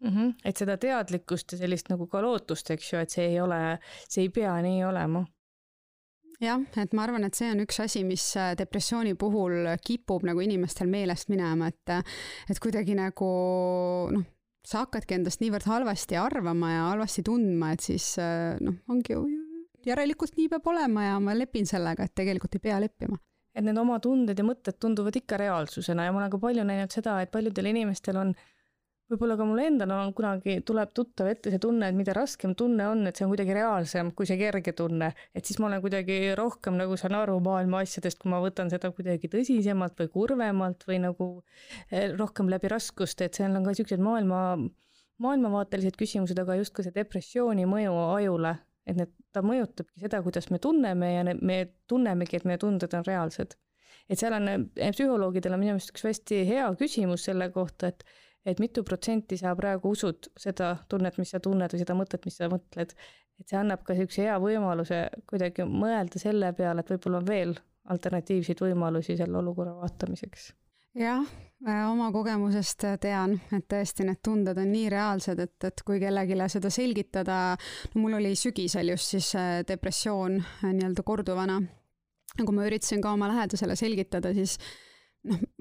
mm. 0.00 0.10
-hmm. 0.10 0.34
et 0.44 0.56
seda 0.56 0.76
teadlikkust 0.76 1.52
ja 1.52 1.58
sellist 1.58 1.90
nagu 1.92 2.06
ka 2.06 2.22
lootust, 2.22 2.70
eks 2.70 2.92
ju, 2.92 3.00
et 3.02 3.10
see 3.10 3.26
ei 3.32 3.40
ole, 3.40 3.78
see 4.08 4.26
ei 4.26 4.28
pea 4.28 4.54
nii 4.62 4.84
olema 4.84 5.24
jah, 6.40 6.62
et 6.76 6.94
ma 6.94 7.04
arvan, 7.06 7.24
et 7.26 7.34
see 7.34 7.50
on 7.50 7.62
üks 7.64 7.80
asi, 7.82 8.04
mis 8.06 8.24
äh, 8.36 8.54
depressiooni 8.58 9.14
puhul 9.18 9.74
kipub 9.84 10.26
nagu 10.26 10.42
inimestel 10.44 10.90
meelest 10.90 11.32
minema, 11.32 11.68
et 11.68 11.94
et 12.50 12.60
kuidagi 12.62 12.94
nagu 12.98 13.30
noh, 14.14 14.26
sa 14.66 14.84
hakkadki 14.84 15.16
endast 15.18 15.40
niivõrd 15.40 15.66
halvasti 15.66 16.18
arvama 16.20 16.72
ja 16.72 16.82
halvasti 16.92 17.24
tundma, 17.26 17.72
et 17.72 17.80
siis 17.80 18.14
äh, 18.22 18.56
noh, 18.60 18.78
ongi 18.88 19.16
ju 19.16 19.24
järelikult 19.86 20.36
nii 20.36 20.50
peab 20.52 20.66
olema 20.68 21.04
ja 21.06 21.18
ma 21.22 21.34
lepin 21.34 21.66
sellega, 21.66 22.04
et 22.04 22.14
tegelikult 22.14 22.58
ei 22.58 22.62
pea 22.68 22.78
leppima 22.82 23.18
et 23.58 23.64
need 23.66 23.78
oma 23.80 23.98
tunded 24.02 24.38
ja 24.38 24.44
mõtted 24.46 24.76
tunduvad 24.78 25.16
ikka 25.18 25.38
reaalsusena 25.40 26.04
ja 26.06 26.12
ma 26.14 26.22
olen 26.22 26.30
ka 26.30 26.38
palju 26.42 26.64
näinud 26.68 26.94
seda, 26.94 27.16
et 27.22 27.32
paljudel 27.34 27.72
inimestel 27.72 28.20
on 28.20 28.34
võib-olla 29.08 29.38
ka 29.40 29.46
mul 29.48 29.60
endal 29.62 29.92
on 29.94 30.10
kunagi, 30.16 30.58
tuleb 30.68 30.90
tuttav 30.96 31.30
ette 31.30 31.52
see 31.52 31.60
tunne, 31.62 31.88
et 31.88 31.96
mida 31.96 32.12
raskem 32.16 32.52
tunne 32.58 32.84
on, 32.90 33.06
et 33.08 33.16
see 33.16 33.24
on 33.24 33.32
kuidagi 33.32 33.54
reaalsem 33.56 34.10
kui 34.16 34.28
see 34.28 34.36
kerge 34.40 34.74
tunne. 34.76 35.12
et 35.34 35.48
siis 35.48 35.58
ma 35.62 35.68
olen 35.70 35.80
kuidagi 35.84 36.18
rohkem 36.36 36.76
nagu 36.76 36.96
saan 37.00 37.16
aru 37.16 37.38
maailma 37.44 37.80
asjadest, 37.84 38.20
kui 38.20 38.32
ma 38.32 38.42
võtan 38.44 38.68
seda 38.72 38.90
kuidagi 38.92 39.30
tõsisemalt 39.32 39.96
või 40.02 40.12
kurvemalt 40.12 40.84
või 40.88 41.00
nagu 41.06 41.28
eh, 41.90 42.12
rohkem 42.18 42.52
läbi 42.52 42.68
raskuste, 42.74 43.28
et 43.28 43.40
seal 43.40 43.56
on 43.56 43.64
ka 43.64 43.72
niisugused 43.72 44.04
maailma, 44.04 44.42
maailmavaatelised 45.24 45.96
küsimused, 45.98 46.38
aga 46.44 46.58
just 46.60 46.76
ka 46.76 46.84
see 46.84 46.92
depressiooni 46.96 47.64
mõju 47.70 47.96
ajule, 48.18 48.58
et 48.88 49.00
need, 49.00 49.16
ta 49.32 49.40
mõjutabki 49.44 50.04
seda, 50.04 50.20
kuidas 50.24 50.52
me 50.52 50.60
tunneme 50.60 51.14
ja 51.14 51.24
ne, 51.24 51.38
me 51.40 51.62
tunnemegi, 51.88 52.36
et 52.36 52.48
meie 52.48 52.60
tunded 52.60 52.92
on 52.92 53.08
reaalsed. 53.08 53.56
et 54.08 54.20
seal 54.20 54.36
on, 54.36 54.48
eh, 54.52 54.92
psühholoogidel 54.92 55.56
on 55.56 55.64
minu 55.64 55.76
meelest 55.76 55.96
üks 55.96 56.04
hästi 56.04 56.44
hea 56.48 56.68
küsimus 56.76 57.24
selle 57.28 57.48
kohta, 57.56 57.88
et 57.88 58.04
et 58.46 58.60
mitu 58.60 58.84
protsenti 58.84 59.36
sa 59.40 59.54
praegu 59.56 59.94
usud 59.94 60.30
seda 60.36 60.76
tunnet, 60.88 61.18
mis 61.18 61.34
sa 61.34 61.40
tunned 61.40 61.72
või 61.72 61.82
seda 61.82 61.96
mõtet, 61.98 62.24
mis 62.24 62.36
sa 62.36 62.50
mõtled. 62.52 62.94
et 63.38 63.48
see 63.48 63.58
annab 63.58 63.84
ka 63.86 63.94
niisuguse 63.94 64.24
hea 64.26 64.38
võimaluse 64.42 65.02
kuidagi 65.30 65.66
mõelda 65.68 66.18
selle 66.18 66.52
peale, 66.52 66.82
et 66.82 66.90
võib-olla 66.90 67.20
on 67.22 67.28
veel 67.28 67.58
alternatiivseid 67.88 68.60
võimalusi 68.60 69.16
selle 69.16 69.38
olukorra 69.38 69.76
vaatamiseks 69.78 70.50
jah, 70.98 71.24
oma 71.90 72.08
kogemusest 72.14 72.84
tean, 73.02 73.36
et 73.54 73.66
tõesti 73.70 74.06
need 74.06 74.20
tunded 74.24 74.58
on 74.58 74.70
nii 74.72 74.88
reaalsed, 74.92 75.40
et, 75.42 75.56
et 75.68 75.82
kui 75.86 76.00
kellelegi 76.02 76.38
seda 76.54 76.70
selgitada, 76.72 77.38
no 77.94 78.02
mul 78.02 78.18
oli 78.18 78.34
sügisel 78.38 78.94
just 78.94 79.14
siis 79.14 79.30
äh, 79.38 79.60
depressioon 79.68 80.38
äh, 80.40 80.72
nii-öelda 80.72 81.04
korduvana. 81.06 81.60
kui 82.38 82.54
ma 82.54 82.66
üritasin 82.68 83.00
ka 83.02 83.12
oma 83.12 83.28
lähedasele 83.28 83.74
selgitada, 83.76 84.32
siis 84.34 84.58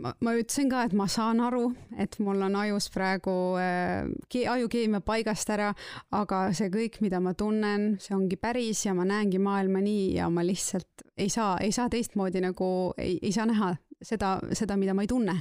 ma, 0.01 0.13
ma 0.23 0.33
ütlesin 0.38 0.69
ka, 0.71 0.83
et 0.88 0.93
ma 0.97 1.07
saan 1.12 1.41
aru, 1.43 1.69
et 1.99 2.17
mul 2.23 2.41
on 2.47 2.55
ajus 2.62 2.89
praegu 2.93 3.33
äh, 3.62 4.07
ajukeemia 4.53 5.01
paigast 5.05 5.49
ära, 5.53 5.71
aga 6.15 6.43
see 6.57 6.69
kõik, 6.73 6.99
mida 7.05 7.21
ma 7.23 7.33
tunnen, 7.38 7.95
see 8.03 8.15
ongi 8.17 8.39
päris 8.41 8.86
ja 8.86 8.95
ma 8.97 9.07
näengi 9.07 9.41
maailma 9.43 9.81
nii 9.83 10.17
ja 10.17 10.29
ma 10.33 10.45
lihtsalt 10.45 11.05
ei 11.17 11.29
saa, 11.33 11.55
ei 11.63 11.73
saa 11.75 11.89
teistmoodi 11.93 12.43
nagu, 12.45 12.69
ei, 13.01 13.17
ei 13.21 13.33
saa 13.36 13.47
näha 13.49 13.73
seda, 14.03 14.38
seda, 14.57 14.77
mida 14.79 14.95
ma 14.97 15.05
ei 15.05 15.12
tunne. 15.12 15.39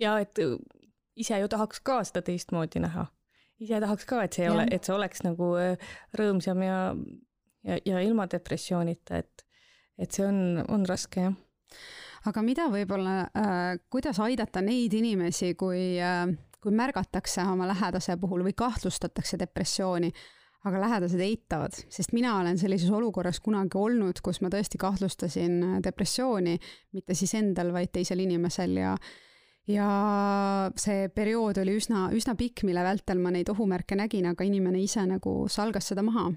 ja 0.00 0.18
et 0.22 0.38
äh, 0.42 0.56
ise 1.16 1.42
ju 1.42 1.50
tahaks 1.50 1.82
ka 1.84 2.02
seda 2.08 2.22
teistmoodi 2.26 2.82
näha. 2.82 3.06
ise 3.62 3.80
tahaks 3.82 4.06
ka, 4.08 4.24
et 4.26 4.38
see 4.38 4.46
ei 4.46 4.52
ole, 4.54 4.66
et 4.70 4.84
see 4.84 4.94
oleks 4.94 5.26
nagu 5.26 5.54
äh, 5.60 5.94
rõõmsam 6.18 6.62
ja, 6.66 6.78
ja, 7.66 7.80
ja 7.86 8.04
ilma 8.04 8.28
depressioonita, 8.30 9.24
et, 9.24 9.46
et 9.98 10.10
see 10.10 10.26
on, 10.26 10.62
on 10.68 10.86
raske, 10.88 11.28
jah 11.28 11.40
aga 12.28 12.42
mida 12.42 12.68
võib-olla 12.70 13.16
äh,, 13.26 13.80
kuidas 13.90 14.20
aidata 14.22 14.62
neid 14.64 14.94
inimesi, 14.94 15.54
kui 15.58 15.98
äh,, 16.00 16.26
kui 16.62 16.74
märgatakse 16.78 17.42
oma 17.50 17.66
lähedase 17.66 18.16
puhul 18.22 18.44
või 18.46 18.54
kahtlustatakse 18.54 19.38
depressiooni, 19.40 20.12
aga 20.68 20.78
lähedased 20.84 21.20
eitavad, 21.24 21.74
sest 21.90 22.14
mina 22.14 22.36
olen 22.38 22.58
sellises 22.58 22.90
olukorras 22.94 23.40
kunagi 23.42 23.78
olnud, 23.78 24.20
kus 24.22 24.38
ma 24.44 24.50
tõesti 24.52 24.78
kahtlustasin 24.78 25.82
depressiooni, 25.82 26.54
mitte 26.94 27.18
siis 27.18 27.34
endal, 27.34 27.72
vaid 27.74 27.90
teisel 27.94 28.22
inimesel 28.22 28.78
ja 28.78 28.94
ja 29.70 29.88
see 30.78 31.06
periood 31.14 31.60
oli 31.62 31.76
üsna, 31.78 32.08
üsna 32.14 32.34
pikk, 32.38 32.64
mille 32.66 32.82
vältel 32.82 33.20
ma 33.22 33.30
neid 33.34 33.50
ohumärke 33.52 33.98
nägin, 33.98 34.26
aga 34.30 34.46
inimene 34.46 34.80
ise 34.82 35.04
nagu 35.06 35.44
salgas 35.50 35.92
seda 35.92 36.02
maha. 36.06 36.30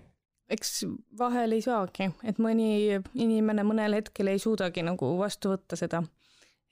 Eks 0.49 0.85
vahel 1.17 1.55
ei 1.55 1.63
saagi, 1.65 2.09
et 2.23 2.37
mõni 2.41 2.99
inimene 3.13 3.63
mõnel 3.65 3.97
hetkel 3.99 4.29
ei 4.33 4.39
suudagi 4.39 4.83
nagu 4.85 5.15
vastu 5.17 5.55
võtta 5.55 5.77
seda 5.79 6.03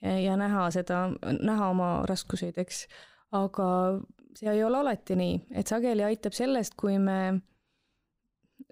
ja 0.00 0.36
näha 0.36 0.68
seda, 0.74 1.08
näha 1.40 1.70
oma 1.72 1.88
raskuseid, 2.06 2.58
eks. 2.60 2.84
aga 3.34 3.66
see 4.36 4.52
ei 4.52 4.62
ole 4.64 4.78
alati 4.78 5.16
nii, 5.18 5.40
et 5.54 5.70
sageli 5.70 6.04
aitab 6.06 6.36
sellest, 6.36 6.76
kui 6.78 6.98
me 6.98 7.40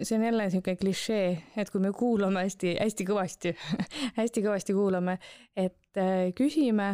see 0.03 0.19
on 0.19 0.25
jälle 0.25 0.43
niisugune 0.43 0.77
klišee, 0.77 1.43
et 1.57 1.71
kui 1.71 1.81
me 1.81 1.93
kuulame 1.93 2.45
hästi, 2.47 2.77
hästi 2.81 3.07
kõvasti 3.07 3.55
hästi 4.21 4.45
kõvasti 4.45 4.77
kuulame, 4.77 5.19
et 5.57 5.99
äh, 6.01 6.31
küsime 6.37 6.91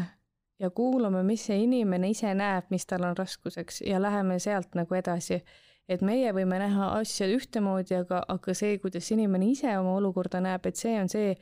ja 0.58 0.70
kuulame, 0.70 1.22
mis 1.22 1.46
see 1.46 1.62
inimene 1.64 2.10
ise 2.10 2.32
näeb, 2.34 2.68
mis 2.70 2.86
tal 2.86 3.06
on 3.08 3.16
raskuseks 3.16 3.82
ja 3.86 4.02
läheme 4.02 4.38
sealt 4.42 4.74
nagu 4.78 4.94
edasi. 4.94 5.42
Et 5.88 6.04
meie 6.04 6.32
võime 6.36 6.60
näha 6.60 6.92
asja 6.98 7.28
ühtemoodi, 7.32 7.96
aga, 8.02 8.22
aga 8.28 8.54
see, 8.54 8.78
kuidas 8.82 9.08
inimene 9.14 9.50
ise 9.54 9.72
oma 9.78 9.96
olukorda 9.98 10.42
näeb, 10.44 10.66
et 10.68 10.76
see 10.76 10.94
on 11.00 11.08
see, 11.12 11.34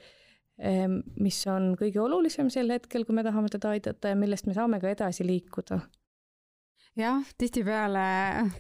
ähm, 0.63 1.01
mis 1.21 1.43
on 1.51 1.75
kõige 1.81 2.01
olulisem 2.05 2.51
sel 2.53 2.71
hetkel, 2.75 3.05
kui 3.05 3.17
me 3.17 3.27
tahame 3.27 3.53
teda 3.53 3.75
aidata 3.75 4.15
ja 4.15 4.19
millest 4.19 4.47
me 4.47 4.55
saame 4.57 4.81
ka 4.83 4.93
edasi 4.95 5.27
liikuda 5.27 5.83
jah, 6.97 7.25
tihtipeale 7.39 8.07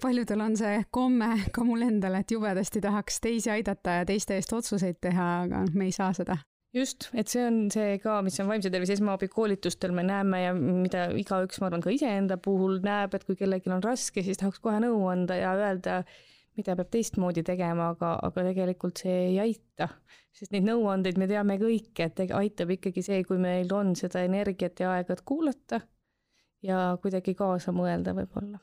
paljudel 0.02 0.40
on 0.44 0.56
see 0.58 0.82
komme 0.90 1.30
ka 1.52 1.64
mul 1.64 1.86
endal, 1.86 2.18
et 2.20 2.30
jubedasti 2.30 2.82
tahaks 2.84 3.20
teisi 3.24 3.50
aidata 3.52 4.00
ja 4.00 4.08
teiste 4.08 4.36
eest 4.36 4.52
otsuseid 4.52 5.00
teha, 5.00 5.28
aga 5.46 5.64
me 5.74 5.88
ei 5.88 5.94
saa 5.96 6.12
seda. 6.16 6.38
Just, 6.76 7.08
et 7.16 7.30
see 7.30 7.42
on 7.46 7.58
see 7.72 7.96
ka, 8.02 8.20
mis 8.26 8.36
on 8.42 8.50
vaimse 8.50 8.70
tervise 8.72 8.96
esmaabi 8.96 9.28
koolitustel 9.32 9.94
me 9.96 10.04
näeme 10.06 10.42
ja 10.42 10.54
mida 10.56 11.06
igaüks, 11.18 11.60
ma 11.60 11.70
arvan, 11.70 11.84
ka 11.84 11.92
iseenda 11.94 12.38
puhul 12.42 12.80
näeb, 12.84 13.16
et 13.16 13.26
kui 13.28 13.38
kellelgi 13.38 13.72
on 13.72 13.84
raske, 13.84 14.24
siis 14.26 14.40
tahaks 14.40 14.62
kohe 14.64 14.80
nõu 14.84 15.06
anda 15.10 15.38
ja 15.38 15.54
öelda, 15.58 16.02
mida 16.56 16.76
peab 16.78 16.92
teistmoodi 16.92 17.44
tegema, 17.46 17.90
aga, 17.94 18.14
aga 18.28 18.46
tegelikult 18.50 19.02
see 19.04 19.16
ei 19.30 19.40
aita. 19.48 19.90
sest 20.36 20.52
neid 20.52 20.66
nõuandeid 20.68 21.16
me 21.16 21.28
teame 21.30 21.56
kõik, 21.60 21.94
et 22.04 22.20
aitab 22.26 22.72
ikkagi 22.76 23.04
see, 23.04 23.22
kui 23.24 23.40
meil 23.40 23.72
on 23.72 23.94
seda 23.96 24.24
energiat 24.26 24.80
ja 24.80 24.92
aega, 24.96 25.16
et 25.16 25.24
kuulata 25.24 25.80
ja 26.64 26.96
kuidagi 27.02 27.36
kaasa 27.36 27.72
mõelda 27.76 28.12
võib-olla 28.16 28.60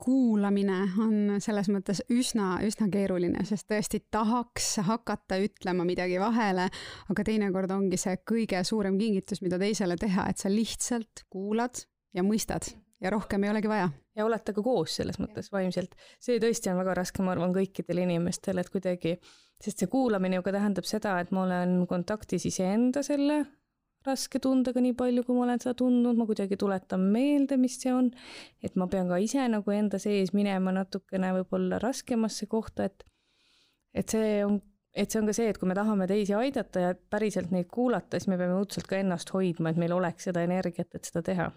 kuulamine 0.00 0.78
on 1.02 1.38
selles 1.42 1.68
mõttes 1.72 2.02
üsna, 2.12 2.54
üsna 2.66 2.88
keeruline, 2.92 3.44
sest 3.48 3.68
tõesti 3.70 4.02
tahaks 4.12 4.72
hakata 4.86 5.38
ütlema 5.44 5.84
midagi 5.88 6.18
vahele, 6.20 6.68
aga 7.12 7.26
teinekord 7.26 7.72
ongi 7.74 8.00
see 8.00 8.16
kõige 8.26 8.62
suurem 8.66 8.98
kingitus, 9.00 9.42
mida 9.44 9.60
teisele 9.60 9.98
teha, 10.00 10.28
et 10.30 10.40
sa 10.40 10.52
lihtsalt 10.52 11.26
kuulad 11.32 11.84
ja 12.16 12.24
mõistad 12.26 12.72
ja 13.00 13.12
rohkem 13.12 13.44
ei 13.44 13.52
olegi 13.52 13.68
vaja. 13.68 13.90
ja 14.16 14.24
olete 14.26 14.52
ka 14.52 14.62
koos 14.62 14.96
selles 14.98 15.20
mõttes 15.20 15.52
vaimselt. 15.52 15.94
see 16.20 16.40
tõesti 16.42 16.72
on 16.72 16.80
väga 16.80 16.96
raske, 16.98 17.22
ma 17.22 17.32
arvan, 17.36 17.54
kõikidel 17.56 18.02
inimestel, 18.04 18.58
et 18.60 18.70
kuidagi, 18.72 19.16
sest 19.62 19.84
see 19.84 19.92
kuulamine 19.92 20.40
ju 20.40 20.44
ka 20.44 20.52
tähendab 20.56 20.88
seda, 20.88 21.18
et 21.20 21.32
ma 21.32 21.44
olen 21.46 21.86
kontaktis 21.88 22.46
iseenda 22.48 23.04
selle 23.06 23.44
raske 24.06 24.40
tundega 24.42 24.80
nii 24.80 24.94
palju, 24.96 25.24
kui 25.26 25.36
ma 25.36 25.44
olen 25.44 25.60
seda 25.62 25.74
tundnud, 25.78 26.16
ma 26.16 26.26
kuidagi 26.28 26.56
tuletan 26.60 27.04
meelde, 27.12 27.58
mis 27.60 27.76
see 27.82 27.92
on. 27.92 28.10
et 28.62 28.76
ma 28.80 28.88
pean 28.90 29.08
ka 29.08 29.20
ise 29.20 29.46
nagu 29.52 29.76
enda 29.76 30.00
sees 30.02 30.32
minema 30.36 30.72
natukene 30.72 31.32
võib-olla 31.38 31.80
raskemasse 31.82 32.48
kohta, 32.50 32.88
et, 32.88 33.04
et 33.94 34.08
see 34.08 34.44
on, 34.44 34.60
et 34.94 35.10
see 35.10 35.20
on 35.20 35.28
ka 35.28 35.36
see, 35.36 35.48
et 35.52 35.58
kui 35.60 35.68
me 35.68 35.76
tahame 35.78 36.08
teisi 36.10 36.36
aidata 36.36 36.86
ja 36.86 36.94
päriselt 36.94 37.52
neid 37.54 37.68
kuulata, 37.72 38.18
siis 38.18 38.30
me 38.32 38.40
peame 38.40 38.56
õudselt 38.60 38.88
ka 38.90 39.00
ennast 39.00 39.34
hoidma, 39.36 39.72
et 39.72 39.80
meil 39.80 39.96
oleks 39.96 40.30
seda 40.30 40.44
energiat, 40.48 40.94
et 40.94 41.10
seda 41.10 41.24
teha 41.26 41.50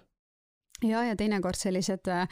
ja, 0.89 1.03
ja 1.07 1.17
teinekord 1.19 1.57
sellised 1.59 2.09
äh, 2.11 2.27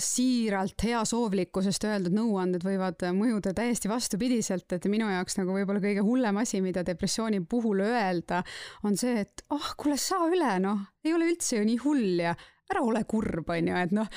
siiralt 0.00 0.84
heasoovlikkusest 0.86 1.84
öeldud 1.88 2.14
nõuanded 2.16 2.64
võivad 2.64 3.04
mõjuda 3.16 3.52
täiesti 3.56 3.90
vastupidiselt, 3.90 4.70
et 4.72 4.88
minu 4.92 5.10
jaoks 5.10 5.36
nagu 5.40 5.56
võib-olla 5.56 5.82
kõige 5.82 6.04
hullem 6.06 6.40
asi, 6.42 6.62
mida 6.64 6.84
depressiooni 6.86 7.42
puhul 7.44 7.84
öelda, 7.84 8.42
on 8.86 8.96
see, 8.98 9.26
et 9.26 9.44
ah 9.50 9.58
oh,, 9.58 9.72
kuule, 9.76 9.98
saa 10.00 10.28
üle, 10.30 10.54
noh, 10.64 10.86
ei 11.04 11.14
ole 11.16 11.28
üldse 11.32 11.58
ju 11.58 11.66
nii 11.68 11.82
hull 11.84 12.22
ja 12.24 12.36
ära 12.72 12.84
ole 12.86 13.04
kurb, 13.08 13.50
on 13.52 13.72
ju, 13.72 13.80
et 13.82 13.92
noh, 13.96 14.08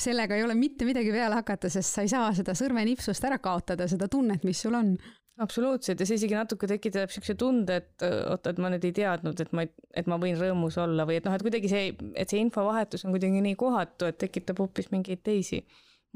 sellega 0.00 0.36
ei 0.36 0.44
ole 0.46 0.54
mitte 0.56 0.86
midagi 0.88 1.12
peale 1.12 1.36
hakata, 1.40 1.68
sest 1.72 1.98
sa 1.98 2.04
ei 2.04 2.12
saa 2.12 2.30
seda 2.36 2.54
sõrmenipsust 2.56 3.24
ära 3.28 3.38
kaotada, 3.42 3.88
seda 3.90 4.08
tunnet, 4.08 4.44
mis 4.48 4.62
sul 4.64 4.78
on 4.78 4.94
absoluutselt 5.40 6.00
ja 6.00 6.06
see 6.08 6.18
isegi 6.20 6.36
natuke 6.36 6.68
tekitab 6.68 7.08
niisuguse 7.08 7.36
tunde, 7.40 7.78
et 7.80 8.04
oota, 8.04 8.52
et 8.52 8.60
ma 8.62 8.72
nüüd 8.72 8.84
ei 8.88 8.96
teadnud, 8.96 9.38
et 9.40 9.54
ma, 9.56 9.64
et 9.96 10.10
ma 10.10 10.18
võin 10.20 10.36
rõõmus 10.38 10.76
olla 10.82 11.06
või 11.08 11.20
et 11.20 11.28
noh, 11.28 11.36
et 11.36 11.44
kuidagi 11.44 11.70
see, 11.72 11.94
et 12.18 12.32
see 12.32 12.42
infovahetus 12.42 13.06
on 13.06 13.14
kuidagi 13.14 13.40
nii 13.44 13.56
kohatu, 13.60 14.10
et 14.10 14.20
tekitab 14.20 14.60
hoopis 14.62 14.92
mingeid 14.92 15.24
teisi 15.24 15.62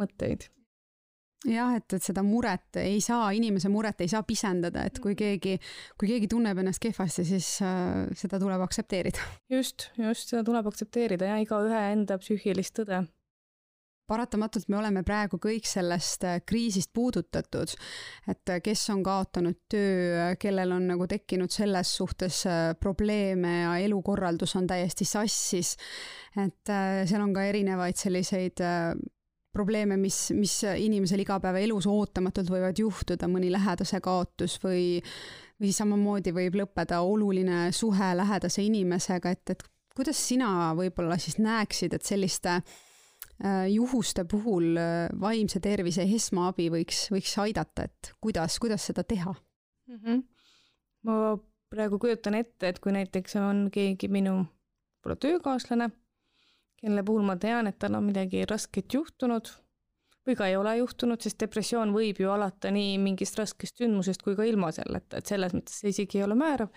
mõtteid. 0.01 0.51
jah, 1.49 1.75
et, 1.79 1.97
et 1.97 2.05
seda 2.05 2.25
muret 2.27 2.81
ei 2.83 3.01
saa, 3.05 3.31
inimese 3.37 3.71
muret 3.73 4.05
ei 4.05 4.13
saa 4.13 4.23
pisendada, 4.27 4.85
et 4.89 5.01
kui 5.01 5.17
keegi, 5.17 5.57
kui 5.97 6.13
keegi 6.13 6.29
tunneb 6.33 6.61
ennast 6.61 6.83
kehvasti, 6.85 7.25
siis 7.29 7.51
äh, 7.65 8.05
seda 8.19 8.41
tuleb 8.43 8.69
aktsepteerida. 8.69 9.31
just, 9.53 9.91
just, 9.97 10.29
seda 10.29 10.45
tuleb 10.45 10.69
aktsepteerida 10.69 11.33
ja 11.33 11.41
igaühe 11.45 11.87
enda 11.95 12.21
psüühilist 12.21 12.77
tõde 12.83 13.07
paratamatult 14.07 14.69
me 14.71 14.79
oleme 14.79 15.03
praegu 15.07 15.39
kõik 15.43 15.67
sellest 15.69 16.25
äh, 16.27 16.39
kriisist 16.47 16.93
puudutatud, 16.95 17.73
et 18.31 18.53
äh, 18.53 18.61
kes 18.65 18.85
on 18.95 19.03
kaotanud 19.07 19.59
töö, 19.73 20.29
kellel 20.41 20.77
on 20.77 20.87
nagu 20.93 21.09
tekkinud 21.11 21.53
selles 21.53 21.97
suhtes 21.99 22.45
äh, 22.51 22.71
probleeme 22.81 23.57
ja 23.65 23.75
elukorraldus 23.83 24.57
on 24.59 24.69
täiesti 24.71 25.07
sassis. 25.09 25.77
et 26.37 26.69
seal 27.09 27.23
on 27.23 27.33
ka 27.35 27.47
erinevaid 27.49 27.97
selliseid 27.97 28.61
probleeme, 29.57 29.97
mis, 29.97 30.19
mis 30.37 30.59
inimesel 30.69 31.23
igapäevaelus 31.25 31.87
ootamatult 31.89 32.51
võivad 32.53 32.77
juhtuda, 32.77 33.29
mõni 33.33 33.49
lähedase 33.53 34.03
kaotus 34.05 34.59
või, 34.61 34.99
või 35.63 35.73
samamoodi 35.73 36.35
võib 36.37 36.59
lõppeda 36.61 37.01
oluline 37.01 37.71
suhe 37.73 38.11
lähedase 38.19 38.67
inimesega, 38.69 39.33
et, 39.33 39.57
et 39.57 39.65
kuidas 39.97 40.21
sina 40.21 40.75
võib-olla 40.77 41.17
siis 41.17 41.41
näeksid, 41.41 41.97
et 41.97 42.05
selliste 42.05 42.59
äh, 42.59 42.77
juhuste 43.69 44.25
puhul 44.25 44.77
äh, 44.81 45.09
vaimse 45.21 45.61
tervise 45.61 46.07
esmaabi 46.17 46.71
võiks, 46.73 47.07
võiks 47.13 47.35
aidata, 47.43 47.85
et 47.85 48.13
kuidas, 48.21 48.57
kuidas 48.63 48.87
seda 48.89 49.05
teha 49.05 49.35
mm? 49.35 49.99
-hmm. 49.99 50.23
ma 51.05 51.37
praegu 51.69 51.99
kujutan 51.99 52.35
ette, 52.35 52.69
et 52.69 52.81
kui 52.81 52.93
näiteks 52.97 53.37
on 53.37 53.69
keegi 53.73 54.09
minu 54.09 54.39
võib-olla 54.41 55.17
töökaaslane, 55.21 55.91
kelle 56.81 57.05
puhul 57.05 57.23
ma 57.27 57.37
tean, 57.37 57.67
et 57.67 57.79
tal 57.79 57.95
on 57.95 58.05
midagi 58.09 58.45
rasket 58.49 58.95
juhtunud 58.95 59.53
või 60.27 60.35
ka 60.35 60.49
ei 60.51 60.57
ole 60.57 60.77
juhtunud, 60.81 61.21
sest 61.23 61.39
depressioon 61.41 61.93
võib 61.95 62.19
ju 62.21 62.31
alata 62.33 62.71
nii 62.75 62.97
mingist 62.99 63.39
raskest 63.39 63.79
sündmusest 63.79 64.23
kui 64.23 64.35
ka 64.37 64.45
ilma 64.45 64.73
selleta, 64.75 65.21
et 65.21 65.27
selles 65.27 65.55
mõttes 65.55 65.81
see 65.81 65.93
isegi 65.95 66.19
ei 66.19 66.25
ole 66.25 66.35
määrav. 66.35 66.73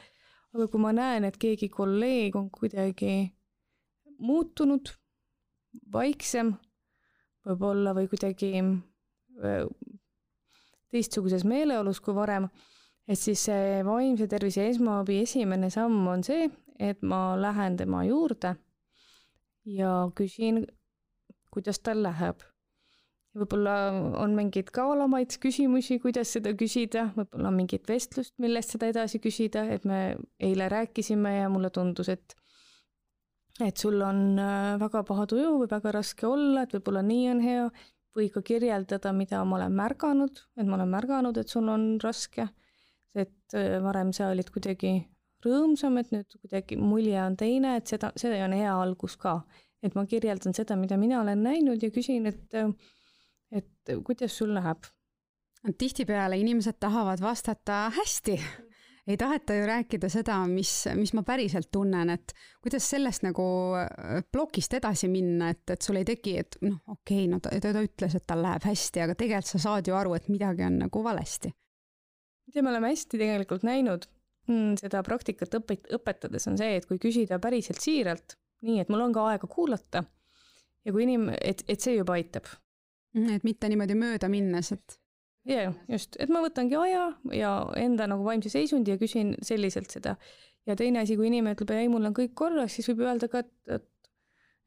aga 0.53 0.67
kui 0.67 0.81
ma 0.81 0.91
näen, 0.93 1.23
et 1.23 1.37
keegi 1.37 1.69
kolleeg 1.69 2.35
on 2.35 2.49
kuidagi 2.49 3.31
muutunud 4.19 4.89
vaiksem 5.93 6.53
võib-olla 7.47 7.93
või 7.97 8.09
kuidagi 8.11 8.51
teistsuguses 10.89 11.45
meeleolus 11.47 12.01
kui 12.03 12.15
varem, 12.17 12.47
et 13.07 13.19
siis 13.19 13.45
see 13.49 13.79
vaimse 13.85 14.27
tervise 14.29 14.67
esmaabi 14.69 15.21
esimene 15.23 15.69
samm 15.73 16.07
on 16.11 16.25
see, 16.25 16.49
et 16.79 17.01
ma 17.01 17.33
lähen 17.39 17.77
tema 17.79 18.03
juurde 18.07 18.55
ja 19.69 19.93
küsin, 20.15 20.63
kuidas 21.53 21.81
tal 21.83 22.03
läheb. 22.05 22.45
võib-olla 23.39 23.73
on 24.19 24.33
mingeid 24.35 24.71
kaalamaid 24.73 25.35
küsimusi, 25.39 25.99
kuidas 26.01 26.31
seda 26.33 26.51
küsida, 26.57 27.11
võib-olla 27.15 27.51
on 27.51 27.59
mingit 27.59 27.85
vestlust, 27.87 28.33
millest 28.41 28.73
seda 28.73 28.89
edasi 28.89 29.21
küsida, 29.21 29.67
et 29.69 29.85
me 29.85 30.17
eile 30.41 30.67
rääkisime 30.69 31.35
ja 31.37 31.49
mulle 31.53 31.69
tundus, 31.69 32.09
et 32.09 32.35
et 33.59 33.77
sul 33.77 34.01
on 34.01 34.39
äh, 34.39 34.77
väga 34.79 35.03
paha 35.07 35.25
tuju 35.29 35.55
või 35.61 35.69
väga 35.71 35.93
raske 35.99 36.27
olla, 36.27 36.63
et 36.63 36.75
võib-olla 36.77 37.03
nii 37.05 37.29
on 37.33 37.41
hea, 37.43 37.69
või 38.15 38.29
ka 38.33 38.41
kirjeldada, 38.45 39.11
mida 39.15 39.43
ma 39.45 39.59
olen 39.59 39.75
märganud, 39.77 40.41
et 40.57 40.67
ma 40.67 40.77
olen 40.79 40.91
märganud, 40.91 41.37
et 41.37 41.51
sul 41.51 41.69
on 41.71 41.91
raske. 42.03 42.47
et 43.15 43.55
äh, 43.57 43.79
varem 43.81 44.13
sa 44.13 44.29
olid 44.29 44.51
kuidagi 44.53 44.93
rõõmsam, 45.45 45.97
et 45.99 46.11
nüüd 46.13 46.35
kuidagi 46.41 46.77
mulje 46.77 47.17
on 47.23 47.35
teine, 47.39 47.75
et 47.79 47.87
seda, 47.87 48.11
see 48.15 48.37
on 48.43 48.53
hea 48.53 48.75
algus 48.75 49.17
ka. 49.17 49.41
et 49.83 49.95
ma 49.95 50.05
kirjeldan 50.05 50.53
seda, 50.53 50.75
mida 50.75 50.97
mina 50.97 51.21
olen 51.21 51.43
näinud 51.43 51.83
ja 51.83 51.89
küsin, 51.91 52.27
et, 52.27 52.53
äh, 52.53 52.71
et 53.51 53.95
kuidas 54.05 54.37
sul 54.37 54.53
läheb. 54.53 54.87
tihtipeale 55.77 56.37
inimesed 56.39 56.79
tahavad 56.79 57.19
vastata 57.21 57.89
hästi 57.91 58.39
ei 59.09 59.17
taheta 59.17 59.55
ju 59.57 59.65
rääkida 59.65 60.09
seda, 60.09 60.37
mis, 60.47 60.71
mis 60.95 61.13
ma 61.17 61.23
päriselt 61.25 61.71
tunnen, 61.73 62.11
et 62.13 62.33
kuidas 62.61 62.85
sellest 62.91 63.23
nagu 63.25 63.45
äh, 63.79 64.19
plokist 64.31 64.75
edasi 64.77 65.09
minna, 65.09 65.49
et, 65.55 65.63
et 65.73 65.81
sul 65.81 65.97
ei 65.97 66.05
teki, 66.05 66.35
et 66.43 66.59
noh, 66.61 66.77
okei 66.85 67.23
okay,, 67.23 67.31
no 67.31 67.39
ta, 67.41 67.55
ta 67.63 67.81
ütles, 67.85 68.15
et 68.15 68.27
tal 68.29 68.43
läheb 68.45 68.67
hästi, 68.69 69.03
aga 69.05 69.17
tegelikult 69.17 69.49
sa 69.49 69.63
saad 69.65 69.89
ju 69.89 69.97
aru, 69.97 70.13
et 70.17 70.29
midagi 70.29 70.67
on 70.67 70.77
nagu 70.83 71.03
valesti. 71.03 71.51
mida 72.49 72.61
me 72.65 72.71
oleme 72.73 72.93
hästi 72.93 73.17
tegelikult 73.17 73.65
näinud 73.65 74.05
mm, 74.49 74.77
seda 74.81 75.01
praktikat 75.05 75.57
õpet-, 75.57 75.89
õpetades, 75.97 76.47
on 76.51 76.57
see, 76.61 76.77
et 76.77 76.87
kui 76.89 77.01
küsida 77.01 77.41
päriselt 77.41 77.81
siiralt, 77.81 78.37
nii, 78.65 78.79
et 78.83 78.93
mul 78.93 79.07
on 79.07 79.13
ka 79.15 79.25
aega 79.33 79.49
kuulata. 79.49 80.03
ja 80.85 80.93
kui 80.93 81.05
inim-, 81.07 81.31
et, 81.41 81.65
et 81.67 81.81
see 81.81 81.97
juba 81.97 82.17
aitab. 82.17 82.45
Mhm, 83.17 83.39
et 83.39 83.45
mitte 83.47 83.69
niimoodi 83.69 83.97
mööda 83.97 84.29
minnes, 84.29 84.71
et. 84.75 84.99
Ja, 85.49 85.73
just, 85.89 86.17
et 86.21 86.31
ma 86.31 86.41
võtangi 86.43 86.77
aja 86.79 87.05
ja 87.35 87.53
enda 87.79 88.07
nagu 88.09 88.25
vaimse 88.25 88.51
seisundi 88.53 88.93
ja 88.93 88.99
küsin 89.01 89.35
selliselt 89.45 89.91
seda. 89.93 90.15
ja 90.67 90.75
teine 90.77 91.03
asi, 91.03 91.17
kui 91.17 91.29
inimene 91.29 91.57
ütleb, 91.57 91.73
ei, 91.77 91.89
mul 91.91 92.05
on 92.09 92.15
kõik 92.15 92.35
korras, 92.37 92.75
siis 92.75 92.89
võib 92.91 93.05
öelda 93.07 93.29
ka, 93.31 93.43
et, 93.45 93.79
et 93.79 94.11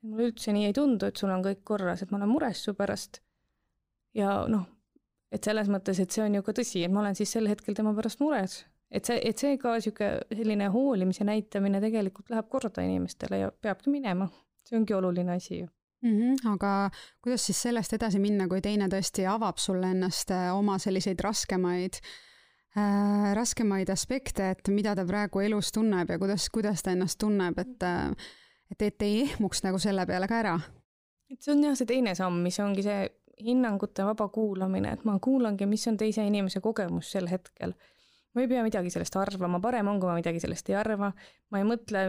mulle 0.03 0.30
üldse 0.33 0.55
nii 0.55 0.70
ei 0.70 0.76
tundu, 0.76 1.07
et 1.07 1.18
sul 1.20 1.30
on 1.30 1.45
kõik 1.45 1.62
korras, 1.68 2.03
et 2.03 2.11
ma 2.11 2.18
olen 2.18 2.33
mures 2.33 2.64
su 2.66 2.74
pärast. 2.78 3.22
ja 4.18 4.43
noh, 4.51 4.66
et 5.33 5.45
selles 5.45 5.70
mõttes, 5.72 6.01
et 6.03 6.11
see 6.11 6.24
on 6.24 6.41
ju 6.41 6.45
ka 6.45 6.57
tõsi, 6.59 6.85
et 6.85 6.93
ma 6.93 7.05
olen 7.05 7.18
siis 7.18 7.33
sel 7.33 7.49
hetkel 7.51 7.78
tema 7.78 7.95
pärast 7.97 8.20
mures 8.20 8.62
et 8.93 9.09
see, 9.09 9.20
et 9.24 9.39
see 9.39 9.57
ka 9.61 9.76
niisugune 9.78 10.37
selline 10.37 10.66
hoolimise 10.74 11.24
näitamine 11.24 11.80
tegelikult 11.80 12.28
läheb 12.33 12.51
korda 12.53 12.85
inimestele 12.85 13.39
ja 13.47 13.53
peabki 13.53 13.93
minema, 13.95 14.28
see 14.68 14.76
ongi 14.76 14.99
oluline 14.99 15.39
asi 15.39 15.62
ju 15.62 15.70
mm. 16.03 16.19
-hmm, 16.19 16.53
aga 16.53 16.91
kuidas 17.23 17.47
siis 17.47 17.63
sellest 17.63 17.93
edasi 17.93 18.19
minna, 18.19 18.49
kui 18.49 18.61
teine 18.61 18.89
tõesti 18.89 19.27
avab 19.29 19.59
sulle 19.59 19.91
ennast 19.95 20.31
äh, 20.31 20.51
oma 20.57 20.79
selliseid 20.79 21.21
raskemaid 21.21 22.01
äh,, 22.77 23.33
raskemaid 23.35 23.91
aspekte, 23.91 24.51
et 24.51 24.69
mida 24.69 24.95
ta 24.95 25.07
praegu 25.07 25.41
elus 25.41 25.73
tunneb 25.73 26.11
ja 26.11 26.19
kuidas, 26.19 26.49
kuidas 26.51 26.83
ta 26.83 26.93
ennast 26.93 27.19
tunneb, 27.19 27.59
et 27.59 27.83
äh, 27.83 28.11
et, 28.71 28.83
et 28.83 29.03
ei 29.03 29.23
ehmuks 29.23 29.63
nagu 29.67 29.79
selle 29.79 30.07
peale 30.07 30.29
ka 30.29 30.39
ära? 30.39 30.61
et 31.31 31.41
see 31.41 31.55
on 31.55 31.65
jah, 31.65 31.77
see 31.77 31.89
teine 31.89 32.15
samm, 32.15 32.43
mis 32.45 32.59
ongi 32.61 32.83
see 32.85 33.09
hinnangute 33.43 34.05
vaba 34.05 34.29
kuulamine, 34.29 34.93
et 34.93 35.05
ma 35.09 35.17
kuulangi, 35.19 35.67
mis 35.67 35.87
on 35.89 35.97
teise 35.97 36.25
inimese 36.27 36.61
kogemus 36.61 37.11
sel 37.11 37.27
hetkel 37.31 37.73
ma 38.33 38.45
ei 38.45 38.49
pea 38.49 38.63
midagi 38.65 38.93
sellest 38.93 39.17
arvama, 39.21 39.61
parem 39.61 39.89
on, 39.93 40.01
kui 40.01 40.09
ma 40.09 40.17
midagi 40.17 40.41
sellest 40.41 40.71
ei 40.73 40.77
arva, 40.81 41.11
ma 41.53 41.61
ei 41.61 41.67
mõtle, 41.69 42.05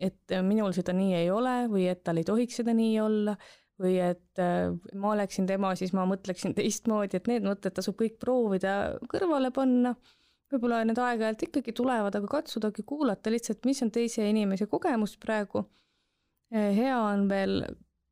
et 0.00 0.34
minul 0.42 0.72
seda 0.76 0.94
nii 0.96 1.14
ei 1.18 1.30
ole 1.30 1.64
või 1.70 1.86
et 1.90 2.02
tal 2.04 2.18
ei 2.20 2.26
tohiks 2.26 2.60
seda 2.60 2.74
nii 2.76 2.96
olla 3.02 3.36
või 3.80 3.96
et 4.02 4.42
äh, 4.42 4.70
ma 4.94 5.14
oleksin 5.14 5.48
tema, 5.50 5.72
siis 5.78 5.94
ma 5.96 6.06
mõtleksin 6.06 6.54
teistmoodi, 6.58 7.18
et 7.18 7.30
need 7.30 7.46
mõtted 7.46 7.74
tasub 7.74 7.98
kõik 8.00 8.18
proovida 8.22 8.96
kõrvale 9.10 9.50
panna. 9.54 9.94
võib-olla 10.52 10.84
need 10.86 10.98
aeg-ajalt 11.00 11.48
ikkagi 11.48 11.72
tulevad, 11.74 12.14
aga 12.14 12.28
katsudagi 12.30 12.84
kuulata 12.86 13.30
lihtsalt, 13.32 13.64
mis 13.66 13.82
on 13.82 13.90
teise 13.90 14.28
inimese 14.28 14.68
kogemus 14.70 15.16
praegu. 15.18 15.64
Äh, 16.54 16.70
hea 16.76 16.98
on 16.98 17.26
veel, 17.28 17.64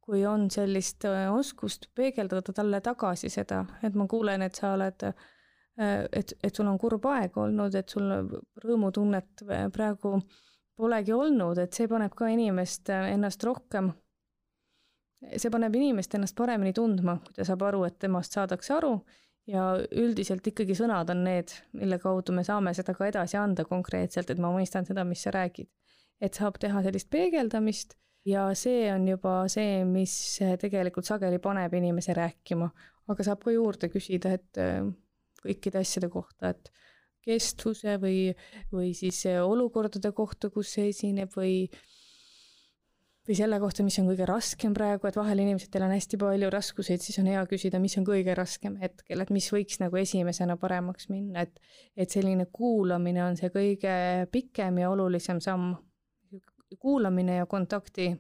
kui 0.03 0.25
on 0.27 0.51
sellist 0.51 1.05
äh, 1.07 1.29
oskust 1.31 1.87
peegeldada 1.95 2.53
talle 2.53 2.81
tagasi 2.81 3.31
seda, 3.31 3.65
et 3.83 3.95
ma 3.95 4.09
kuulen, 4.11 4.43
et 4.43 4.59
sa 4.59 4.75
oled 4.75 5.07
äh, 5.07 5.15
Äh, 5.81 6.05
et, 6.13 6.35
et 6.43 6.57
sul 6.57 6.69
on 6.69 6.79
kurb 6.79 7.07
aeg 7.09 7.37
olnud, 7.41 7.75
et 7.79 7.89
sul 7.89 8.11
rõõmutunnet 8.61 9.45
praegu 9.73 10.19
polegi 10.77 11.13
olnud, 11.13 11.59
et 11.59 11.75
see 11.77 11.89
paneb 11.91 12.15
ka 12.17 12.29
inimest 12.33 12.91
äh, 12.93 13.13
ennast 13.15 13.45
rohkem, 13.45 13.93
see 15.37 15.51
paneb 15.53 15.75
inimest 15.79 16.15
ennast 16.19 16.37
paremini 16.39 16.73
tundma, 16.77 17.19
kui 17.25 17.37
ta 17.37 17.47
saab 17.47 17.67
aru, 17.69 17.85
et 17.87 17.99
temast 18.03 18.35
saadakse 18.35 18.75
aru 18.79 18.97
ja 19.51 19.73
üldiselt 19.99 20.47
ikkagi 20.47 20.75
sõnad 20.79 21.11
on 21.13 21.25
need, 21.27 21.53
mille 21.79 21.99
kaudu 22.03 22.35
me 22.35 22.45
saame 22.47 22.75
seda 22.79 22.95
ka 22.95 23.09
edasi 23.11 23.39
anda 23.41 23.65
konkreetselt, 23.67 24.31
et 24.31 24.41
ma 24.43 24.53
mõistan 24.55 24.87
seda, 24.89 25.05
mis 25.05 25.23
sa 25.23 25.35
räägid. 25.35 25.71
et 26.23 26.35
saab 26.39 26.55
teha 26.63 26.85
sellist 26.85 27.09
peegeldamist 27.11 27.97
ja 28.25 28.45
see 28.55 28.87
on 28.93 29.09
juba 29.09 29.49
see, 29.51 29.83
mis 29.85 30.13
tegelikult 30.61 31.09
sageli 31.09 31.41
paneb 31.43 31.75
inimese 31.75 32.15
rääkima, 32.15 32.69
aga 33.11 33.27
saab 33.27 33.43
ka 33.43 33.51
juurde 33.51 33.91
küsida, 33.91 34.37
et 34.39 34.61
äh, 34.63 34.87
kõikide 35.43 35.83
asjade 35.83 36.09
kohta, 36.13 36.53
et 36.55 36.71
kestvuse 37.23 37.97
või, 38.03 38.33
või 38.73 38.93
siis 38.99 39.25
olukordade 39.43 40.13
kohta, 40.17 40.51
kus 40.51 40.75
see 40.77 40.91
esineb 40.93 41.33
või 41.37 41.67
või 43.29 43.37
selle 43.39 43.59
kohta, 43.63 43.85
mis 43.87 43.97
on 44.03 44.09
kõige 44.11 44.27
raskem 44.27 44.75
praegu, 44.75 45.07
et 45.07 45.17
vahel 45.17 45.43
inimestel 45.45 45.85
on 45.87 45.95
hästi 45.95 46.19
palju 46.19 46.49
raskuseid, 46.51 47.03
siis 47.05 47.21
on 47.23 47.29
hea 47.31 47.43
küsida, 47.47 47.79
mis 47.83 47.95
on 48.01 48.07
kõige 48.07 48.35
raskem 48.35 48.75
hetkel, 48.83 49.23
et 49.23 49.31
mis 49.31 49.47
võiks 49.55 49.79
nagu 49.79 49.99
esimesena 50.01 50.57
paremaks 50.59 51.09
minna, 51.13 51.47
et 51.47 51.61
et 51.97 52.11
selline 52.11 52.49
kuulamine 52.51 53.23
on 53.25 53.39
see 53.39 53.53
kõige 53.55 53.95
pikem 54.35 54.83
ja 54.83 54.91
olulisem 54.91 55.41
samm. 55.41 55.77
kuulamine 56.81 57.37
ja 57.37 57.47
kontakti 57.47 58.15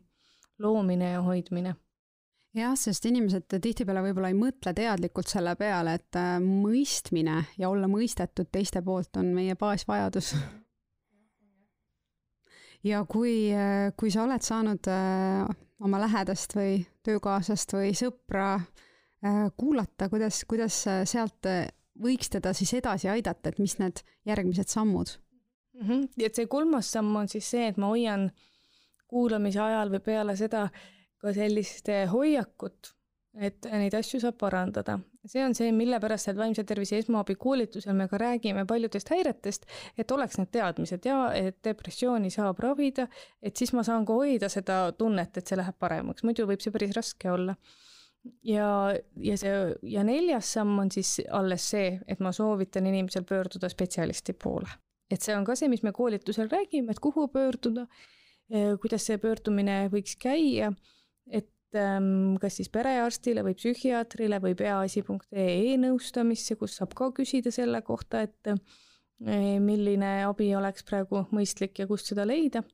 loomine 0.59 1.11
ja 1.13 1.23
hoidmine 1.25 1.75
jah, 2.57 2.75
sest 2.79 3.07
inimesed 3.09 3.49
tihtipeale 3.63 4.03
võib-olla 4.07 4.31
ei 4.33 4.39
mõtle 4.39 4.75
teadlikult 4.77 5.31
selle 5.31 5.55
peale, 5.61 5.97
et 5.99 6.19
äh, 6.21 6.37
mõistmine 6.43 7.39
ja 7.61 7.71
olla 7.73 7.89
mõistetud 7.91 8.51
teiste 8.53 8.83
poolt 8.85 9.17
on 9.21 9.33
meie 9.37 9.57
baasvajadus. 9.59 10.35
ja 12.91 13.05
kui, 13.09 13.53
äh, 13.57 13.91
kui 13.97 14.13
sa 14.13 14.27
oled 14.27 14.45
saanud 14.45 14.93
äh, 14.93 15.49
oma 15.83 16.01
lähedast 16.05 16.57
või 16.57 16.81
töökaaslast 17.03 17.77
või 17.79 17.93
sõpra 17.99 18.55
kuulata, 19.57 20.09
kuidas, 20.11 20.41
kuidas 20.51 20.77
sealt 21.07 21.47
võiks 22.03 22.31
teda 22.31 22.51
siis 22.59 22.73
edasi 22.75 23.07
aidata, 23.07 23.53
et 23.53 23.61
mis 23.63 23.77
need 23.79 24.01
järgmised 24.27 24.67
sammud 24.67 25.13
mm? 25.79 25.87
-hmm. 25.87 26.09
et 26.27 26.35
see 26.35 26.49
kolmas 26.51 26.91
samm 26.91 27.15
on 27.17 27.29
siis 27.31 27.51
see, 27.51 27.69
et 27.71 27.79
ma 27.79 27.93
hoian 27.93 28.33
kuulamise 29.07 29.61
ajal 29.63 29.95
või 29.95 30.03
peale 30.03 30.35
seda 30.37 30.65
äh, 30.65 30.83
ka 31.23 31.33
sellist 31.37 31.89
hoiakut, 32.11 32.93
et 33.41 33.69
neid 33.71 33.95
asju 33.97 34.21
saab 34.21 34.37
parandada. 34.41 34.99
see 35.25 35.45
on 35.45 35.55
see, 35.55 35.71
mille 35.73 36.01
pärast 36.03 36.27
seal 36.27 36.37
vaimse 36.37 36.65
tervise 36.67 36.99
esmaabikoolitusel 36.99 37.95
me 37.95 38.09
ka 38.11 38.19
räägime 38.19 38.65
paljudest 38.67 39.13
häiretest, 39.15 39.69
et 39.97 40.11
oleks 40.11 40.39
need 40.39 40.51
teadmised 40.53 41.07
ja 41.07 41.21
et 41.39 41.61
depressiooni 41.65 42.31
saab 42.31 42.59
ravida, 42.61 43.07
et 43.43 43.57
siis 43.57 43.73
ma 43.73 43.85
saan 43.87 44.05
ka 44.07 44.19
hoida 44.19 44.51
seda 44.53 44.83
tunnet, 44.99 45.37
et 45.39 45.47
see 45.47 45.57
läheb 45.61 45.79
paremaks, 45.79 46.27
muidu 46.27 46.49
võib 46.51 46.61
see 46.65 46.75
päris 46.75 46.97
raske 46.99 47.31
olla 47.31 47.57
ja, 48.43 48.69
ja 49.17 49.37
see 49.39 49.59
ja 49.95 50.05
neljas 50.07 50.53
samm 50.57 50.79
on 50.85 50.91
siis 50.95 51.17
alles 51.31 51.69
see, 51.75 51.93
et 52.07 52.23
ma 52.23 52.33
soovitan 52.35 52.87
inimesel 52.87 53.27
pöörduda 53.29 53.71
spetsialisti 53.73 54.35
poole. 54.35 54.69
et 55.11 55.21
see 55.21 55.37
on 55.37 55.45
ka 55.45 55.57
see, 55.59 55.69
mis 55.69 55.83
me 55.85 55.93
koolitusel 55.93 56.49
räägime, 56.49 56.91
et 56.91 57.01
kuhu 57.03 57.27
pöörduda, 57.29 57.87
kuidas 58.81 59.07
see 59.07 59.19
pöördumine 59.21 59.87
võiks 59.93 60.17
käia 60.21 60.73
kas 61.73 62.59
siis 62.59 62.71
perearstile 62.73 63.45
või 63.47 63.57
psühhiaatrile 63.59 64.41
või 64.43 64.55
peaasi.ee 64.59 65.77
nõustamisse, 65.81 66.57
kus 66.61 66.77
saab 66.81 66.97
ka 66.99 67.11
küsida 67.17 67.53
selle 67.55 67.83
kohta, 67.87 68.23
et 68.27 68.53
äh, 68.53 68.59
milline 69.63 70.15
abi 70.27 70.51
oleks 70.59 70.85
praegu 70.89 71.27
mõistlik 71.33 71.83
ja 71.83 71.89
kust 71.91 72.13
seda 72.13 72.27
leida. 72.29 72.65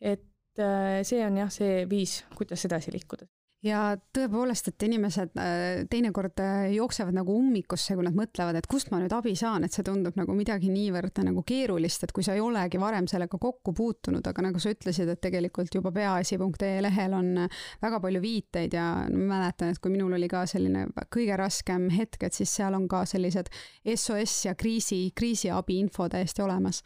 et 0.00 0.60
äh, 0.60 1.00
see 1.02 1.24
on 1.24 1.40
jah, 1.44 1.50
see 1.50 1.86
viis, 1.88 2.20
kuidas 2.36 2.64
edasi 2.68 2.92
liikuda 2.92 3.26
ja 3.66 3.80
tõepoolest, 4.14 4.70
et 4.70 4.84
inimesed 4.86 5.36
äh, 5.40 5.82
teinekord 5.90 6.40
äh, 6.42 6.68
jooksevad 6.76 7.16
nagu 7.16 7.34
ummikusse, 7.36 7.96
kui 7.96 8.04
nad 8.06 8.16
mõtlevad, 8.16 8.58
et 8.58 8.68
kust 8.70 8.90
ma 8.92 9.00
nüüd 9.00 9.12
abi 9.16 9.34
saan, 9.38 9.66
et 9.66 9.74
see 9.74 9.84
tundub 9.86 10.16
nagu 10.18 10.34
midagi 10.36 10.70
niivõrd 10.72 11.20
nagu 11.26 11.42
keerulist, 11.46 12.06
et 12.06 12.14
kui 12.16 12.24
sa 12.26 12.36
ei 12.36 12.42
olegi 12.44 12.80
varem 12.80 13.08
sellega 13.10 13.38
kokku 13.42 13.74
puutunud, 13.76 14.26
aga 14.26 14.46
nagu 14.48 14.62
sa 14.62 14.72
ütlesid, 14.74 15.10
et 15.12 15.22
tegelikult 15.24 15.74
juba 15.74 15.92
peaasi.ee 15.96 16.82
lehel 16.84 17.16
on 17.18 17.32
äh, 17.46 17.62
väga 17.82 18.00
palju 18.04 18.22
viiteid 18.22 18.76
ja 18.76 18.88
ma 19.10 19.24
mäletan, 19.36 19.74
et 19.74 19.82
kui 19.82 19.94
minul 19.94 20.16
oli 20.18 20.28
ka 20.30 20.44
selline 20.50 20.86
kõige 21.12 21.38
raskem 21.40 21.88
hetk, 21.94 22.28
et 22.28 22.36
siis 22.36 22.52
seal 22.60 22.76
on 22.76 22.86
ka 22.90 23.04
sellised 23.08 23.50
SOS 23.96 24.36
ja 24.50 24.56
kriisi, 24.58 25.06
kriisiabi 25.16 25.80
info 25.82 26.08
täiesti 26.12 26.44
olemas. 26.44 26.82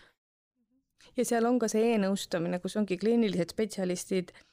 ja 1.16 1.24
seal 1.24 1.44
on 1.44 1.58
ka 1.58 1.68
see 1.68 1.94
e-nõustamine, 1.94 2.60
kus 2.62 2.76
ongi 2.78 2.96
kliinilised 3.00 3.52
spetsialistid 3.52 4.32
Äh, 4.32 4.49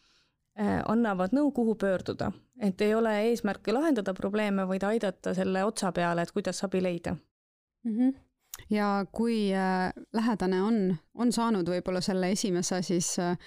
annavad 0.57 1.35
nõu, 1.37 1.51
kuhu 1.53 1.75
pöörduda, 1.77 2.31
et 2.61 2.81
ei 2.81 2.95
ole 2.95 3.11
eesmärki 3.29 3.73
lahendada 3.75 4.13
probleeme, 4.17 4.67
vaid 4.67 4.83
aidata 4.83 5.33
selle 5.37 5.61
otsa 5.63 5.91
peale, 5.93 6.23
et 6.25 6.31
kuidas 6.33 6.63
abi 6.65 6.81
leida 6.81 7.13
mm. 7.83 7.91
-hmm. 7.91 8.13
ja 8.69 9.05
kui 9.11 9.53
äh, 9.53 9.93
lähedane 10.13 10.61
on, 10.61 10.95
on 11.13 11.31
saanud 11.31 11.69
võib-olla 11.69 12.01
selle 12.01 12.31
esimese 12.31 12.81
siis 12.81 13.19
äh, 13.19 13.37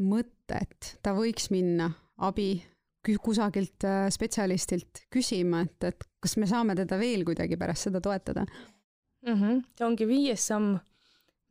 mõtte, 0.00 0.60
et 0.60 0.98
ta 1.02 1.12
võiks 1.12 1.50
minna 1.50 1.90
abi 2.16 2.62
kusagilt 3.22 3.84
spetsialistilt 4.10 5.06
küsima, 5.10 5.60
et, 5.60 5.84
et 5.84 6.04
kas 6.20 6.36
me 6.36 6.46
saame 6.46 6.74
teda 6.78 6.98
veel 6.98 7.24
kuidagi 7.24 7.56
pärast 7.56 7.88
seda 7.88 8.00
toetada 8.00 8.46
mm? 9.26 9.34
-hmm. 9.34 9.62
see 9.78 9.86
ongi 9.86 10.08
viies 10.08 10.46
samm 10.46 10.78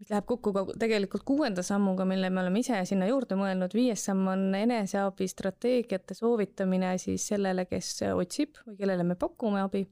mis 0.01 0.09
läheb 0.09 0.25
kokku 0.25 0.51
ka 0.55 0.63
tegelikult 0.81 1.23
kuuenda 1.27 1.63
sammuga, 1.65 2.05
mille 2.09 2.29
me 2.33 2.41
oleme 2.41 2.61
ise 2.63 2.79
sinna 2.89 3.05
juurde 3.09 3.37
mõelnud, 3.37 3.73
viies 3.77 4.05
samm 4.09 4.27
on 4.33 4.47
eneseabistrateegiate 4.57 6.17
soovitamine 6.17 6.95
siis 7.01 7.27
sellele, 7.29 7.67
kes 7.69 7.93
otsib 8.09 8.57
või 8.65 8.79
kellele 8.79 9.05
me 9.05 9.17
pakume 9.19 9.61
abi. 9.61 9.85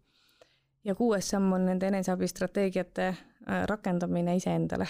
ja 0.83 0.95
kuues 0.95 1.29
samm 1.29 1.53
on 1.53 1.65
nende 1.69 1.87
eneseabistrateegiate 1.91 3.07
äh, 3.09 3.63
rakendamine 3.69 4.35
iseendale. 4.39 4.87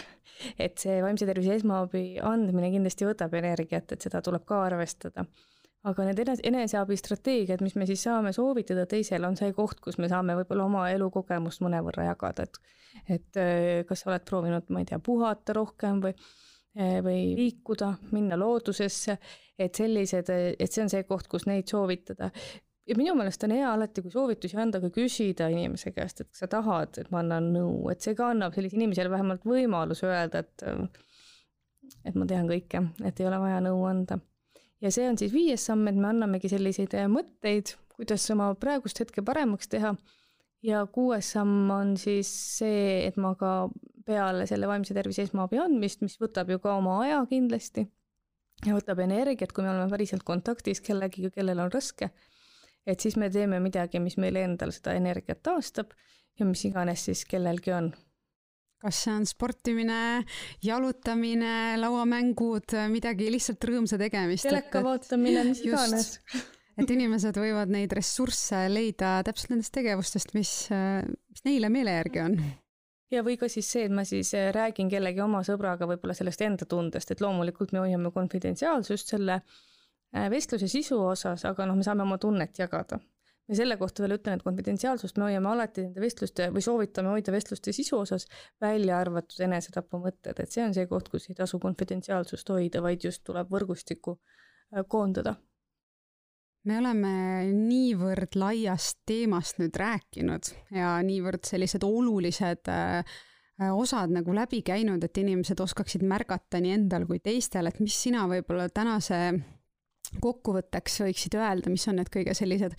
et 0.59 0.77
see 0.77 1.01
vaimse 1.03 1.27
tervise 1.27 1.59
esmaabi 1.59 2.19
andmine 2.23 2.71
kindlasti 2.71 3.07
võtab 3.09 3.33
energiat, 3.35 3.91
et 3.91 4.01
seda 4.01 4.21
tuleb 4.23 4.45
ka 4.47 4.63
arvestada 4.69 5.25
aga 5.87 6.05
need 6.09 6.19
enese, 6.25 6.43
eneseabistrateegiad, 6.49 7.61
mis 7.63 7.77
me 7.79 7.87
siis 7.87 8.03
saame 8.03 8.33
soovitada 8.35 8.83
teisele, 8.89 9.27
on 9.29 9.37
see 9.39 9.53
koht, 9.55 9.79
kus 9.83 9.97
me 10.01 10.09
saame 10.11 10.35
võib-olla 10.41 10.65
oma 10.67 10.85
elukogemust 10.91 11.63
mõnevõrra 11.63 12.09
jagada, 12.11 12.47
et 12.47 12.59
et 13.07 13.37
äh, 13.37 13.83
kas 13.87 14.03
sa 14.03 14.09
oled 14.09 14.25
proovinud, 14.27 14.71
ma 14.73 14.81
ei 14.81 14.87
tea, 14.89 14.97
puhata 15.03 15.53
rohkem 15.55 16.01
või 16.03 16.15
eh, 16.75 16.97
või 17.05 17.35
liikuda, 17.37 17.93
minna 18.15 18.37
loodusesse, 18.39 19.17
et 19.59 19.75
sellised, 19.75 20.31
et 20.31 20.71
see 20.71 20.83
on 20.83 20.91
see 20.91 21.05
koht, 21.07 21.29
kus 21.31 21.45
neid 21.49 21.69
soovitada. 21.69 22.31
ja 22.89 22.95
minu 22.97 23.13
meelest 23.15 23.43
on 23.45 23.53
hea 23.53 23.67
alati, 23.69 24.01
kui 24.01 24.11
soovitusi 24.11 24.57
anda, 24.57 24.81
ka 24.81 24.89
küsida 24.93 25.49
inimese 25.53 25.93
käest, 25.93 26.21
et 26.21 26.31
kas 26.31 26.43
sa 26.43 26.49
tahad, 26.51 26.97
et 26.97 27.11
ma 27.13 27.21
annan 27.21 27.51
nõu, 27.53 27.91
et 27.93 28.01
see 28.01 28.17
ka 28.17 28.31
annab 28.33 28.55
sellisele 28.57 28.81
inimesele 28.81 29.11
vähemalt 29.13 29.45
võimaluse 29.45 30.09
öelda, 30.09 30.43
et 30.43 30.65
et 32.05 32.15
ma 32.15 32.25
tean 32.29 32.49
kõike, 32.49 32.83
et 33.05 33.19
ei 33.19 33.27
ole 33.29 33.39
vaja 33.41 33.61
nõu 33.65 33.85
anda. 33.89 34.19
Ja 34.81 34.91
see 34.91 35.07
on 35.09 35.17
siis 35.19 35.33
viies 35.33 35.65
samm, 35.69 35.87
et 35.91 35.97
me 35.97 36.09
annamegi 36.11 36.51
selliseid 36.51 36.95
mõtteid, 37.11 37.75
kuidas 37.95 38.25
oma 38.33 38.53
praegust 38.59 39.01
hetke 39.03 39.23
paremaks 39.25 39.71
teha. 39.71 39.95
Ja 40.63 40.83
kuues 40.91 41.29
samm 41.35 41.69
on 41.71 41.93
siis 41.99 42.29
see, 42.59 43.05
et 43.07 43.15
ma 43.15 43.31
ka 43.39 43.69
peale 44.07 44.47
selle 44.49 44.67
vaimse 44.67 44.95
tervise 44.95 45.23
esmaabi 45.23 45.59
andmist, 45.61 46.03
mis 46.03 46.17
võtab 46.19 46.51
ju 46.51 46.59
ka 46.59 46.73
oma 46.79 46.97
aja 47.05 47.21
kindlasti 47.29 47.85
ja 48.65 48.75
võtab 48.75 48.99
energiat, 49.03 49.53
kui 49.55 49.63
me 49.63 49.71
oleme 49.71 49.87
päriselt 49.91 50.25
kontaktis 50.27 50.81
kellegiga, 50.83 51.31
kellel 51.31 51.61
on 51.63 51.71
raske, 51.71 52.09
et 52.83 52.99
siis 52.99 53.15
me 53.19 53.29
teeme 53.31 53.61
midagi, 53.63 54.01
mis 54.03 54.17
meile 54.19 54.43
endal 54.47 54.73
seda 54.75 54.97
energiat 54.99 55.39
taastab 55.45 55.93
ja 56.39 56.47
mis 56.47 56.65
iganes 56.67 57.05
siis 57.07 57.23
kellelgi 57.29 57.71
on 57.75 57.93
kas 58.79 59.01
see 59.05 59.11
on 59.11 59.25
sportimine, 59.27 60.23
jalutamine, 60.63 61.75
lauamängud, 61.81 62.77
midagi 62.93 63.27
lihtsalt 63.33 63.67
rõõmsa 63.71 63.99
tegemist? 63.99 64.47
teleka 64.47 64.83
vaatamine, 64.85 65.43
mis 65.51 65.65
iganes 65.65 66.15
et 66.83 66.93
inimesed 66.93 67.37
võivad 67.39 67.71
neid 67.73 67.93
ressursse 67.95 68.63
leida 68.71 69.19
täpselt 69.27 69.53
nendest 69.53 69.73
tegevustest, 69.75 70.33
mis, 70.37 70.53
mis 71.33 71.45
neile 71.47 71.71
meele 71.73 71.95
järgi 71.97 72.23
on. 72.23 72.37
ja 73.13 73.23
või 73.25 73.37
ka 73.41 73.49
siis 73.51 73.69
see, 73.71 73.87
et 73.89 73.95
ma 73.95 74.05
siis 74.07 74.31
äh, 74.37 74.49
räägin 74.55 74.91
kellegi 74.91 75.21
oma 75.23 75.41
sõbraga 75.47 75.87
võib-olla 75.89 76.15
sellest 76.17 76.43
enda 76.45 76.67
tundest, 76.69 77.11
et 77.11 77.23
loomulikult 77.23 77.73
me 77.75 77.83
hoiame 77.83 78.13
konfidentsiaalsust 78.15 79.15
selle 79.15 79.39
äh, 79.41 80.29
vestluse 80.31 80.69
sisu 80.71 81.01
osas, 81.11 81.45
aga 81.49 81.67
noh, 81.69 81.79
me 81.79 81.87
saame 81.87 82.05
oma 82.05 82.19
tunnet 82.21 82.59
jagada. 82.59 83.01
Ja 83.49 83.57
selle 83.57 83.77
kohta 83.81 84.03
veel 84.03 84.15
ütlen, 84.19 84.37
et 84.37 84.45
konfidentsiaalsust 84.45 85.17
me 85.17 85.29
hoiame 85.29 85.49
alati 85.49 85.87
nende 85.87 86.03
vestluste 86.03 86.49
või 86.53 86.63
soovitame 86.63 87.13
hoida 87.15 87.33
vestluste 87.33 87.73
sisu 87.75 87.97
osas, 88.03 88.27
välja 88.61 88.99
arvatud 89.01 89.41
enesetapumõtted, 89.47 90.39
et 90.43 90.53
see 90.53 90.63
on 90.65 90.75
see 90.77 90.87
koht, 90.89 91.09
kus 91.09 91.29
ei 91.31 91.37
tasu 91.37 91.59
konfidentsiaalsust 91.61 92.53
hoida, 92.53 92.83
vaid 92.85 93.05
just 93.09 93.25
tuleb 93.27 93.49
võrgustikku 93.51 94.15
äh, 94.19 94.85
koondada. 94.87 95.35
Me 96.69 96.75
oleme 96.77 97.11
niivõrd 97.55 98.35
laiast 98.37 98.99
teemast 99.07 99.61
nüüd 99.61 99.77
rääkinud 99.79 100.51
ja 100.75 100.97
niivõrd 101.07 101.47
sellised 101.47 101.85
olulised 101.87 102.69
äh, 102.69 103.19
osad 103.73 104.11
nagu 104.13 104.35
läbi 104.35 104.61
käinud, 104.67 105.03
et 105.03 105.17
inimesed 105.17 105.59
oskaksid 105.59 106.03
märgata 106.07 106.61
nii 106.61 106.75
endal 106.75 107.07
kui 107.09 107.23
teistel, 107.23 107.67
et 107.67 107.79
mis 107.81 107.95
sina 108.03 108.27
võib-olla 108.29 108.69
tänase 108.69 109.39
kokkuvõtteks 110.21 111.01
võiksid 111.03 111.35
öelda, 111.39 111.71
mis 111.71 111.87
on 111.89 111.99
need 111.99 112.09
kõige 112.13 112.35
sellised 112.37 112.75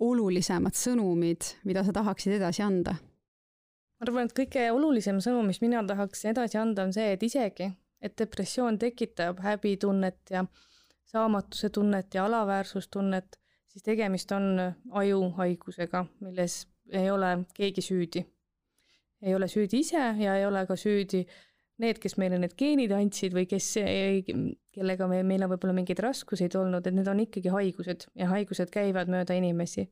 olulisemad 0.00 0.74
sõnumid, 0.74 1.54
mida 1.64 1.84
sa 1.84 1.92
tahaksid 1.92 2.38
edasi 2.40 2.64
anda? 2.66 2.96
ma 4.00 4.08
arvan, 4.08 4.30
et 4.30 4.32
kõige 4.32 4.70
olulisem 4.72 5.18
sõnum, 5.20 5.46
mis 5.50 5.60
mina 5.60 5.82
tahaks 5.84 6.24
edasi 6.24 6.56
anda, 6.56 6.86
on 6.88 6.92
see, 6.96 7.12
et 7.12 7.22
isegi, 7.22 7.66
et 8.00 8.14
depressioon 8.16 8.78
tekitab 8.80 9.42
häbitunnet 9.44 10.32
ja 10.32 10.46
äh, 10.46 10.68
saamatuse 11.12 11.70
tunnet 11.70 12.14
ja 12.14 12.24
alaväärsustunnet, 12.24 13.40
siis 13.68 13.82
tegemist 13.82 14.32
on 14.32 14.74
ajuhaigusega, 14.90 16.04
milles 16.20 16.68
ei 16.92 17.10
ole 17.10 17.38
keegi 17.54 17.82
süüdi. 17.82 18.24
ei 19.22 19.34
ole 19.34 19.48
süüdi 19.48 19.78
ise 19.84 20.00
ja 20.18 20.36
ei 20.36 20.46
ole 20.46 20.66
ka 20.66 20.76
süüdi 20.76 21.26
need, 21.80 21.98
kes 22.02 22.16
meile 22.20 22.38
need 22.40 22.54
geenid 22.58 22.92
andsid 22.94 23.34
või 23.36 23.46
kes, 23.50 23.72
kellega 24.74 25.08
me, 25.10 25.22
meil 25.26 25.46
on 25.46 25.52
võib-olla 25.54 25.74
mingeid 25.76 26.02
raskuseid 26.04 26.54
olnud, 26.60 26.86
et 26.86 26.96
need 26.96 27.08
on 27.10 27.24
ikkagi 27.24 27.52
haigused 27.54 28.06
ja 28.18 28.30
haigused 28.32 28.72
käivad 28.74 29.10
mööda 29.12 29.36
inimesi. 29.38 29.88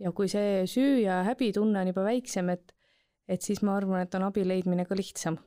ja 0.00 0.12
kui 0.16 0.28
see 0.32 0.64
süü 0.64 1.02
ja 1.02 1.20
häbitunne 1.26 1.82
on 1.82 1.92
juba 1.92 2.04
väiksem, 2.06 2.48
et, 2.50 2.72
et 3.28 3.42
siis 3.42 3.60
ma 3.62 3.76
arvan, 3.76 4.00
et 4.06 4.14
on 4.16 4.24
abi 4.30 4.46
leidmine 4.46 4.84
ka 4.88 4.96
lihtsam. 4.96 5.38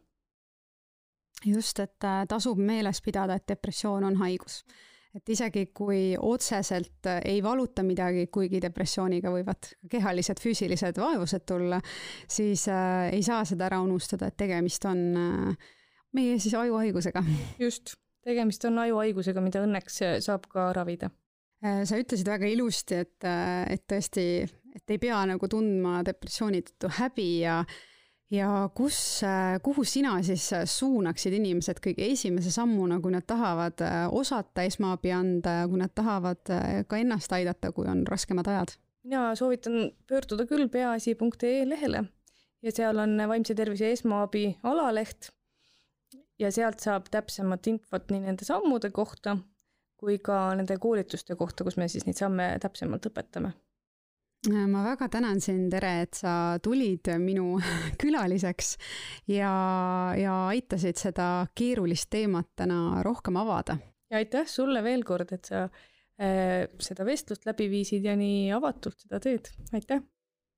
just, 1.45 1.79
et 1.79 2.03
äh, 2.03 2.25
tasub 2.29 2.57
meeles 2.57 3.01
pidada, 3.01 3.35
et 3.35 3.47
depressioon 3.47 4.03
on 4.03 4.21
haigus 4.21 4.63
et 5.13 5.29
isegi 5.29 5.67
kui 5.75 6.15
otseselt 6.17 7.09
ei 7.25 7.41
valuta 7.43 7.83
midagi, 7.85 8.25
kuigi 8.33 8.61
depressiooniga 8.63 9.31
võivad 9.33 9.69
kehalised, 9.89 10.41
füüsilised 10.41 10.97
vaevused 11.01 11.45
tulla, 11.49 11.79
siis 12.29 12.65
äh, 12.71 13.09
ei 13.13 13.23
saa 13.25 13.43
seda 13.45 13.67
ära 13.69 13.81
unustada, 13.83 14.31
et 14.31 14.37
tegemist 14.39 14.85
on 14.89 15.03
äh, 15.19 15.69
meie 16.17 16.39
siis 16.41 16.55
ajuhaigusega. 16.57 17.23
just, 17.61 17.95
tegemist 18.25 18.65
on 18.69 18.81
ajuhaigusega, 18.87 19.43
mida 19.45 19.63
õnneks 19.65 20.01
saab 20.25 20.49
ka 20.51 20.71
ravida 20.75 21.11
äh,. 21.63 21.83
sa 21.85 21.99
ütlesid 22.01 22.29
väga 22.29 22.49
ilusti, 22.49 23.03
et, 23.05 23.17
äh, 23.29 23.63
et 23.77 23.85
tõesti, 23.89 24.27
et 24.73 24.95
ei 24.95 25.01
pea 25.01 25.21
nagu 25.29 25.49
tundma 25.49 26.01
depressiooni 26.05 26.63
tõttu 26.65 26.93
häbi 26.97 27.29
ja 27.43 27.61
ja 28.31 28.69
kus, 28.75 29.21
kuhu 29.63 29.83
sina 29.83 30.15
siis 30.23 30.49
suunaksid 30.65 31.35
inimesed 31.37 31.81
kõige 31.83 32.07
esimese 32.13 32.51
sammuna, 32.51 32.99
kui 33.01 33.13
nad 33.13 33.27
tahavad 33.27 33.83
äh, 33.85 33.99
osata 34.11 34.65
esmaabi 34.67 35.11
anda 35.11 35.59
ja 35.61 35.67
kui 35.67 35.81
nad 35.81 35.93
tahavad 35.95 36.53
äh, 36.53 36.81
ka 36.87 36.97
ennast 36.97 37.33
aidata, 37.35 37.71
kui 37.71 37.87
on 37.89 38.07
raskemad 38.07 38.47
ajad? 38.47 38.75
mina 39.03 39.33
soovitan 39.35 39.91
pöörduda 40.07 40.45
küll 40.47 40.69
peaasi.ee 40.71 41.65
lehele 41.67 42.05
ja 42.63 42.71
seal 42.71 43.01
on 43.03 43.17
vaimse 43.27 43.55
tervise 43.55 43.91
esmaabi 43.91 44.45
alaleht 44.63 45.33
ja 46.39 46.51
sealt 46.51 46.79
saab 46.79 47.09
täpsemat 47.11 47.67
infot 47.67 48.07
nii 48.11 48.23
nende 48.23 48.47
sammude 48.47 48.93
kohta 48.95 49.35
kui 49.99 50.17
ka 50.19 50.37
nende 50.59 50.77
koolituste 50.79 51.35
kohta, 51.39 51.63
kus 51.63 51.77
me 51.79 51.87
siis 51.91 52.07
neid 52.07 52.19
samme 52.19 52.47
täpsemalt 52.63 53.05
õpetame 53.11 53.53
ma 54.51 54.83
väga 54.83 55.07
tänan 55.09 55.41
sind, 55.41 55.71
Tere, 55.71 55.93
et 56.03 56.17
sa 56.19 56.59
tulid 56.63 57.07
minu 57.21 57.57
külaliseks 58.01 58.75
ja, 59.31 59.53
ja 60.19 60.37
aitasid 60.51 60.99
seda 60.99 61.47
keerulist 61.55 62.09
teemat 62.11 62.51
täna 62.59 63.03
rohkem 63.05 63.37
avada. 63.39 63.77
ja 64.11 64.17
aitäh 64.17 64.47
sulle 64.47 64.83
veel 64.83 65.03
kord, 65.03 65.31
et 65.31 65.45
sa 65.45 65.63
äh, 65.63 66.65
seda 66.79 67.05
vestlust 67.05 67.45
läbi 67.45 67.69
viisid 67.71 68.05
ja 68.05 68.17
nii 68.19 68.51
avatult 68.55 68.99
seda 69.05 69.21
teed, 69.23 69.47
aitäh! 69.73 70.03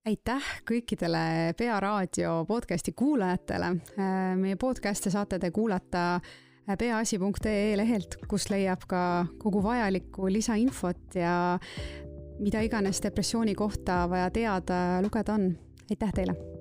aitäh 0.06 0.50
kõikidele 0.70 1.54
Pea 1.58 1.78
raadio 1.82 2.44
podcasti 2.48 2.94
kuulajatele. 2.94 3.72
Äh, 3.98 4.34
meie 4.38 4.58
podcast'e 4.62 5.14
saate 5.14 5.40
te 5.42 5.52
kuulata 5.54 6.20
peaasi.ee 6.66 7.76
lehelt, 7.78 8.18
kus 8.30 8.50
leiab 8.50 8.88
ka 8.90 9.02
kogu 9.42 9.62
vajalikku 9.62 10.30
lisainfot 10.34 11.18
ja 11.22 11.36
mida 12.40 12.62
iganes 12.62 13.02
depressiooni 13.04 13.56
kohta 13.56 14.06
vaja 14.10 14.30
teada, 14.30 15.02
lugeda 15.02 15.34
on. 15.34 15.58
aitäh 15.90 16.14
teile! 16.14 16.55